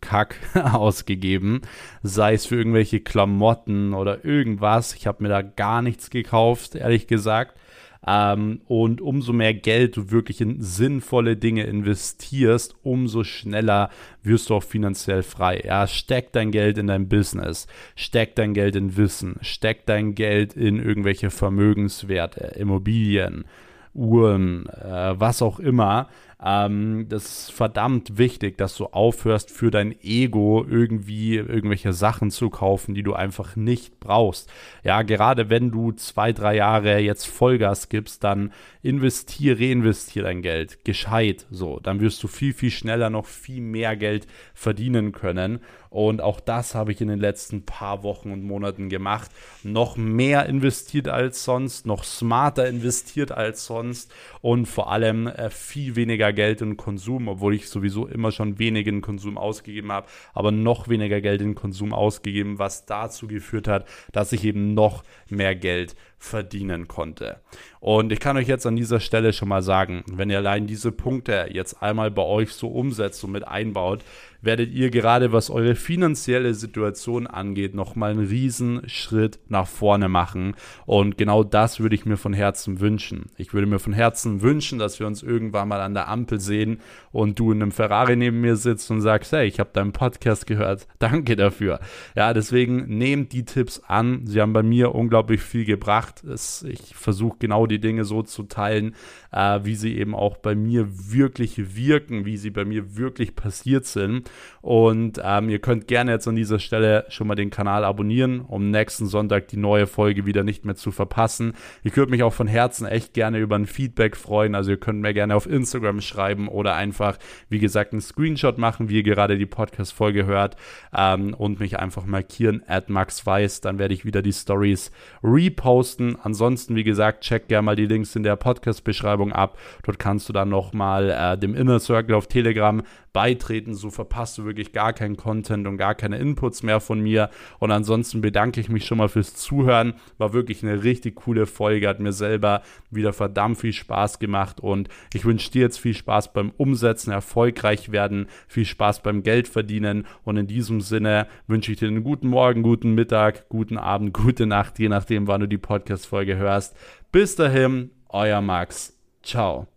Konsumkack 0.04 0.36
ausgegeben, 0.74 1.62
sei 2.02 2.34
es 2.34 2.46
für 2.46 2.56
irgendwelche 2.56 3.00
Klamotten 3.00 3.94
oder 3.94 4.24
irgendwas. 4.26 4.94
Ich 4.96 5.08
habe 5.08 5.24
mir 5.24 5.30
da 5.30 5.42
gar 5.42 5.82
nichts 5.82 6.10
gekauft, 6.10 6.76
ehrlich 6.76 7.08
gesagt. 7.08 7.58
Ähm, 8.06 8.60
und 8.68 9.00
umso 9.00 9.32
mehr 9.32 9.54
Geld 9.54 9.96
du 9.96 10.12
wirklich 10.12 10.42
in 10.42 10.62
sinnvolle 10.62 11.38
Dinge 11.38 11.64
investierst, 11.64 12.76
umso 12.84 13.24
schneller 13.24 13.90
wirst 14.22 14.50
du 14.50 14.56
auch 14.56 14.64
finanziell 14.64 15.24
frei. 15.24 15.62
Ja, 15.66 15.88
steck 15.88 16.34
dein 16.34 16.52
Geld 16.52 16.78
in 16.78 16.88
dein 16.88 17.08
Business, 17.08 17.66
steck 17.96 18.36
dein 18.36 18.54
Geld 18.54 18.76
in 18.76 18.98
Wissen, 18.98 19.38
steck 19.40 19.86
dein 19.86 20.16
Geld 20.16 20.54
in 20.54 20.84
irgendwelche 20.84 21.30
Vermögenswerte, 21.30 22.56
Immobilien, 22.60 23.46
Uhren, 23.94 24.68
äh, 24.68 25.18
was 25.18 25.42
auch 25.42 25.60
immer. 25.60 26.10
Ähm, 26.44 27.06
das 27.08 27.26
ist 27.26 27.52
verdammt 27.52 28.18
wichtig, 28.18 28.58
dass 28.58 28.76
du 28.76 28.88
aufhörst, 28.88 29.50
für 29.50 29.72
dein 29.72 29.96
Ego 30.04 30.66
irgendwie 30.68 31.36
irgendwelche 31.36 31.94
Sachen 31.94 32.32
zu 32.32 32.50
kaufen, 32.50 32.94
die 32.94 33.04
du 33.04 33.14
einfach 33.14 33.56
nicht 33.56 34.00
brauchst. 34.00 34.52
Ja, 34.84 35.04
gerade 35.04 35.50
wenn 35.50 35.72
du 35.72 35.94
zwei, 35.94 36.34
drei 36.34 36.56
Jahre 36.56 37.00
jetzt 37.00 37.26
Vollgas 37.26 37.88
gibst, 37.88 38.24
dann 38.24 38.52
investier, 38.82 39.58
reinvestier 39.60 40.24
dein 40.24 40.42
Geld. 40.42 40.84
Gescheit 40.84 41.46
so. 41.50 41.80
Dann 41.80 42.02
wirst 42.02 42.22
du 42.24 42.28
viel, 42.28 42.54
viel 42.54 42.72
schneller 42.72 43.10
noch 43.10 43.26
viel 43.26 43.62
mehr 43.62 43.96
Geld 43.96 44.28
verdienen 44.54 45.14
können. 45.14 45.62
Und 45.94 46.22
auch 46.22 46.40
das 46.40 46.74
habe 46.74 46.92
ich 46.92 47.02
in 47.02 47.08
den 47.08 47.20
letzten 47.20 47.66
paar 47.66 48.02
Wochen 48.02 48.32
und 48.32 48.44
Monaten 48.44 48.90
gemacht. 48.90 49.30
Noch 49.62 49.96
mehr 49.96 50.48
investiert 50.48 51.08
als 51.08 51.44
sonst, 51.44 51.86
noch 51.86 52.04
smarter 52.04 52.68
investiert 52.68 53.32
als 53.32 53.66
sonst 53.68 54.12
und 54.42 54.66
vor 54.66 54.92
allem 54.92 55.28
äh, 55.28 55.52
viel 55.52 55.96
weniger 55.96 56.33
Geld 56.34 56.62
in 56.62 56.78
Konsum, 56.78 57.28
obwohl 57.28 57.56
ich 57.56 57.70
sowieso 57.70 58.08
immer 58.08 58.32
schon 58.32 58.60
wenig 58.60 58.88
in 58.88 59.02
Konsum 59.02 59.38
ausgegeben 59.38 59.92
habe, 59.92 60.08
aber 60.34 60.52
noch 60.52 60.88
weniger 60.88 61.22
Geld 61.22 61.42
in 61.42 61.56
Konsum 61.56 61.94
ausgegeben, 61.94 62.60
was 62.60 62.86
dazu 62.86 63.28
geführt 63.28 63.68
hat, 63.68 63.88
dass 64.12 64.34
ich 64.34 64.44
eben 64.44 64.74
noch 64.74 65.04
mehr 65.30 65.56
Geld 65.56 65.96
verdienen 66.18 66.88
konnte. 66.88 67.42
Und 67.80 68.12
ich 68.12 68.20
kann 68.20 68.38
euch 68.38 68.48
jetzt 68.48 68.66
an 68.66 68.78
dieser 68.78 69.00
Stelle 69.00 69.34
schon 69.34 69.50
mal 69.50 69.62
sagen, 69.62 70.04
wenn 70.08 70.30
ihr 70.30 70.38
allein 70.38 70.68
diese 70.68 70.92
Punkte 70.92 71.50
jetzt 71.52 71.82
einmal 71.82 72.12
bei 72.12 72.24
euch 72.24 72.54
so 72.54 72.70
umsetzt 72.70 73.24
und 73.24 73.32
mit 73.32 73.46
einbaut, 73.46 74.04
werdet 74.44 74.72
ihr 74.72 74.92
gerade, 74.92 75.32
was 75.32 75.50
eure 75.50 75.76
finanzielle 75.76 76.54
Situation 76.54 77.26
angeht, 77.26 77.74
nochmal 77.74 78.12
einen 78.12 78.28
riesen 78.28 78.88
Schritt 78.88 79.40
nach 79.48 79.68
vorne 79.68 80.10
machen. 80.10 80.56
Und 80.86 81.18
genau 81.18 81.44
das 81.44 81.80
würde 81.80 81.96
ich 81.96 82.06
mir 82.06 82.18
von 82.18 82.34
Herzen 82.34 82.80
wünschen. 82.80 83.32
Ich 83.38 83.54
würde 83.54 83.68
mir 83.68 83.80
von 83.80 83.94
Herzen 83.94 84.42
wünschen, 84.42 84.78
dass 84.78 85.00
wir 85.00 85.08
uns 85.08 85.24
irgendwann 85.24 85.70
mal 85.70 85.82
an 85.82 85.94
der 85.94 86.10
Ampel 86.10 86.40
sehen 86.40 86.82
und 87.14 87.40
du 87.40 87.52
in 87.52 87.62
einem 87.62 87.72
Ferrari 87.72 88.18
neben 88.18 88.42
mir 88.42 88.58
sitzt 88.58 88.92
und 88.92 89.00
sagst, 89.00 89.32
hey, 89.32 89.48
ich 89.48 89.60
habe 89.60 89.70
deinen 89.72 89.94
Podcast 89.94 90.46
gehört. 90.46 90.88
Danke 91.00 91.38
dafür. 91.38 91.80
Ja, 92.16 92.34
deswegen 92.34 92.98
nehmt 92.98 93.32
die 93.32 93.46
Tipps 93.46 93.82
an. 93.88 94.26
Sie 94.26 94.42
haben 94.42 94.52
bei 94.52 94.64
mir 94.64 94.94
unglaublich 94.94 95.42
viel 95.42 95.64
gebracht. 95.64 96.24
ich 96.26 96.96
versuche 96.96 97.38
genau 97.40 97.68
die 97.68 97.80
Dinge 97.80 98.04
so 98.04 98.24
zu 98.24 98.44
teilen, 98.44 98.96
äh, 99.32 99.60
wie 99.64 99.76
sie 99.76 99.98
eben 99.98 100.16
auch 100.16 100.38
bei 100.38 100.56
mir 100.56 100.88
wirklich 100.90 101.76
wirken, 101.76 102.26
wie 102.26 102.38
sie 102.38 102.50
bei 102.50 102.66
mir 102.66 102.98
wirklich 102.98 103.36
passiert 103.36 103.86
sind. 103.86 104.30
Und 104.62 105.22
ähm, 105.24 105.50
ihr 105.50 105.60
könnt 105.60 105.88
gerne 105.88 106.12
jetzt 106.12 106.28
an 106.28 106.36
dieser 106.36 106.60
Stelle 106.60 107.06
schon 107.10 107.28
mal 107.28 107.36
den 107.36 107.52
Kanal 107.52 107.86
abonnieren, 107.86 108.42
um 108.42 108.72
nächsten 108.72 109.06
Sonntag 109.06 109.50
die 109.50 109.58
neue 109.58 109.86
Folge 109.86 110.26
wieder 110.26 110.44
nicht 110.44 110.66
mehr 110.66 110.76
zu 110.76 110.92
verpassen. 110.92 111.54
Ich 111.84 111.96
würde 111.96 112.12
mich 112.12 112.24
auch 112.24 112.34
von 112.34 112.48
Herzen 112.48 112.88
echt 112.88 113.14
gerne 113.14 113.38
über 113.38 113.56
ein 113.56 113.68
Feedback 113.68 114.18
freuen. 114.18 114.56
Also 114.56 114.72
ihr 114.72 114.78
könnt 114.78 115.02
mir 115.02 115.14
gerne 115.14 115.36
auf 115.36 115.46
Instagram 115.46 116.02
schreiben 116.02 116.48
oder 116.48 116.74
einfach, 116.76 117.03
wie 117.50 117.60
gesagt, 117.60 117.94
einen 117.94 118.02
Screenshot 118.02 118.58
machen, 118.58 118.90
wie 118.90 118.98
ihr 118.98 119.04
gerade 119.04 119.38
die 119.38 119.46
Podcast-Folge 119.46 120.26
hört 120.26 120.56
ähm, 120.96 121.34
und 121.34 121.60
mich 121.60 121.80
einfach 121.80 122.06
markieren 122.06 122.64
at 122.68 122.90
Max 122.90 123.26
Weiß. 123.26 123.62
Dann 123.62 123.80
werde 123.80 123.94
ich 123.94 124.06
wieder 124.06 124.22
die 124.22 124.34
Stories 124.34 124.92
reposten. 125.24 126.18
Ansonsten, 126.22 126.76
wie 126.76 126.84
gesagt, 126.84 127.24
check 127.24 127.48
gerne 127.48 127.66
mal 127.66 127.76
die 127.76 127.86
Links 127.86 128.16
in 128.16 128.24
der 128.24 128.36
Podcast-Beschreibung 128.36 129.32
ab. 129.32 129.58
Dort 129.84 130.00
kannst 130.00 130.30
du 130.30 130.34
dann 130.34 130.50
nochmal 130.50 131.10
äh, 131.10 131.38
dem 131.38 131.56
Inner 131.56 131.80
Circle 131.80 132.16
auf 132.16 132.28
Telegram 132.28 132.82
beitreten. 133.14 133.74
So 133.76 133.92
verpasst 133.92 134.38
du 134.38 134.46
wirklich 134.46 134.74
gar 134.74 134.92
keinen 134.92 135.16
Content 135.16 135.68
und 135.68 135.78
gar 135.78 135.96
keine 135.96 136.18
Inputs 136.18 136.64
mehr 136.64 136.80
von 136.80 137.00
mir. 137.00 137.30
Und 137.60 137.72
ansonsten 137.72 138.22
bedanke 138.22 138.60
ich 138.60 138.70
mich 138.70 138.86
schon 138.86 138.98
mal 138.98 139.08
fürs 139.08 139.36
Zuhören. 139.36 139.94
War 140.18 140.34
wirklich 140.34 140.64
eine 140.64 140.84
richtig 140.84 141.16
coole 141.16 141.46
Folge, 141.46 141.88
hat 141.88 142.00
mir 142.00 142.14
selber 142.14 142.64
wieder 142.90 143.14
verdammt 143.14 143.58
viel 143.58 143.74
Spaß 143.74 144.20
gemacht 144.20 144.60
und 144.60 144.90
ich 145.14 145.26
wünsche 145.26 145.52
dir 145.52 145.62
jetzt 145.62 145.80
viel 145.80 145.94
Spaß 145.94 146.34
beim 146.34 146.52
Umsetzen, 146.58 147.12
erfolgreich 147.12 147.92
werden, 147.92 148.28
viel 148.48 148.66
Spaß 148.66 149.04
beim 149.04 149.24
Geld 149.24 149.48
verdienen 149.48 150.06
und 150.24 150.38
in 150.38 150.48
diesem 150.48 150.82
Sinne 150.82 151.28
wünsche 151.48 151.72
ich 151.72 151.80
dir 151.80 151.88
einen 151.88 152.04
guten 152.04 152.28
Morgen, 152.28 152.64
guten 152.64 152.96
Mittag, 152.96 153.48
guten 153.50 153.78
Abend, 153.78 154.14
gute 154.14 154.46
Nacht, 154.46 154.80
je 154.80 154.90
nachdem, 154.90 155.28
wann 155.28 155.42
du 155.42 155.48
die 155.48 155.58
Podcast-Folge 155.58 156.38
hörst. 156.38 156.76
Bis 157.12 157.36
dahin, 157.36 157.92
euer 158.10 158.42
Max. 158.42 158.98
Ciao. 159.22 159.73